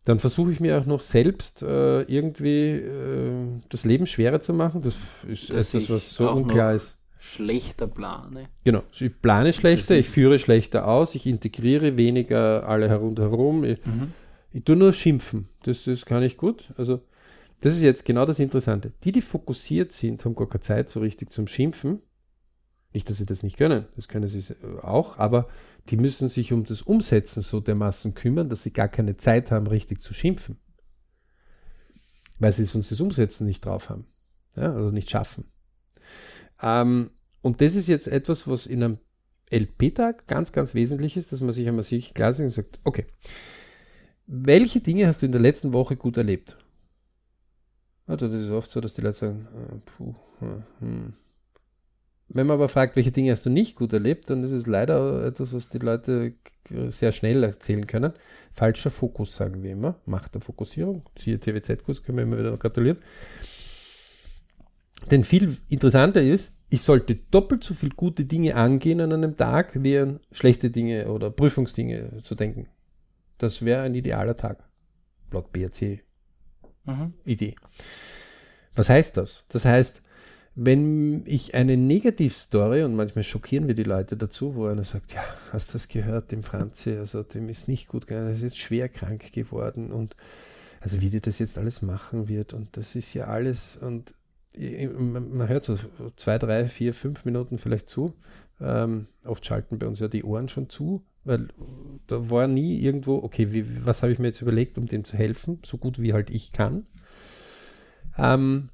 dann 0.04 0.18
versuche 0.18 0.52
ich 0.52 0.60
mir 0.60 0.78
auch 0.78 0.84
noch 0.86 1.00
selbst 1.00 1.62
äh, 1.62 2.02
irgendwie 2.02 2.72
äh, 2.72 3.32
das 3.70 3.84
Leben 3.84 4.06
schwerer 4.06 4.40
zu 4.40 4.52
machen. 4.52 4.82
Das 4.82 4.94
ist 5.26 5.52
Dass 5.52 5.72
etwas, 5.74 5.90
was 5.90 6.10
so 6.10 6.30
unklar 6.30 6.74
ist. 6.74 7.00
Schlechter 7.18 7.86
plane. 7.86 8.48
Genau, 8.64 8.82
ich 8.92 9.10
plane 9.22 9.54
schlechter, 9.54 9.96
ich 9.96 10.10
führe 10.10 10.38
schlechter 10.38 10.86
aus, 10.86 11.14
ich 11.14 11.26
integriere 11.26 11.96
weniger 11.96 12.68
alle 12.68 12.88
herumherum. 12.90 13.64
Ich, 13.64 13.78
Mhm. 13.86 14.12
ich 14.52 14.62
tue 14.64 14.76
nur 14.76 14.92
schimpfen. 14.92 15.48
Das, 15.62 15.84
das 15.84 16.04
kann 16.04 16.22
ich 16.22 16.36
gut. 16.36 16.74
Also, 16.76 17.00
das 17.62 17.74
ist 17.74 17.82
jetzt 17.82 18.04
genau 18.04 18.26
das 18.26 18.40
Interessante. 18.40 18.92
Die, 19.04 19.12
die 19.12 19.22
fokussiert 19.22 19.94
sind, 19.94 20.22
haben 20.26 20.34
gar 20.34 20.50
keine 20.50 20.60
Zeit 20.60 20.90
so 20.90 21.00
richtig 21.00 21.32
zum 21.32 21.46
Schimpfen. 21.46 22.00
Nicht, 22.94 23.10
dass 23.10 23.18
sie 23.18 23.26
das 23.26 23.42
nicht 23.42 23.56
können, 23.56 23.86
das 23.96 24.06
können 24.08 24.28
sie 24.28 24.54
auch, 24.82 25.18
aber 25.18 25.48
die 25.90 25.96
müssen 25.96 26.28
sich 26.28 26.52
um 26.52 26.64
das 26.64 26.80
Umsetzen 26.80 27.42
so 27.42 27.58
dermaßen 27.58 28.14
kümmern, 28.14 28.48
dass 28.48 28.62
sie 28.62 28.72
gar 28.72 28.88
keine 28.88 29.16
Zeit 29.16 29.50
haben, 29.50 29.66
richtig 29.66 30.00
zu 30.00 30.14
schimpfen. 30.14 30.56
Weil 32.38 32.52
sie 32.52 32.64
sonst 32.64 32.92
das 32.92 33.00
Umsetzen 33.00 33.46
nicht 33.46 33.64
drauf 33.64 33.90
haben. 33.90 34.06
Ja, 34.56 34.72
also 34.72 34.92
nicht 34.92 35.10
schaffen. 35.10 35.44
Ähm, 36.62 37.10
und 37.42 37.60
das 37.60 37.74
ist 37.74 37.88
jetzt 37.88 38.06
etwas, 38.06 38.46
was 38.46 38.66
in 38.66 38.82
einem 38.82 38.98
LP-Tag 39.50 40.28
ganz, 40.28 40.52
ganz 40.52 40.74
wesentlich 40.74 41.16
ist, 41.16 41.32
dass 41.32 41.40
man 41.40 41.52
sich 41.52 41.66
einmal 41.66 41.82
sich 41.82 42.14
klar 42.14 42.30
ist 42.30 42.38
und 42.38 42.50
sagt, 42.50 42.78
okay, 42.84 43.06
welche 44.26 44.80
Dinge 44.80 45.08
hast 45.08 45.20
du 45.20 45.26
in 45.26 45.32
der 45.32 45.40
letzten 45.40 45.72
Woche 45.72 45.96
gut 45.96 46.16
erlebt? 46.16 46.56
Also 48.06 48.28
das 48.28 48.42
ist 48.42 48.50
oft 48.50 48.70
so, 48.70 48.80
dass 48.80 48.94
die 48.94 49.00
Leute 49.00 49.18
sagen, 49.18 49.48
äh, 49.52 49.76
puh, 49.84 50.14
hm, 50.38 50.62
hm. 50.78 51.14
Wenn 52.28 52.46
man 52.46 52.54
aber 52.54 52.68
fragt, 52.68 52.96
welche 52.96 53.12
Dinge 53.12 53.30
hast 53.32 53.46
du 53.46 53.50
nicht 53.50 53.76
gut 53.76 53.92
erlebt, 53.92 54.30
dann 54.30 54.42
ist 54.42 54.50
es 54.50 54.66
leider 54.66 55.24
etwas, 55.26 55.52
was 55.52 55.68
die 55.68 55.78
Leute 55.78 56.34
sehr 56.88 57.12
schnell 57.12 57.44
erzählen 57.44 57.86
können. 57.86 58.12
Falscher 58.54 58.90
Fokus, 58.90 59.36
sagen 59.36 59.62
wir 59.62 59.72
immer. 59.72 59.96
Macht 60.06 60.34
der 60.34 60.40
Fokussierung. 60.40 61.02
Siehe 61.18 61.38
TWZ-Kurs, 61.38 62.02
können 62.02 62.18
wir 62.18 62.22
immer 62.24 62.38
wieder 62.38 62.56
gratulieren. 62.56 62.98
Denn 65.10 65.24
viel 65.24 65.58
interessanter 65.68 66.22
ist, 66.22 66.60
ich 66.70 66.80
sollte 66.82 67.16
doppelt 67.16 67.62
so 67.62 67.74
viel 67.74 67.90
gute 67.90 68.24
Dinge 68.24 68.54
angehen 68.54 69.00
an 69.00 69.12
einem 69.12 69.36
Tag, 69.36 69.82
wie 69.82 69.98
an 69.98 70.20
schlechte 70.32 70.70
Dinge 70.70 71.08
oder 71.10 71.30
Prüfungsdinge 71.30 72.22
zu 72.22 72.34
denken. 72.34 72.68
Das 73.38 73.64
wäre 73.64 73.82
ein 73.82 73.94
idealer 73.94 74.36
Tag. 74.36 74.64
Laut 75.30 75.52
BRC 75.52 76.00
Mhm. 76.86 77.14
Idee. 77.24 77.54
Was 78.74 78.88
heißt 78.88 79.16
das? 79.16 79.46
Das 79.48 79.64
heißt, 79.64 80.02
wenn 80.56 81.22
ich 81.26 81.54
eine 81.54 81.76
Negativstory, 81.76 82.84
und 82.84 82.94
manchmal 82.94 83.24
schockieren 83.24 83.66
wir 83.66 83.74
die 83.74 83.82
Leute 83.82 84.16
dazu, 84.16 84.54
wo 84.54 84.66
einer 84.66 84.84
sagt, 84.84 85.12
ja, 85.12 85.24
hast 85.52 85.70
du 85.70 85.72
das 85.74 85.88
gehört, 85.88 86.30
dem 86.30 86.42
Franzi, 86.42 86.96
also 86.96 87.22
dem 87.22 87.48
ist 87.48 87.68
nicht 87.68 87.88
gut 87.88 88.06
gegangen, 88.06 88.28
er 88.28 88.34
ist 88.34 88.42
jetzt 88.42 88.58
schwer 88.58 88.88
krank 88.88 89.32
geworden 89.32 89.90
und 89.90 90.16
also 90.80 91.00
wie 91.00 91.10
die 91.10 91.20
das 91.20 91.38
jetzt 91.38 91.58
alles 91.58 91.82
machen 91.82 92.28
wird 92.28 92.54
und 92.54 92.76
das 92.76 92.94
ist 92.94 93.14
ja 93.14 93.26
alles 93.26 93.76
und 93.76 94.14
man 94.56 95.48
hört 95.48 95.64
so 95.64 95.76
zwei, 96.16 96.38
drei, 96.38 96.68
vier, 96.68 96.94
fünf 96.94 97.24
Minuten 97.24 97.58
vielleicht 97.58 97.88
zu. 97.88 98.14
Ähm, 98.60 99.08
oft 99.24 99.44
schalten 99.44 99.80
bei 99.80 99.88
uns 99.88 99.98
ja 99.98 100.06
die 100.06 100.22
Ohren 100.22 100.48
schon 100.48 100.70
zu, 100.70 101.02
weil 101.24 101.48
da 102.06 102.30
war 102.30 102.46
nie 102.46 102.78
irgendwo, 102.78 103.16
okay, 103.16 103.52
wie, 103.52 103.84
was 103.84 104.02
habe 104.02 104.12
ich 104.12 104.20
mir 104.20 104.28
jetzt 104.28 104.42
überlegt, 104.42 104.78
um 104.78 104.86
dem 104.86 105.04
zu 105.04 105.16
helfen, 105.16 105.58
so 105.64 105.76
gut 105.76 106.00
wie 106.00 106.12
halt 106.12 106.30
ich 106.30 106.52
kann. 106.52 106.86
Ähm, 108.16 108.68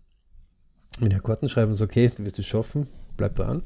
wenn 0.98 1.10
Herr 1.10 1.20
Karten 1.20 1.48
schreiben, 1.48 1.74
sagt, 1.76 1.92
okay, 1.92 2.10
du 2.16 2.24
wirst 2.24 2.38
es 2.38 2.46
schaffen, 2.46 2.88
bleib 3.16 3.36
dran. 3.36 3.62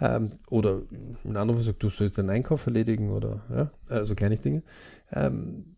Ähm, 0.00 0.32
oder 0.48 0.82
ein 1.24 1.36
anderer 1.36 1.60
sagt, 1.62 1.82
du 1.82 1.90
sollst 1.90 2.18
den 2.18 2.30
Einkauf 2.30 2.66
erledigen 2.66 3.10
oder 3.10 3.40
ja, 3.50 3.70
also 3.88 4.14
kleine 4.14 4.36
Dinge. 4.36 4.62
Ähm, 5.12 5.74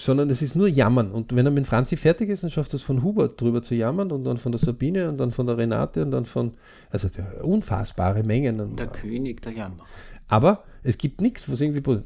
sondern 0.00 0.30
es 0.30 0.42
ist 0.42 0.54
nur 0.54 0.68
Jammern. 0.68 1.10
Und 1.10 1.34
wenn 1.34 1.44
er 1.46 1.50
mit 1.50 1.66
Franzi 1.66 1.96
fertig 1.96 2.28
ist, 2.28 2.42
dann 2.44 2.50
schafft 2.50 2.72
er 2.72 2.76
es 2.76 2.82
von 2.82 3.02
Hubert 3.02 3.40
drüber 3.40 3.62
zu 3.62 3.74
jammern 3.74 4.12
und 4.12 4.22
dann 4.24 4.36
von 4.38 4.52
der 4.52 4.58
Sabine 4.60 5.08
und 5.08 5.18
dann 5.18 5.32
von 5.32 5.46
der 5.46 5.56
Renate 5.58 6.02
und 6.02 6.12
dann 6.12 6.24
von, 6.24 6.52
also 6.90 7.08
unfassbare 7.42 8.22
Mengen. 8.22 8.76
Der 8.76 8.86
König 8.86 9.42
der 9.42 9.52
Jammer. 9.52 9.84
aber 10.28 10.64
es 10.84 10.98
gibt 10.98 11.20
nichts, 11.20 11.50
was 11.50 11.60
irgendwie. 11.60 11.80
po- 11.80 12.02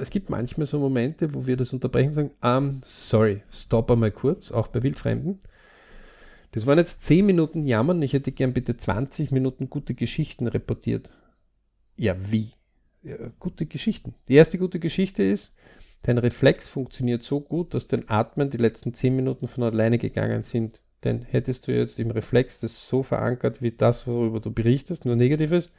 Es 0.00 0.10
gibt 0.10 0.30
manchmal 0.30 0.66
so 0.66 0.80
Momente, 0.80 1.32
wo 1.32 1.46
wir 1.46 1.56
das 1.56 1.72
unterbrechen 1.72 2.08
und 2.08 2.14
sagen: 2.14 2.30
um, 2.42 2.80
Sorry, 2.82 3.42
stopp 3.52 3.90
einmal 3.90 4.10
kurz, 4.10 4.50
auch 4.50 4.66
bei 4.68 4.82
Wildfremden. 4.82 5.38
Das 6.56 6.66
waren 6.66 6.78
jetzt 6.78 7.04
10 7.04 7.26
Minuten 7.26 7.66
Jammern, 7.66 8.00
ich 8.00 8.14
hätte 8.14 8.32
gern 8.32 8.54
bitte 8.54 8.78
20 8.78 9.30
Minuten 9.30 9.68
gute 9.68 9.92
Geschichten 9.92 10.46
reportiert. 10.46 11.10
Ja, 11.98 12.16
wie? 12.30 12.52
Ja, 13.02 13.16
gute 13.38 13.66
Geschichten. 13.66 14.14
Die 14.28 14.36
erste 14.36 14.56
gute 14.56 14.80
Geschichte 14.80 15.22
ist, 15.22 15.58
dein 16.00 16.16
Reflex 16.16 16.66
funktioniert 16.66 17.24
so 17.24 17.40
gut, 17.40 17.74
dass 17.74 17.88
dein 17.88 18.08
Atmen 18.08 18.48
die 18.48 18.56
letzten 18.56 18.94
10 18.94 19.14
Minuten 19.14 19.48
von 19.48 19.64
alleine 19.64 19.98
gegangen 19.98 20.44
sind. 20.44 20.80
Denn 21.04 21.20
hättest 21.20 21.68
du 21.68 21.76
jetzt 21.76 21.98
im 21.98 22.10
Reflex 22.10 22.58
das 22.58 22.88
so 22.88 23.02
verankert 23.02 23.60
wie 23.60 23.72
das, 23.72 24.06
worüber 24.06 24.40
du 24.40 24.50
berichtest, 24.50 25.04
nur 25.04 25.14
Negatives, 25.14 25.74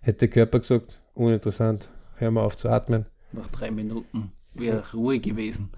hätte 0.00 0.20
der 0.20 0.28
Körper 0.28 0.60
gesagt, 0.60 1.00
uninteressant, 1.14 1.88
hör 2.18 2.30
mal 2.30 2.44
auf 2.44 2.56
zu 2.56 2.68
atmen. 2.68 3.06
Nach 3.32 3.48
drei 3.48 3.72
Minuten 3.72 4.30
wäre 4.54 4.84
Ruhe 4.92 5.18
gewesen. 5.18 5.70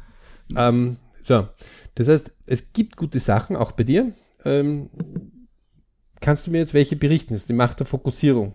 Ähm, 0.54 0.98
so, 1.22 1.48
das 1.94 2.08
heißt, 2.08 2.30
es 2.46 2.74
gibt 2.74 2.98
gute 2.98 3.18
Sachen, 3.18 3.56
auch 3.56 3.72
bei 3.72 3.84
dir. 3.84 4.12
Ähm, 4.46 4.90
kannst 6.20 6.46
du 6.46 6.50
mir 6.50 6.58
jetzt 6.58 6.74
welche 6.74 6.96
berichten? 6.96 7.34
Das 7.34 7.42
ist 7.42 7.48
die 7.48 7.52
Macht 7.54 7.80
der 7.80 7.86
Fokussierung. 7.86 8.54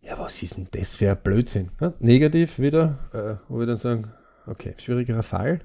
Ja, 0.00 0.18
was 0.18 0.42
ist 0.42 0.56
denn 0.56 0.66
das 0.72 0.96
für 0.96 1.10
ein 1.10 1.22
Blödsinn? 1.22 1.70
Ne? 1.80 1.94
Negativ 2.00 2.58
wieder, 2.58 2.98
äh, 3.12 3.48
wo 3.48 3.60
wir 3.60 3.66
dann 3.66 3.76
sagen, 3.78 4.12
okay, 4.46 4.74
schwierigerer 4.78 5.22
Fall. 5.22 5.60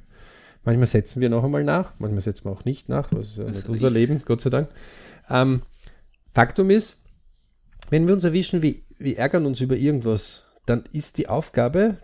Manchmal 0.63 0.86
setzen 0.88 1.21
wir 1.21 1.30
noch 1.30 1.43
einmal 1.43 1.63
nach, 1.63 1.93
manchmal 1.97 2.21
setzen 2.21 2.45
wir 2.45 2.52
auch 2.52 2.65
nicht 2.65 2.89
nach, 2.89 3.10
das 3.10 3.28
ist 3.30 3.38
ja 3.38 3.45
Also 3.45 3.60
nicht 3.60 3.69
unser 3.69 3.88
ich- 3.88 3.93
Leben, 3.93 4.21
Gott 4.26 4.41
sei 4.41 4.50
Dank. 4.50 4.69
Ähm, 5.30 5.62
Faktum 6.34 6.69
ist, 6.69 7.02
wenn 7.89 8.06
wir 8.06 8.13
uns 8.13 8.23
erwischen, 8.23 8.62
wir, 8.62 8.76
wir 9.00 9.17
ärgern 9.17 9.45
uns 9.45 9.62
über 9.62 9.76
irgendwas, 9.78 10.43
dann 10.65 10.84
ist 10.91 11.17
die 11.17 11.30
Aufgabe, 11.30 11.97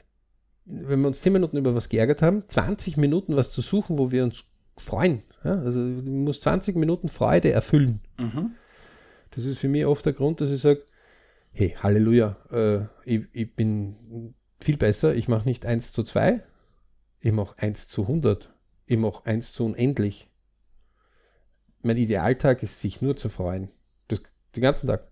wenn 0.65 1.01
wir 1.01 1.07
uns 1.07 1.21
10 1.21 1.33
Minuten 1.33 1.57
über 1.57 1.75
was 1.75 1.89
geärgert 1.89 2.21
haben, 2.21 2.43
20 2.47 2.95
Minuten 2.97 3.35
was 3.35 3.51
zu 3.51 3.61
suchen, 3.61 3.97
wo 3.99 4.11
wir 4.11 4.23
uns 4.23 4.45
freuen. 4.77 5.23
Ja? 5.43 5.59
Also 5.59 5.79
du 5.79 6.09
musst 6.09 6.43
20 6.43 6.75
Minuten 6.75 7.09
Freude 7.09 7.51
erfüllen. 7.51 8.01
Mhm. 8.17 8.51
Das 9.31 9.45
ist 9.45 9.57
für 9.57 9.67
mich 9.67 9.85
oft 9.85 10.05
der 10.05 10.13
Grund, 10.13 10.41
dass 10.41 10.49
ich 10.49 10.61
sage, 10.61 10.83
hey, 11.51 11.75
Halleluja, 11.81 12.37
äh, 12.51 12.85
ich, 13.05 13.25
ich 13.31 13.55
bin 13.55 14.33
viel 14.59 14.77
besser, 14.77 15.15
ich 15.15 15.27
mache 15.27 15.47
nicht 15.47 15.65
1 15.65 15.91
zu 15.91 16.03
2, 16.03 16.43
ich 17.19 17.31
mache 17.31 17.57
1 17.57 17.87
zu 17.87 18.03
100, 18.03 18.53
ich 18.85 18.97
mache 18.97 19.25
1 19.25 19.53
zu 19.53 19.65
unendlich. 19.65 20.29
Mein 21.81 21.97
Idealtag 21.97 22.63
ist, 22.63 22.79
sich 22.79 23.01
nur 23.01 23.15
zu 23.17 23.29
freuen. 23.29 23.69
Das, 24.07 24.21
den 24.55 24.61
ganzen 24.61 24.87
Tag. 24.87 25.09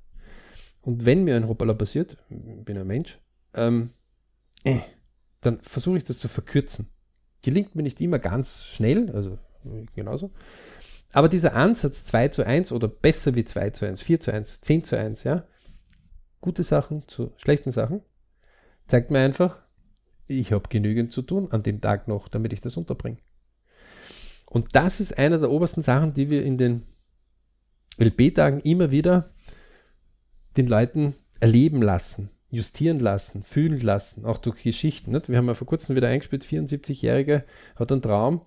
Und 0.81 1.05
wenn 1.05 1.23
mir 1.23 1.35
ein 1.35 1.47
Hoppala 1.47 1.73
passiert, 1.73 2.17
ich 2.29 2.65
bin 2.65 2.77
ein 2.77 2.87
Mensch, 2.87 3.19
ähm, 3.53 3.91
äh, 4.63 4.79
dann 5.41 5.59
versuche 5.61 5.97
ich 5.97 6.03
das 6.05 6.19
zu 6.19 6.27
verkürzen. 6.27 6.87
Gelingt 7.41 7.75
mir 7.75 7.83
nicht 7.83 7.99
immer 7.99 8.19
ganz 8.19 8.63
schnell, 8.63 9.11
also 9.11 9.37
genauso. 9.95 10.31
Aber 11.13 11.29
dieser 11.29 11.55
Ansatz 11.55 12.05
2 12.05 12.29
zu 12.29 12.45
1 12.45 12.71
oder 12.71 12.87
besser 12.87 13.35
wie 13.35 13.45
2 13.45 13.71
zu 13.71 13.85
1, 13.85 14.01
4 14.01 14.19
zu 14.19 14.33
1, 14.33 14.61
10 14.61 14.83
zu 14.83 14.97
1, 14.97 15.23
ja, 15.23 15.43
gute 16.39 16.63
Sachen 16.63 17.07
zu 17.07 17.33
schlechten 17.37 17.71
Sachen, 17.71 18.01
zeigt 18.87 19.11
mir 19.11 19.19
einfach, 19.19 19.59
ich 20.27 20.53
habe 20.53 20.69
genügend 20.69 21.11
zu 21.11 21.21
tun 21.21 21.51
an 21.51 21.63
dem 21.63 21.81
Tag 21.81 22.07
noch, 22.07 22.27
damit 22.29 22.53
ich 22.53 22.61
das 22.61 22.77
unterbringe. 22.77 23.17
Und 24.45 24.75
das 24.75 24.99
ist 24.99 25.17
eine 25.17 25.39
der 25.39 25.51
obersten 25.51 25.81
Sachen, 25.81 26.13
die 26.13 26.29
wir 26.29 26.43
in 26.43 26.57
den 26.57 26.83
LB-Tagen 27.97 28.61
immer 28.61 28.91
wieder 28.91 29.31
den 30.57 30.67
Leuten 30.67 31.15
erleben 31.39 31.81
lassen, 31.81 32.29
justieren 32.49 32.99
lassen, 32.99 33.43
fühlen 33.43 33.79
lassen, 33.79 34.25
auch 34.25 34.37
durch 34.37 34.63
Geschichten. 34.63 35.11
Nicht? 35.11 35.29
Wir 35.29 35.37
haben 35.37 35.47
ja 35.47 35.53
vor 35.53 35.67
kurzem 35.67 35.95
wieder 35.95 36.09
eingespielt, 36.09 36.43
74-Jährige 36.43 37.45
hat 37.75 37.91
einen 37.91 38.01
Traum, 38.01 38.41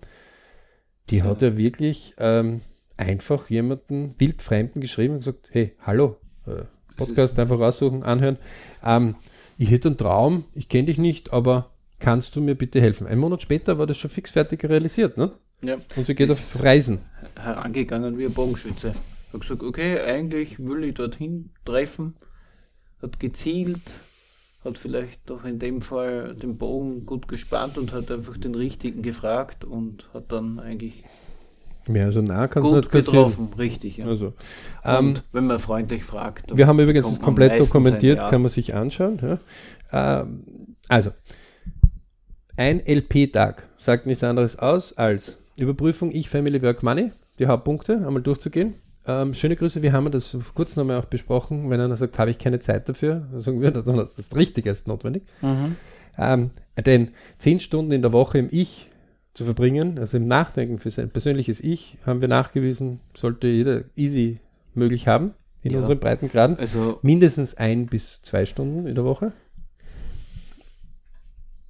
die 1.09 1.19
So. 1.19 1.25
hat 1.25 1.41
ja 1.41 1.57
wirklich 1.57 2.13
ähm, 2.17 2.61
einfach 2.97 3.49
jemanden 3.49 4.15
wildfremden 4.17 4.81
geschrieben 4.81 5.15
und 5.15 5.19
gesagt, 5.19 5.49
hey, 5.51 5.73
hallo, 5.81 6.17
äh, 6.47 6.63
Podcast 6.97 7.33
ist- 7.33 7.39
einfach 7.39 7.59
raussuchen, 7.59 8.03
anhören. 8.03 8.37
Ähm, 8.83 9.15
ich 9.57 9.69
hätte 9.69 9.89
einen 9.89 9.97
Traum, 9.97 10.45
ich 10.53 10.69
kenne 10.69 10.85
dich 10.85 10.97
nicht, 10.97 11.31
aber 11.33 11.71
kannst 11.99 12.35
du 12.35 12.41
mir 12.41 12.55
bitte 12.55 12.81
helfen? 12.81 13.07
Ein 13.07 13.19
Monat 13.19 13.41
später 13.41 13.77
war 13.77 13.87
das 13.87 13.97
schon 13.97 14.09
fix 14.11 14.31
fertig 14.31 14.63
realisiert, 14.65 15.17
ne? 15.17 15.31
Ja. 15.61 15.77
Und 15.95 16.07
sie 16.07 16.15
geht 16.15 16.29
Das- 16.29 16.55
auf 16.55 16.63
Reisen. 16.63 16.99
herangegangen 17.37 18.17
wie 18.17 18.25
ein 18.25 18.33
Bogenschütze. 18.33 18.93
Hat 19.33 19.41
gesagt, 19.41 19.63
okay, 19.63 19.99
eigentlich 19.99 20.59
will 20.59 20.83
ich 20.85 20.93
dorthin 20.93 21.49
treffen. 21.65 22.15
Hat 23.01 23.19
gezielt, 23.19 23.81
hat 24.65 24.77
vielleicht 24.77 25.29
doch 25.29 25.45
in 25.45 25.59
dem 25.59 25.81
Fall 25.81 26.35
den 26.35 26.57
Bogen 26.57 27.05
gut 27.05 27.27
gespannt 27.27 27.77
und 27.77 27.93
hat 27.93 28.11
einfach 28.11 28.37
den 28.37 28.55
richtigen 28.55 29.01
gefragt 29.03 29.63
und 29.63 30.09
hat 30.13 30.31
dann 30.31 30.59
eigentlich 30.59 31.03
Mehr 31.87 32.11
so 32.11 32.21
nah 32.21 32.47
kann 32.47 32.63
es 32.63 32.69
Gut 32.71 32.91
getroffen, 32.91 33.49
richtig. 33.59 33.97
Ja. 33.97 34.07
Also, 34.07 34.33
ähm, 34.83 35.09
Und 35.09 35.23
wenn 35.31 35.45
man 35.45 35.59
freundlich 35.59 36.03
fragt. 36.03 36.57
wir 36.57 36.65
haben 36.65 36.79
übrigens 36.79 37.07
das 37.07 37.21
komplett 37.21 37.59
dokumentiert, 37.61 38.17
ein 38.17 38.23
Ja. 38.23 38.29
kann 38.31 38.41
man 38.41 38.49
sich 38.49 38.73
anschauen. 38.73 39.19
Ja. 39.21 40.21
Ähm, 40.21 40.43
also, 40.87 41.11
ein 42.57 42.81
LP-Tag 42.85 43.67
sagt 43.77 44.07
nichts 44.07 44.23
anderes 44.23 44.57
aus 44.57 44.97
als 44.97 45.37
Überprüfung 45.57 46.11
Ich, 46.11 46.27
Family, 46.27 46.61
Work, 46.63 46.81
Money, 46.81 47.11
die 47.37 47.45
Hauptpunkte 47.45 47.97
einmal 47.97 48.23
durchzugehen. 48.23 48.73
Ähm, 49.07 49.33
schöne 49.35 49.55
Grüße, 49.55 49.81
wir 49.83 49.93
haben 49.93 50.11
das 50.11 50.29
vor 50.29 50.41
kurzem 50.55 50.81
nochmal 50.81 50.99
auch 50.99 51.05
besprochen. 51.05 51.69
Wenn 51.69 51.79
einer 51.79 51.95
sagt, 51.95 52.17
habe 52.17 52.31
ich 52.31 52.39
keine 52.39 52.59
Zeit 52.59 52.89
dafür, 52.89 53.27
dann 53.31 53.41
sagen 53.41 53.61
wir, 53.61 53.71
das 53.71 53.87
ist 53.87 54.17
das 54.31 54.35
Richtige 54.35 54.69
ist 54.71 54.87
notwendig. 54.87 55.23
Mhm. 55.41 55.75
Ähm, 56.17 56.51
denn 56.83 57.09
zehn 57.37 57.59
Stunden 57.59 57.91
in 57.91 58.01
der 58.01 58.11
Woche 58.13 58.37
im 58.39 58.47
Ich 58.51 58.89
zu 59.33 59.43
verbringen, 59.45 59.99
also 59.99 60.17
im 60.17 60.27
Nachdenken 60.27 60.79
für 60.79 60.89
sein 60.89 61.09
persönliches 61.09 61.59
Ich, 61.61 61.97
haben 62.05 62.21
wir 62.21 62.27
nachgewiesen, 62.27 63.01
sollte 63.15 63.47
jeder 63.47 63.83
easy 63.95 64.39
möglich 64.73 65.07
haben 65.07 65.33
in 65.61 65.73
Ja. 65.73 65.79
unseren 65.79 65.99
Breitengraden. 65.99 66.57
Also, 66.57 66.99
Mindestens 67.01 67.55
ein 67.57 67.85
bis 67.87 68.21
zwei 68.23 68.45
Stunden 68.45 68.87
in 68.87 68.95
der 68.95 69.03
Woche. 69.03 69.33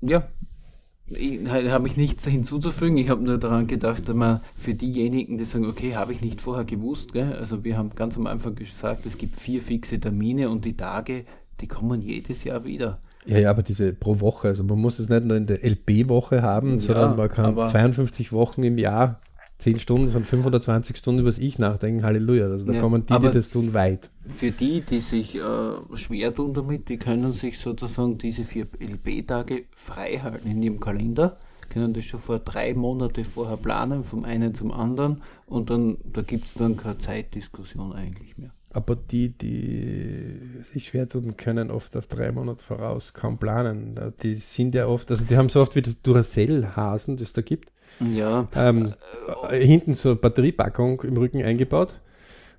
ja. 0.01 0.27
Ich 1.07 1.39
habe 1.47 1.87
ich 1.87 1.97
nichts 1.97 2.25
hinzuzufügen. 2.25 2.97
Ich 2.97 3.09
habe 3.09 3.23
nur 3.23 3.37
daran 3.37 3.67
gedacht, 3.67 4.07
dass 4.09 4.15
man 4.15 4.41
für 4.57 4.73
diejenigen, 4.73 5.37
die 5.37 5.45
sagen, 5.45 5.65
okay, 5.67 5.95
habe 5.95 6.11
ich 6.11 6.21
nicht 6.21 6.41
vorher 6.41 6.65
gewusst, 6.65 7.13
gell? 7.13 7.33
also 7.33 7.63
wir 7.63 7.77
haben 7.77 7.91
ganz 7.93 8.17
am 8.17 8.25
Anfang 8.25 8.55
gesagt, 8.55 9.05
es 9.05 9.17
gibt 9.17 9.35
vier 9.35 9.61
fixe 9.61 9.99
Termine 9.99 10.49
und 10.49 10.65
die 10.65 10.75
Tage, 10.75 11.25
die 11.61 11.67
kommen 11.67 12.01
jedes 12.01 12.43
Jahr 12.43 12.63
wieder. 12.65 12.99
Ja, 13.27 13.37
ja, 13.37 13.49
aber 13.51 13.61
diese 13.63 13.93
pro 13.93 14.19
Woche, 14.19 14.47
also 14.49 14.63
man 14.63 14.79
muss 14.79 14.97
es 14.99 15.09
nicht 15.09 15.25
nur 15.25 15.37
in 15.37 15.45
der 15.47 15.63
LB-Woche 15.63 16.41
haben, 16.41 16.73
Ja, 16.73 16.79
sondern 16.79 17.15
man 17.17 17.29
kann 17.29 17.45
aber- 17.45 17.67
52 17.67 18.31
Wochen 18.31 18.63
im 18.63 18.77
Jahr, 18.77 19.19
10 19.57 19.79
Stunden, 19.79 20.09
von 20.09 20.25
520 20.25 20.97
Stunden 20.97 21.21
übers 21.21 21.37
Ich 21.37 21.59
nachdenken, 21.59 22.03
Halleluja. 22.03 22.47
Also 22.47 22.65
da 22.65 22.73
Ja, 22.73 22.81
kommen 22.81 23.05
die, 23.05 23.19
die 23.19 23.31
das 23.31 23.49
tun, 23.49 23.73
weit. 23.73 24.09
Für 24.25 24.51
die, 24.51 24.81
die 24.81 24.99
sich 24.99 25.35
äh, 25.35 25.41
schwer 25.95 26.33
tun 26.35 26.53
damit, 26.53 26.89
die 26.89 26.97
können 26.97 27.31
sich 27.31 27.57
sozusagen 27.59 28.17
diese 28.17 28.43
vier 28.43 28.67
LB-Tage 28.79 29.63
frei 29.75 30.19
halten 30.21 30.47
in 30.49 30.61
ihrem 30.61 30.79
Kalender, 30.79 31.37
können 31.69 31.93
das 31.93 32.05
schon 32.05 32.19
vor 32.19 32.39
drei 32.39 32.73
Monate 32.73 33.23
vorher 33.23 33.57
planen, 33.57 34.03
vom 34.03 34.25
einen 34.25 34.53
zum 34.53 34.71
anderen 34.71 35.21
und 35.47 35.69
dann 35.69 35.97
da 36.03 36.21
gibt 36.21 36.45
es 36.45 36.53
dann 36.55 36.75
keine 36.77 36.97
Zeitdiskussion 36.97 37.93
eigentlich 37.93 38.37
mehr. 38.37 38.51
Aber 38.71 38.97
die, 38.97 39.29
die 39.29 40.37
sich 40.63 40.87
schwer 40.87 41.07
tun, 41.07 41.37
können 41.37 41.71
oft 41.71 41.95
auf 41.95 42.07
drei 42.07 42.33
Monate 42.33 42.61
voraus 42.61 43.13
kaum 43.13 43.37
planen. 43.37 43.97
Die 44.21 44.35
sind 44.35 44.75
ja 44.75 44.87
oft, 44.87 45.09
also 45.11 45.23
die 45.23 45.37
haben 45.37 45.47
so 45.47 45.61
oft 45.61 45.77
wie 45.77 45.81
das 45.81 46.01
Duracell-Hasen, 46.01 47.15
das 47.15 47.31
da 47.31 47.41
gibt, 47.41 47.71
Ja, 47.99 48.47
ähm, 48.55 48.93
äh, 49.49 49.65
hinten 49.65 49.93
so 49.93 50.09
eine 50.09 50.15
Batteriepackung 50.17 51.01
im 51.01 51.15
Rücken 51.17 51.41
eingebaut, 51.43 51.95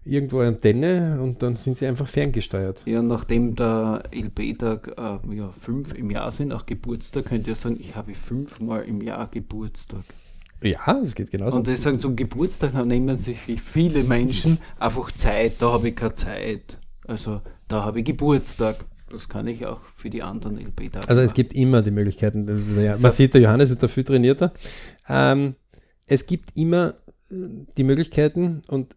irgendwo 0.04 0.38
eine 0.38 0.48
Antenne 0.48 1.18
und 1.20 1.42
dann 1.42 1.56
sind 1.56 1.76
sie 1.78 1.86
einfach 1.86 2.08
ferngesteuert. 2.08 2.80
ja 2.86 3.02
nachdem 3.02 3.54
der 3.54 4.04
LB-Tag 4.14 4.94
äh, 4.96 5.34
ja, 5.36 5.50
fünf 5.52 5.92
im 5.94 6.10
Jahr 6.10 6.30
sind, 6.30 6.52
auch 6.52 6.64
Geburtstag, 6.64 7.26
könnt 7.26 7.46
ihr 7.46 7.54
sagen, 7.54 7.76
ich 7.80 7.96
habe 7.96 8.14
fünfmal 8.14 8.84
im 8.84 9.00
Jahr 9.02 9.28
Geburtstag. 9.30 10.04
Ja, 10.62 10.98
es 11.04 11.14
geht 11.14 11.30
genauso. 11.30 11.58
Und 11.58 11.66
deswegen 11.66 12.00
zum 12.00 12.16
Geburtstag 12.16 12.72
nehmen 12.86 13.16
sich 13.18 13.40
viele 13.40 14.04
Menschen 14.04 14.58
einfach 14.78 15.12
Zeit, 15.12 15.56
da 15.60 15.72
habe 15.72 15.88
ich 15.90 15.96
keine 15.96 16.14
Zeit. 16.14 16.78
Also 17.06 17.42
da 17.68 17.84
habe 17.84 17.98
ich 18.00 18.06
Geburtstag. 18.06 18.84
Das 19.08 19.28
kann 19.28 19.46
ich 19.46 19.64
auch 19.66 19.80
für 19.94 20.10
die 20.10 20.22
anderen 20.24 20.58
LP-Tage 20.58 21.08
Also 21.08 21.20
es 21.22 21.26
machen. 21.28 21.34
gibt 21.36 21.52
immer 21.52 21.80
die 21.82 21.92
Möglichkeiten. 21.92 22.76
Ja, 22.82 22.94
So. 22.94 23.02
man 23.02 23.12
sieht, 23.12 23.34
der 23.34 23.40
Johannes 23.42 23.70
ist 23.70 23.80
dafür 23.80 24.04
trainierter. 24.04 24.52
Ähm, 25.08 25.54
es 26.06 26.26
gibt 26.26 26.56
immer 26.56 26.94
äh, 27.30 27.34
die 27.76 27.84
Möglichkeiten 27.84 28.62
und 28.68 28.96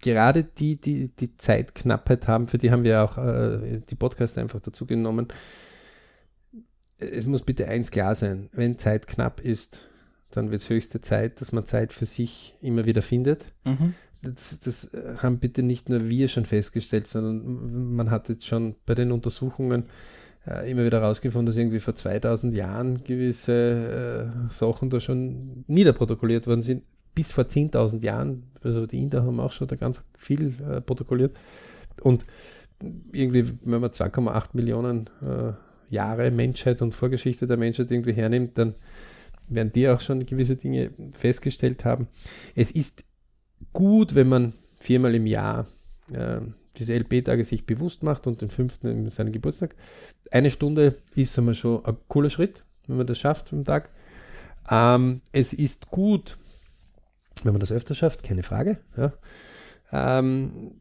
gerade 0.00 0.44
die, 0.44 0.76
die 0.76 1.08
die 1.08 1.36
Zeitknappheit 1.36 2.26
haben, 2.26 2.48
für 2.48 2.58
die 2.58 2.70
haben 2.70 2.84
wir 2.84 3.02
auch 3.02 3.18
äh, 3.18 3.80
die 3.88 3.94
Podcasts 3.94 4.38
einfach 4.38 4.60
dazu 4.60 4.86
genommen. 4.86 5.28
Es 6.98 7.26
muss 7.26 7.42
bitte 7.42 7.66
eins 7.68 7.90
klar 7.90 8.14
sein, 8.14 8.48
wenn 8.52 8.78
Zeit 8.78 9.06
knapp 9.06 9.40
ist, 9.40 9.88
dann 10.30 10.50
wird 10.50 10.62
es 10.62 10.70
höchste 10.70 11.00
Zeit, 11.00 11.40
dass 11.40 11.52
man 11.52 11.66
Zeit 11.66 11.92
für 11.92 12.04
sich 12.04 12.54
immer 12.60 12.84
wieder 12.86 13.02
findet. 13.02 13.46
Mhm. 13.64 13.94
Das, 14.22 14.60
das 14.60 14.94
haben 15.16 15.38
bitte 15.38 15.62
nicht 15.62 15.88
nur 15.88 16.08
wir 16.08 16.28
schon 16.28 16.44
festgestellt, 16.44 17.06
sondern 17.06 17.94
man 17.94 18.10
hat 18.10 18.28
jetzt 18.28 18.46
schon 18.46 18.76
bei 18.84 18.94
den 18.94 19.12
Untersuchungen 19.12 19.84
äh, 20.46 20.70
immer 20.70 20.84
wieder 20.84 21.00
herausgefunden, 21.00 21.46
dass 21.46 21.56
irgendwie 21.56 21.80
vor 21.80 21.94
2000 21.94 22.54
Jahren 22.54 23.04
gewisse 23.04 24.32
äh, 24.50 24.54
Sachen 24.54 24.90
da 24.90 25.00
schon 25.00 25.64
niederprotokolliert 25.66 26.46
worden 26.46 26.62
sind. 26.62 26.84
Bis 27.14 27.32
vor 27.32 27.44
10.000 27.44 28.04
Jahren, 28.04 28.44
also 28.62 28.86
die 28.86 29.02
Inder 29.02 29.24
haben 29.24 29.40
auch 29.40 29.52
schon 29.52 29.68
da 29.68 29.76
ganz 29.76 30.04
viel 30.16 30.54
äh, 30.68 30.80
protokolliert. 30.80 31.36
Und 32.00 32.24
irgendwie, 33.12 33.52
wenn 33.62 33.80
man 33.80 33.90
2,8 33.90 34.50
Millionen 34.54 35.10
äh, 35.20 35.52
Jahre 35.92 36.30
Menschheit 36.30 36.82
und 36.82 36.94
Vorgeschichte 36.94 37.46
der 37.46 37.56
Menschheit 37.56 37.90
irgendwie 37.90 38.12
hernimmt, 38.12 38.56
dann 38.56 38.74
werden 39.48 39.72
die 39.72 39.88
auch 39.88 40.00
schon 40.00 40.24
gewisse 40.24 40.56
Dinge 40.56 40.92
festgestellt 41.12 41.84
haben. 41.84 42.06
Es 42.54 42.70
ist 42.70 43.04
gut, 43.72 44.14
wenn 44.14 44.28
man 44.28 44.52
viermal 44.76 45.14
im 45.14 45.26
Jahr 45.26 45.66
äh, 46.12 46.40
diese 46.76 46.94
LP-Tage 46.94 47.44
sich 47.44 47.66
bewusst 47.66 48.02
macht 48.02 48.26
und 48.26 48.40
den 48.40 48.50
fünften 48.50 48.88
in 48.88 49.10
seinen 49.10 49.32
Geburtstag. 49.32 49.74
Eine 50.30 50.50
Stunde 50.50 50.96
ist 51.14 51.38
einmal 51.38 51.54
schon 51.54 51.84
ein 51.84 51.96
cooler 52.08 52.30
Schritt, 52.30 52.64
wenn 52.86 52.96
man 52.96 53.06
das 53.06 53.18
schafft 53.18 53.52
am 53.52 53.64
Tag. 53.64 53.90
Ähm, 54.70 55.20
es 55.32 55.52
ist 55.52 55.90
gut, 55.90 56.36
wenn 57.42 57.52
man 57.52 57.60
das 57.60 57.72
öfter 57.72 57.94
schafft, 57.94 58.22
keine 58.22 58.42
Frage. 58.42 58.78
Ja. 58.96 59.12
Ähm, 59.92 60.72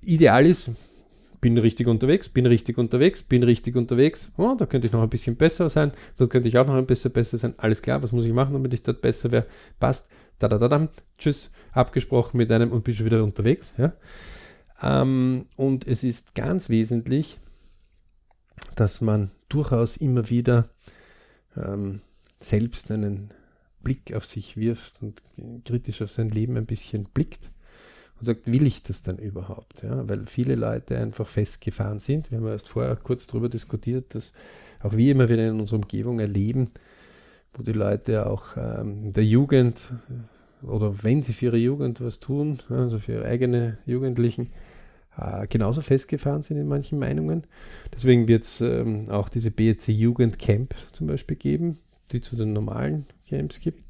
ideal 0.00 0.46
ist, 0.46 0.70
bin 1.40 1.58
richtig 1.58 1.86
unterwegs, 1.86 2.28
bin 2.28 2.46
richtig 2.46 2.78
unterwegs, 2.78 3.22
bin 3.22 3.42
richtig 3.42 3.76
unterwegs. 3.76 4.32
Oh, 4.36 4.54
da 4.58 4.66
könnte 4.66 4.86
ich 4.86 4.92
noch 4.92 5.02
ein 5.02 5.10
bisschen 5.10 5.36
besser 5.36 5.70
sein, 5.70 5.92
dort 6.16 6.30
könnte 6.30 6.48
ich 6.48 6.58
auch 6.58 6.66
noch 6.66 6.74
ein 6.74 6.86
bisschen 6.86 7.12
besser 7.12 7.38
sein. 7.38 7.54
Alles 7.58 7.82
klar, 7.82 8.02
was 8.02 8.12
muss 8.12 8.24
ich 8.24 8.32
machen, 8.32 8.54
damit 8.54 8.74
ich 8.74 8.82
dort 8.82 9.02
besser 9.02 9.30
wäre? 9.30 9.46
Passt. 9.78 10.10
Da, 10.38 10.48
da, 10.48 10.58
da, 10.58 10.68
da. 10.68 10.88
Tschüss, 11.16 11.50
abgesprochen 11.72 12.38
mit 12.38 12.50
einem 12.50 12.72
und 12.72 12.82
bin 12.82 12.94
schon 12.94 13.06
wieder 13.06 13.22
unterwegs. 13.22 13.72
Ja? 13.78 13.92
Ähm, 14.84 15.46
und 15.56 15.86
es 15.86 16.04
ist 16.04 16.34
ganz 16.34 16.68
wesentlich, 16.68 17.38
dass 18.76 19.00
man 19.00 19.30
durchaus 19.48 19.96
immer 19.96 20.28
wieder 20.28 20.68
ähm, 21.56 22.00
selbst 22.38 22.90
einen 22.90 23.30
Blick 23.82 24.14
auf 24.14 24.26
sich 24.26 24.56
wirft 24.56 25.00
und 25.00 25.22
kritisch 25.64 26.02
auf 26.02 26.10
sein 26.10 26.28
Leben 26.28 26.56
ein 26.56 26.66
bisschen 26.66 27.04
blickt 27.04 27.50
und 28.18 28.26
sagt, 28.26 28.46
will 28.46 28.66
ich 28.66 28.82
das 28.82 29.02
dann 29.02 29.18
überhaupt? 29.18 29.82
Ja, 29.82 30.06
weil 30.06 30.26
viele 30.26 30.54
Leute 30.54 30.98
einfach 30.98 31.28
festgefahren 31.28 32.00
sind. 32.00 32.30
Wir 32.30 32.38
haben 32.38 32.46
erst 32.46 32.68
vorher 32.68 32.96
kurz 32.96 33.26
darüber 33.26 33.48
diskutiert, 33.48 34.14
dass 34.14 34.32
auch 34.82 34.94
wir 34.94 35.12
immer 35.12 35.28
wieder 35.30 35.48
in 35.48 35.60
unserer 35.60 35.80
Umgebung 35.80 36.20
erleben, 36.20 36.70
wo 37.54 37.62
die 37.62 37.72
Leute 37.72 38.26
auch 38.26 38.56
ähm, 38.56 39.14
der 39.14 39.24
Jugend 39.24 39.92
oder 40.62 41.02
wenn 41.02 41.22
sie 41.22 41.32
für 41.32 41.46
ihre 41.46 41.56
Jugend 41.56 42.00
was 42.00 42.20
tun, 42.20 42.58
also 42.68 42.98
für 42.98 43.12
ihre 43.12 43.24
eigene 43.26 43.78
Jugendlichen, 43.86 44.50
äh, 45.18 45.46
genauso 45.46 45.82
festgefahren 45.82 46.42
sind 46.42 46.58
in 46.58 46.66
manchen 46.66 46.98
Meinungen. 46.98 47.44
Deswegen 47.94 48.28
wird 48.28 48.44
es 48.44 48.60
ähm, 48.60 49.10
auch 49.10 49.28
diese 49.28 49.50
BEC 49.50 49.88
Jugend 49.88 50.38
Camp 50.38 50.74
zum 50.92 51.06
Beispiel 51.06 51.36
geben, 51.36 51.78
die 52.12 52.20
zu 52.20 52.36
den 52.36 52.52
normalen 52.52 53.06
Camps 53.28 53.60
gibt. 53.60 53.82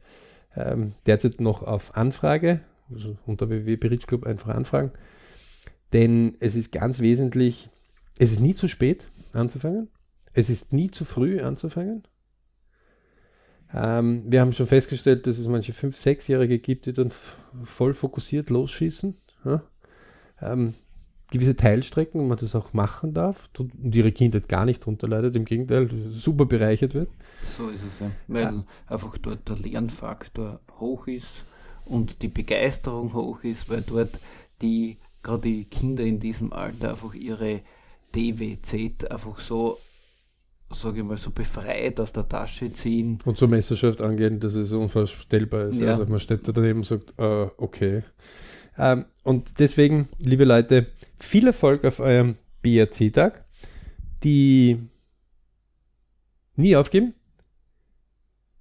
Ähm, 0.56 0.94
derzeit 1.06 1.40
noch 1.40 1.62
auf 1.62 1.96
Anfrage, 1.96 2.60
also 2.92 3.16
unter 3.26 3.48
www.Bridge 3.48 4.06
Club 4.06 4.24
einfach 4.24 4.54
anfragen. 4.54 4.92
Denn 5.92 6.36
es 6.40 6.56
ist 6.56 6.72
ganz 6.72 7.00
wesentlich, 7.00 7.68
es 8.18 8.32
ist 8.32 8.40
nie 8.40 8.54
zu 8.54 8.68
spät 8.68 9.08
anzufangen. 9.32 9.88
Es 10.32 10.50
ist 10.50 10.72
nie 10.72 10.90
zu 10.90 11.04
früh 11.04 11.40
anzufangen. 11.40 12.02
Ähm, 13.72 14.24
wir 14.26 14.40
haben 14.40 14.52
schon 14.52 14.66
festgestellt, 14.66 15.26
dass 15.26 15.38
es 15.38 15.48
manche 15.48 15.72
5-, 15.72 15.96
6-Jährige 15.96 16.58
gibt, 16.58 16.86
die 16.86 16.92
dann 16.92 17.12
voll 17.64 17.94
fokussiert 17.94 18.50
losschießen. 18.50 19.16
Ja? 19.44 19.62
Ähm, 20.40 20.74
gewisse 21.30 21.56
Teilstrecken, 21.56 22.20
wo 22.20 22.24
man 22.24 22.38
das 22.38 22.54
auch 22.54 22.72
machen 22.72 23.14
darf 23.14 23.48
und 23.58 23.94
ihre 23.94 24.12
Kindheit 24.12 24.48
gar 24.48 24.64
nicht 24.64 24.84
drunter 24.84 25.08
leidet, 25.08 25.34
im 25.36 25.44
Gegenteil, 25.44 25.88
super 26.10 26.44
bereichert 26.46 26.94
wird. 26.94 27.08
So 27.42 27.68
ist 27.68 27.84
es 27.84 28.00
ja. 28.00 28.10
Weil 28.28 28.42
Ja. 28.44 28.64
einfach 28.86 29.18
dort 29.18 29.48
der 29.48 29.56
Lernfaktor 29.58 30.60
hoch 30.78 31.06
ist 31.06 31.44
und 31.86 32.22
die 32.22 32.28
Begeisterung 32.28 33.12
hoch 33.14 33.42
ist, 33.42 33.68
weil 33.68 33.82
dort 33.82 34.20
die, 34.62 34.96
gerade 35.22 35.42
die 35.42 35.64
Kinder 35.64 36.04
in 36.04 36.20
diesem 36.20 36.52
Alter 36.52 36.90
einfach 36.90 37.14
ihre 37.14 37.62
DWZ 38.14 39.10
einfach 39.10 39.38
so, 39.40 39.78
sage 40.70 41.00
ich 41.00 41.04
mal, 41.04 41.16
so 41.16 41.30
befreit 41.30 41.98
aus 42.00 42.12
der 42.12 42.28
Tasche 42.28 42.72
ziehen. 42.72 43.18
Und 43.24 43.36
zur 43.36 43.48
Meisterschaft 43.48 44.00
angehen, 44.00 44.40
dass 44.40 44.54
es 44.54 44.72
unvorstellbar 44.72 45.66
ist. 45.68 45.78
Ja. 45.80 45.88
Also 45.88 46.06
man 46.06 46.20
steht 46.20 46.46
da 46.46 46.52
daneben 46.52 46.80
und 46.80 46.86
sagt, 46.86 47.12
äh, 47.18 47.46
okay. 47.56 48.02
Ähm, 48.78 49.04
und 49.22 49.58
deswegen, 49.58 50.08
liebe 50.18 50.44
Leute, 50.44 50.86
viel 51.18 51.46
Erfolg 51.46 51.84
auf 51.84 52.00
eurem 52.00 52.36
BRC-Tag. 52.62 53.44
Die 54.22 54.78
nie 56.56 56.76
aufgeben, 56.76 57.14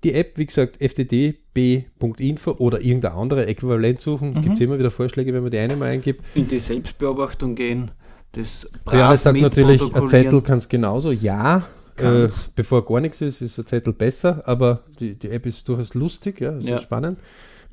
die 0.04 0.14
App, 0.14 0.38
wie 0.38 0.46
gesagt, 0.46 0.78
fddb.info 0.82 2.52
oder 2.52 2.82
irgendein 2.82 3.14
andere 3.14 3.46
Äquivalent 3.48 4.02
suchen. 4.02 4.34
Mhm. 4.34 4.42
Gibt 4.42 4.56
es 4.56 4.62
immer 4.62 4.78
wieder 4.78 4.92
Vorschläge, 4.92 5.34
wenn 5.34 5.44
man 5.44 5.52
die 5.52 5.60
eine 5.60 5.76
mal 5.76 5.90
eingibt. 5.90 6.22
In 6.36 6.48
die 6.48 6.60
Selbstbeobachtung 6.60 7.56
gehen. 7.56 7.92
Das 8.34 8.68
brav 8.84 9.18
sagt 9.20 9.40
natürlich, 9.40 9.82
ein 9.96 10.08
Zettel 10.08 10.42
kann 10.42 10.58
es 10.58 10.68
genauso. 10.68 11.12
Ja, 11.12 11.68
äh, 11.98 12.28
bevor 12.56 12.84
gar 12.86 13.00
nichts 13.00 13.22
ist, 13.22 13.42
ist 13.42 13.60
ein 13.60 13.68
Zettel 13.68 13.94
besser, 13.94 14.42
aber 14.46 14.84
die, 15.00 15.14
die 15.14 15.30
App 15.30 15.46
ist 15.46 15.68
durchaus 15.70 15.94
lustig, 15.94 16.42
ja, 16.42 16.58
ist 16.58 16.68
ja. 16.68 16.80
spannend. 16.80 17.20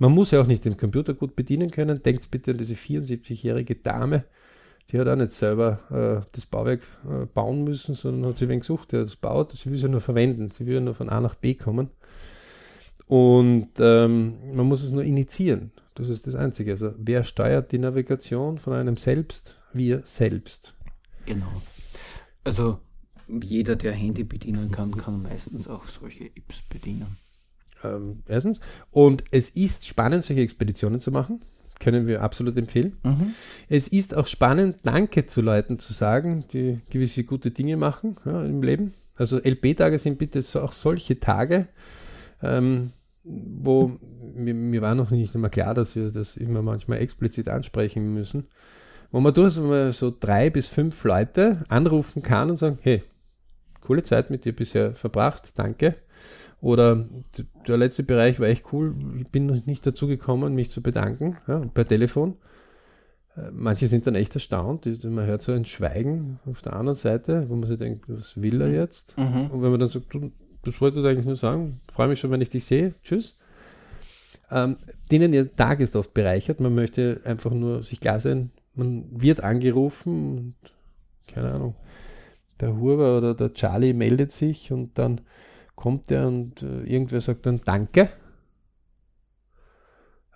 Man 0.01 0.13
muss 0.13 0.31
ja 0.31 0.41
auch 0.41 0.47
nicht 0.47 0.65
den 0.65 0.79
Computer 0.79 1.13
gut 1.13 1.37
bedienen 1.37 1.71
können. 1.71 2.03
Denkt 2.03 2.31
bitte 2.31 2.53
an 2.53 2.59
diese 2.59 2.73
74-jährige 2.73 3.77
Dame, 3.77 4.25
die 4.91 4.99
hat 4.99 5.07
auch 5.07 5.15
nicht 5.15 5.33
selber 5.33 6.23
äh, 6.25 6.27
das 6.33 6.47
Bauwerk 6.47 6.81
äh, 7.05 7.27
bauen 7.27 7.65
müssen, 7.65 7.95
sondern 7.95 8.31
hat 8.31 8.39
sie 8.39 8.49
wen 8.49 8.61
gesucht, 8.61 8.93
der 8.93 9.05
das 9.05 9.17
baut. 9.17 9.53
Sie 9.53 9.67
will 9.67 9.75
es 9.75 9.83
ja 9.83 9.89
nur 9.89 10.01
verwenden. 10.01 10.51
Sie 10.53 10.65
will 10.65 10.75
ja 10.75 10.81
nur 10.81 10.95
von 10.95 11.11
A 11.11 11.21
nach 11.21 11.35
B 11.35 11.55
kommen. 11.55 11.91
Und 13.09 13.69
ähm, 13.79 14.55
man 14.55 14.67
muss 14.67 14.83
es 14.83 14.91
nur 14.91 15.05
initiieren. 15.05 15.71
Das 15.95 16.09
ist 16.09 16.27
das 16.27 16.35
Einzige. 16.35 16.71
Also 16.71 16.95
wer 16.97 17.23
steuert 17.23 17.71
die 17.71 17.79
Navigation 17.79 18.59
von 18.59 18.73
einem 18.73 18.97
selbst? 18.97 19.61
Wir 19.75 20.01
selbst. 20.07 20.75
Genau. 21.27 21.61
Also 22.43 22.79
jeder, 23.29 23.77
der 23.77 23.93
Handy 23.93 24.25
bedienen 24.25 24.71
kann, 24.71 24.97
kann 24.97 25.23
meistens 25.23 25.69
auch 25.69 25.85
solche 25.85 26.25
Apps 26.25 26.63
bedienen. 26.63 27.19
Ähm, 27.85 28.23
erstens. 28.27 28.61
Und 28.91 29.25
es 29.31 29.51
ist 29.51 29.87
spannend, 29.87 30.25
solche 30.25 30.43
Expeditionen 30.43 31.01
zu 31.01 31.11
machen. 31.11 31.41
Können 31.79 32.07
wir 32.07 32.23
absolut 32.23 32.57
empfehlen. 32.59 32.99
Mhm. 33.03 33.35
Es 33.69 33.89
ist 33.89 34.15
auch 34.15 34.27
spannend, 34.27 34.77
Danke 34.83 35.27
zu 35.27 35.41
Leuten 35.41 35.79
zu 35.79 35.95
sagen, 35.95 36.45
die 36.53 36.81
gewisse 36.91 37.25
gute 37.25 37.51
Dinge 37.51 37.79
machen 37.79 38.17
ja, 38.27 38.45
im 38.45 38.63
Leben. 38.63 38.93
Also 39.17 39.39
LP-Tage 39.39 39.99
sind 39.99 40.19
bitte 40.19 40.43
so, 40.43 40.61
auch 40.61 40.73
solche 40.73 41.19
Tage, 41.19 41.69
ähm, 42.43 42.93
wo 43.23 43.99
mir, 44.35 44.55
mir, 44.55 44.83
war 44.83 44.95
noch 44.95 45.11
nicht 45.11 45.35
immer 45.35 45.49
klar, 45.49 45.75
dass 45.75 45.95
wir 45.95 46.11
das 46.11 46.37
immer 46.37 46.63
manchmal 46.63 46.99
explizit 46.99 47.49
ansprechen 47.49 48.15
müssen, 48.15 48.47
wo 49.11 49.21
man 49.21 49.35
durchaus 49.35 49.99
so 49.99 50.15
drei 50.19 50.51
bis 50.51 50.67
fünf 50.67 51.03
Leute 51.05 51.65
anrufen 51.69 52.23
kann 52.23 52.51
und 52.51 52.59
sagen, 52.59 52.79
hey, 52.83 53.03
coole 53.81 54.03
Zeit 54.03 54.31
mit 54.31 54.45
dir 54.45 54.55
bisher 54.55 54.95
verbracht, 54.95 55.53
danke. 55.55 55.97
Oder 56.61 57.07
der 57.67 57.77
letzte 57.79 58.03
Bereich 58.03 58.39
war 58.39 58.49
echt 58.49 58.73
cool, 58.73 58.95
ich 59.19 59.29
bin 59.29 59.47
noch 59.47 59.65
nicht 59.67 59.87
dazu 59.87 60.07
gekommen, 60.07 60.55
mich 60.55 60.71
zu 60.71 60.83
bedanken, 60.83 61.39
ja, 61.49 61.59
per 61.59 61.87
Telefon. 61.87 62.37
Äh, 63.37 63.51
manche 63.53 63.89
sind 63.89 64.07
dann 64.07 64.15
echt 64.15 64.35
erstaunt, 64.35 64.87
man 65.05 65.27
hört 65.27 65.43
so 65.43 65.53
ein 65.53 65.65
Schweigen 65.65 66.39
auf 66.45 66.61
der 66.61 66.75
anderen 66.75 66.97
Seite, 66.97 67.49
wo 67.49 67.57
man 67.57 67.69
sich 67.69 67.79
denkt, 67.79 68.05
was 68.09 68.41
will 68.41 68.61
er 68.61 68.69
mhm. 68.69 68.75
jetzt? 68.75 69.17
Mhm. 69.17 69.51
Und 69.51 69.63
wenn 69.63 69.71
man 69.71 69.81
dann 69.81 69.89
sagt, 69.89 70.13
du, 70.13 70.33
das 70.65 70.81
wollte 70.81 71.01
ich 71.01 71.07
eigentlich 71.07 71.27
nur 71.27 71.37
sagen, 71.37 71.81
freue 71.91 72.09
mich 72.09 72.21
schon, 72.21 72.31
wenn 72.31 72.43
ich 72.43 72.51
dich 72.51 72.65
sehe, 72.65 72.93
tschüss. 73.03 73.37
Ähm, 74.51 74.77
denen 75.11 75.33
ihr 75.33 75.55
Tag 75.55 75.81
ist 75.81 75.97
oft 75.97 76.13
bereichert, 76.13 76.61
man 76.61 76.75
möchte 76.75 77.21
einfach 77.25 77.53
nur 77.53 77.85
sich 77.85 78.01
klar 78.01 78.21
sein, 78.21 78.51
man 78.75 79.07
wird 79.11 79.43
angerufen 79.43 80.37
und 80.37 80.55
keine 81.33 81.53
Ahnung, 81.53 81.75
der 82.61 82.77
Huber 82.77 83.19
oder 83.19 83.35
der 83.35 83.55
Charlie 83.55 83.93
meldet 83.93 84.33
sich 84.33 84.73
und 84.73 84.99
dann 84.99 85.23
kommt 85.81 86.11
er 86.11 86.29
und 86.29 86.63
äh, 86.63 86.83
irgendwer 86.83 87.21
sagt 87.21 87.47
dann 87.47 87.63
Danke. 87.65 88.11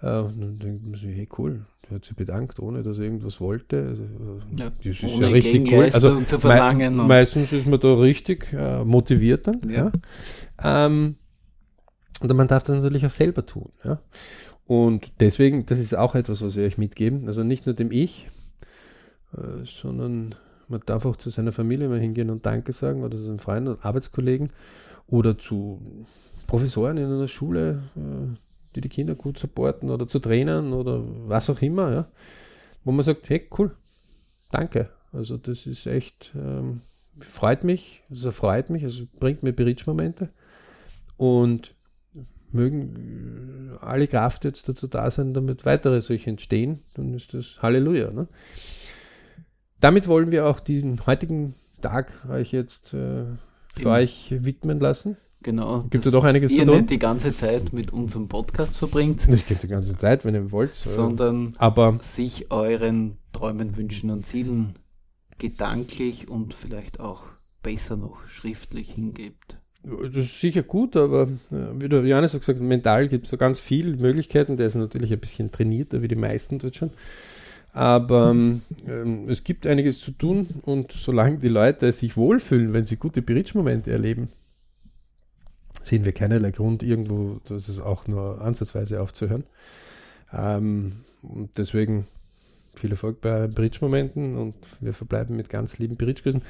Äh, 0.01 0.19
und 0.19 0.41
dann 0.41 0.59
denkt 0.59 0.87
man 0.87 0.95
sich, 0.99 1.15
hey 1.15 1.29
cool, 1.39 1.67
der 1.85 1.97
hat 1.97 2.05
sich 2.07 2.17
bedankt, 2.17 2.59
ohne 2.61 2.83
dass 2.83 2.99
er 2.99 3.05
irgendwas 3.05 3.41
wollte. 3.41 3.87
Also, 3.89 4.03
äh, 4.03 4.61
ja, 4.61 4.71
das 4.71 5.03
ist 5.03 5.03
ja 5.03 5.29
richtig 5.29 5.71
cool. 5.71 5.85
Also, 5.85 6.21
zu 6.23 6.41
verlangen. 6.41 6.97
Me 6.97 7.05
meistens 7.05 7.53
ist 7.53 7.67
man 7.67 7.79
da 7.79 7.95
richtig 7.95 8.53
äh, 8.55 8.85
motiviert 8.85 9.47
dann. 9.47 9.61
Ja. 9.69 9.93
ja. 10.63 10.87
Ähm, 10.87 11.17
und 12.21 12.35
man 12.35 12.49
darf 12.49 12.63
das 12.63 12.77
natürlich 12.77 13.05
auch 13.05 13.11
selber 13.11 13.45
tun. 13.45 13.71
Ja. 13.85 14.01
Und 14.67 15.13
deswegen, 15.21 15.67
das 15.67 15.79
ist 15.79 15.95
auch 15.95 16.15
etwas, 16.15 16.41
was 16.41 16.57
wir 16.57 16.65
euch 16.65 16.79
mitgeben. 16.79 17.27
Also 17.27 17.45
nicht 17.45 17.67
nur 17.67 17.75
dem 17.75 17.93
Ich, 17.93 18.31
äh, 19.37 19.65
sondern 19.65 20.37
man 20.69 20.81
darf 20.87 21.05
auch 21.05 21.17
zu 21.17 21.29
seiner 21.29 21.53
Familie 21.53 21.89
mal 21.91 22.01
hingehen 22.01 22.31
und 22.31 22.47
Danke 22.47 22.73
sagen 22.73 23.03
oder 23.03 23.19
zu 23.19 23.25
seinen 23.25 23.41
Freunden 23.41 23.69
und 23.69 23.85
Arbeitskollegen 23.85 24.51
oder 25.07 25.39
zu 25.39 26.07
Professoren 26.47 26.97
in 26.97 27.07
einer 27.07 27.29
Schule, 27.29 27.83
äh, 27.97 28.37
die 28.75 28.81
die 28.81 28.89
Kinder 28.89 29.15
gut 29.15 29.39
supporten 29.39 29.91
oder 29.91 30.09
zu 30.09 30.19
Trainern 30.19 30.73
oder 30.73 31.03
was 31.29 31.49
auch 31.51 31.63
immer, 31.63 31.93
ja, 31.93 32.09
wo 32.85 32.93
man 32.93 33.05
sagt, 33.05 33.29
hey, 33.29 33.49
cool, 33.59 33.77
danke. 34.51 34.91
Also 35.13 35.37
das 35.37 35.67
ist 35.67 35.87
echt, 35.87 36.33
ähm, 36.35 36.81
freut 37.21 37.65
mich, 37.65 38.03
es 38.11 38.25
erfreut 38.25 38.71
mich, 38.71 38.83
es 38.83 39.07
bringt 39.21 39.43
mir 39.43 39.53
Berichtsmomente 39.53 40.31
und 41.17 41.75
mögen 42.51 43.77
alle 43.81 44.07
Kraft 44.07 44.45
jetzt 44.45 44.69
dazu 44.69 44.87
da 44.87 45.11
sein, 45.11 45.35
damit 45.35 45.65
weitere 45.65 46.01
solche 46.01 46.31
entstehen, 46.31 46.81
dann 46.95 47.15
ist 47.15 47.35
das 47.35 47.61
Halleluja. 47.63 48.11
Ne? 48.11 48.29
Damit 49.81 50.09
wollen 50.09 50.31
wir 50.31 50.47
auch 50.47 50.61
diesen 50.61 51.05
heutigen 51.07 51.55
Tag 51.83 52.13
euch 52.29 52.53
jetzt 52.53 52.95
äh, 52.95 53.25
für 53.77 53.89
euch 53.91 54.35
widmen 54.41 54.81
lassen. 54.81 55.17
Genau. 55.43 55.85
Gibt 55.91 56.07
es 56.07 56.13
doch 56.13 56.25
einiges 56.25 56.51
ihr 56.53 56.61
zu 56.61 56.67
tun. 56.67 56.77
nicht 56.77 56.91
die 56.91 56.99
ganze 56.99 57.35
Zeit 57.35 57.73
mit 57.73 57.93
unserem 57.93 58.29
Podcast 58.29 58.77
verbringt. 58.79 59.29
Nicht 59.29 59.63
die 59.63 59.69
ganze 59.69 59.97
Zeit, 59.97 60.25
wenn 60.25 60.35
ihr 60.35 60.51
wollt. 60.51 60.75
Sondern 60.75 61.55
aber 61.59 61.99
sich 62.01 62.51
euren 62.51 63.19
Träumen, 63.35 63.77
Wünschen 63.77 64.11
und 64.11 64.25
Zielen 64.25 64.73
gedanklich 65.37 66.29
und 66.29 66.55
vielleicht 66.55 66.99
auch 66.99 67.25
besser 67.63 67.97
noch 67.97 68.27
schriftlich 68.27 68.93
hingebt. 68.93 69.59
Das 69.83 70.17
ist 70.17 70.41
sicher 70.41 70.63
gut, 70.63 70.97
aber 70.97 71.29
äh, 71.51 71.79
wie 71.79 71.91
der 71.91 72.05
Johannes 72.07 72.33
hat 72.33 72.41
gesagt, 72.41 72.61
mental 72.61 73.09
gibt 73.09 73.25
es 73.25 73.31
so 73.31 73.37
ganz 73.37 73.61
viele 73.61 73.97
Möglichkeiten. 73.97 74.57
Der 74.57 74.67
ist 74.67 74.77
natürlich 74.77 75.13
ein 75.13 75.21
bisschen 75.21 75.53
trainierter 75.53 76.01
wie 76.01 76.09
die 76.09 76.17
meisten 76.17 76.59
dort 76.59 76.77
schon. 76.77 76.91
Aber 77.75 78.31
ähm, 78.31 78.63
es 79.27 79.43
gibt 79.43 79.67
einiges 79.67 79.99
zu 79.99 80.13
tun 80.13 80.47
und 80.63 80.93
solange 80.93 81.39
die 81.39 81.49
Leute 81.49 81.93
sich 81.93 82.17
wohlfühlen, 82.17 82.73
wenn 82.73 82.87
sie 82.87 82.97
gute 82.97 83.21
Bridge-Momente 83.21 83.91
erleben, 83.91 84.29
sehen 85.83 86.05
wir 86.05 86.13
keinerlei 86.13 86.53
Grund, 86.53 86.85
irgendwo 86.85 87.41
das 87.49 87.81
auch 87.81 88.07
nur 88.07 88.41
ansatzweise 88.41 89.03
aufzuhören. 89.03 89.43
Ähm, 90.33 91.01
und 91.23 91.59
deswegen 91.59 92.07
viel 92.77 92.93
Erfolg 92.93 93.21
bei 93.21 93.49
Bridge-Momenten 93.49 94.37
und 94.37 94.55
wir 94.81 94.95
verbleiben 94.95 95.35
mit 95.35 95.49
ganz 95.49 95.79
lieben 95.79 95.97
Bridge-Kursen. 95.97 96.43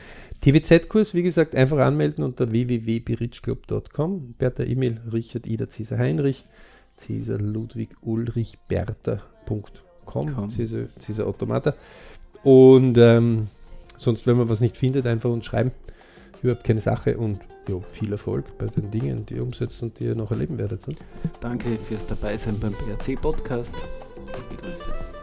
TWZ-Kurs, 0.43 1.15
wie 1.15 1.23
gesagt, 1.23 1.55
einfach 1.55 1.79
anmelden 1.79 2.23
unter 2.23 2.53
www.bridgeclub.com. 2.53 4.35
Bertha 4.37 4.63
E-Mail 4.63 5.01
Richard 5.11 5.47
Ida 5.47 5.69
Cäsar 5.69 5.99
Heinrich, 5.99 6.45
Cäsar 6.99 7.39
Ludwig 7.39 7.97
Ulrich 8.03 8.59
Bertha.com 8.69 9.84
com, 10.05 10.49
diese, 10.49 10.89
diese 11.07 11.27
Automata. 11.27 11.75
Und 12.43 12.99
ähm, 12.99 13.49
sonst, 13.97 14.27
wenn 14.27 14.37
man 14.37 14.49
was 14.49 14.61
nicht 14.61 14.77
findet, 14.77 15.07
einfach 15.07 15.31
uns 15.31 15.47
schreiben. 15.47 15.73
Überhaupt 16.43 16.65
keine 16.65 16.81
Sache 16.81 17.17
und 17.17 17.41
jo, 17.69 17.83
viel 17.93 18.13
Erfolg 18.13 18.45
bei 18.59 18.67
den 18.67 18.91
Dingen, 18.91 19.25
die 19.27 19.35
ihr 19.35 19.43
umsetzen 19.43 19.87
und 19.87 19.99
die 19.99 20.05
ihr 20.05 20.15
noch 20.15 20.31
erleben 20.31 20.59
werdet. 20.59 20.87
Ne? 20.87 20.95
Danke 21.41 21.79
fürs 21.79 22.07
Dabeisein 22.07 22.59
beim 22.61 22.73
BRC 22.73 23.21
Podcast. 23.21 23.75
Liebe 24.51 24.63
Grüße. 24.63 25.14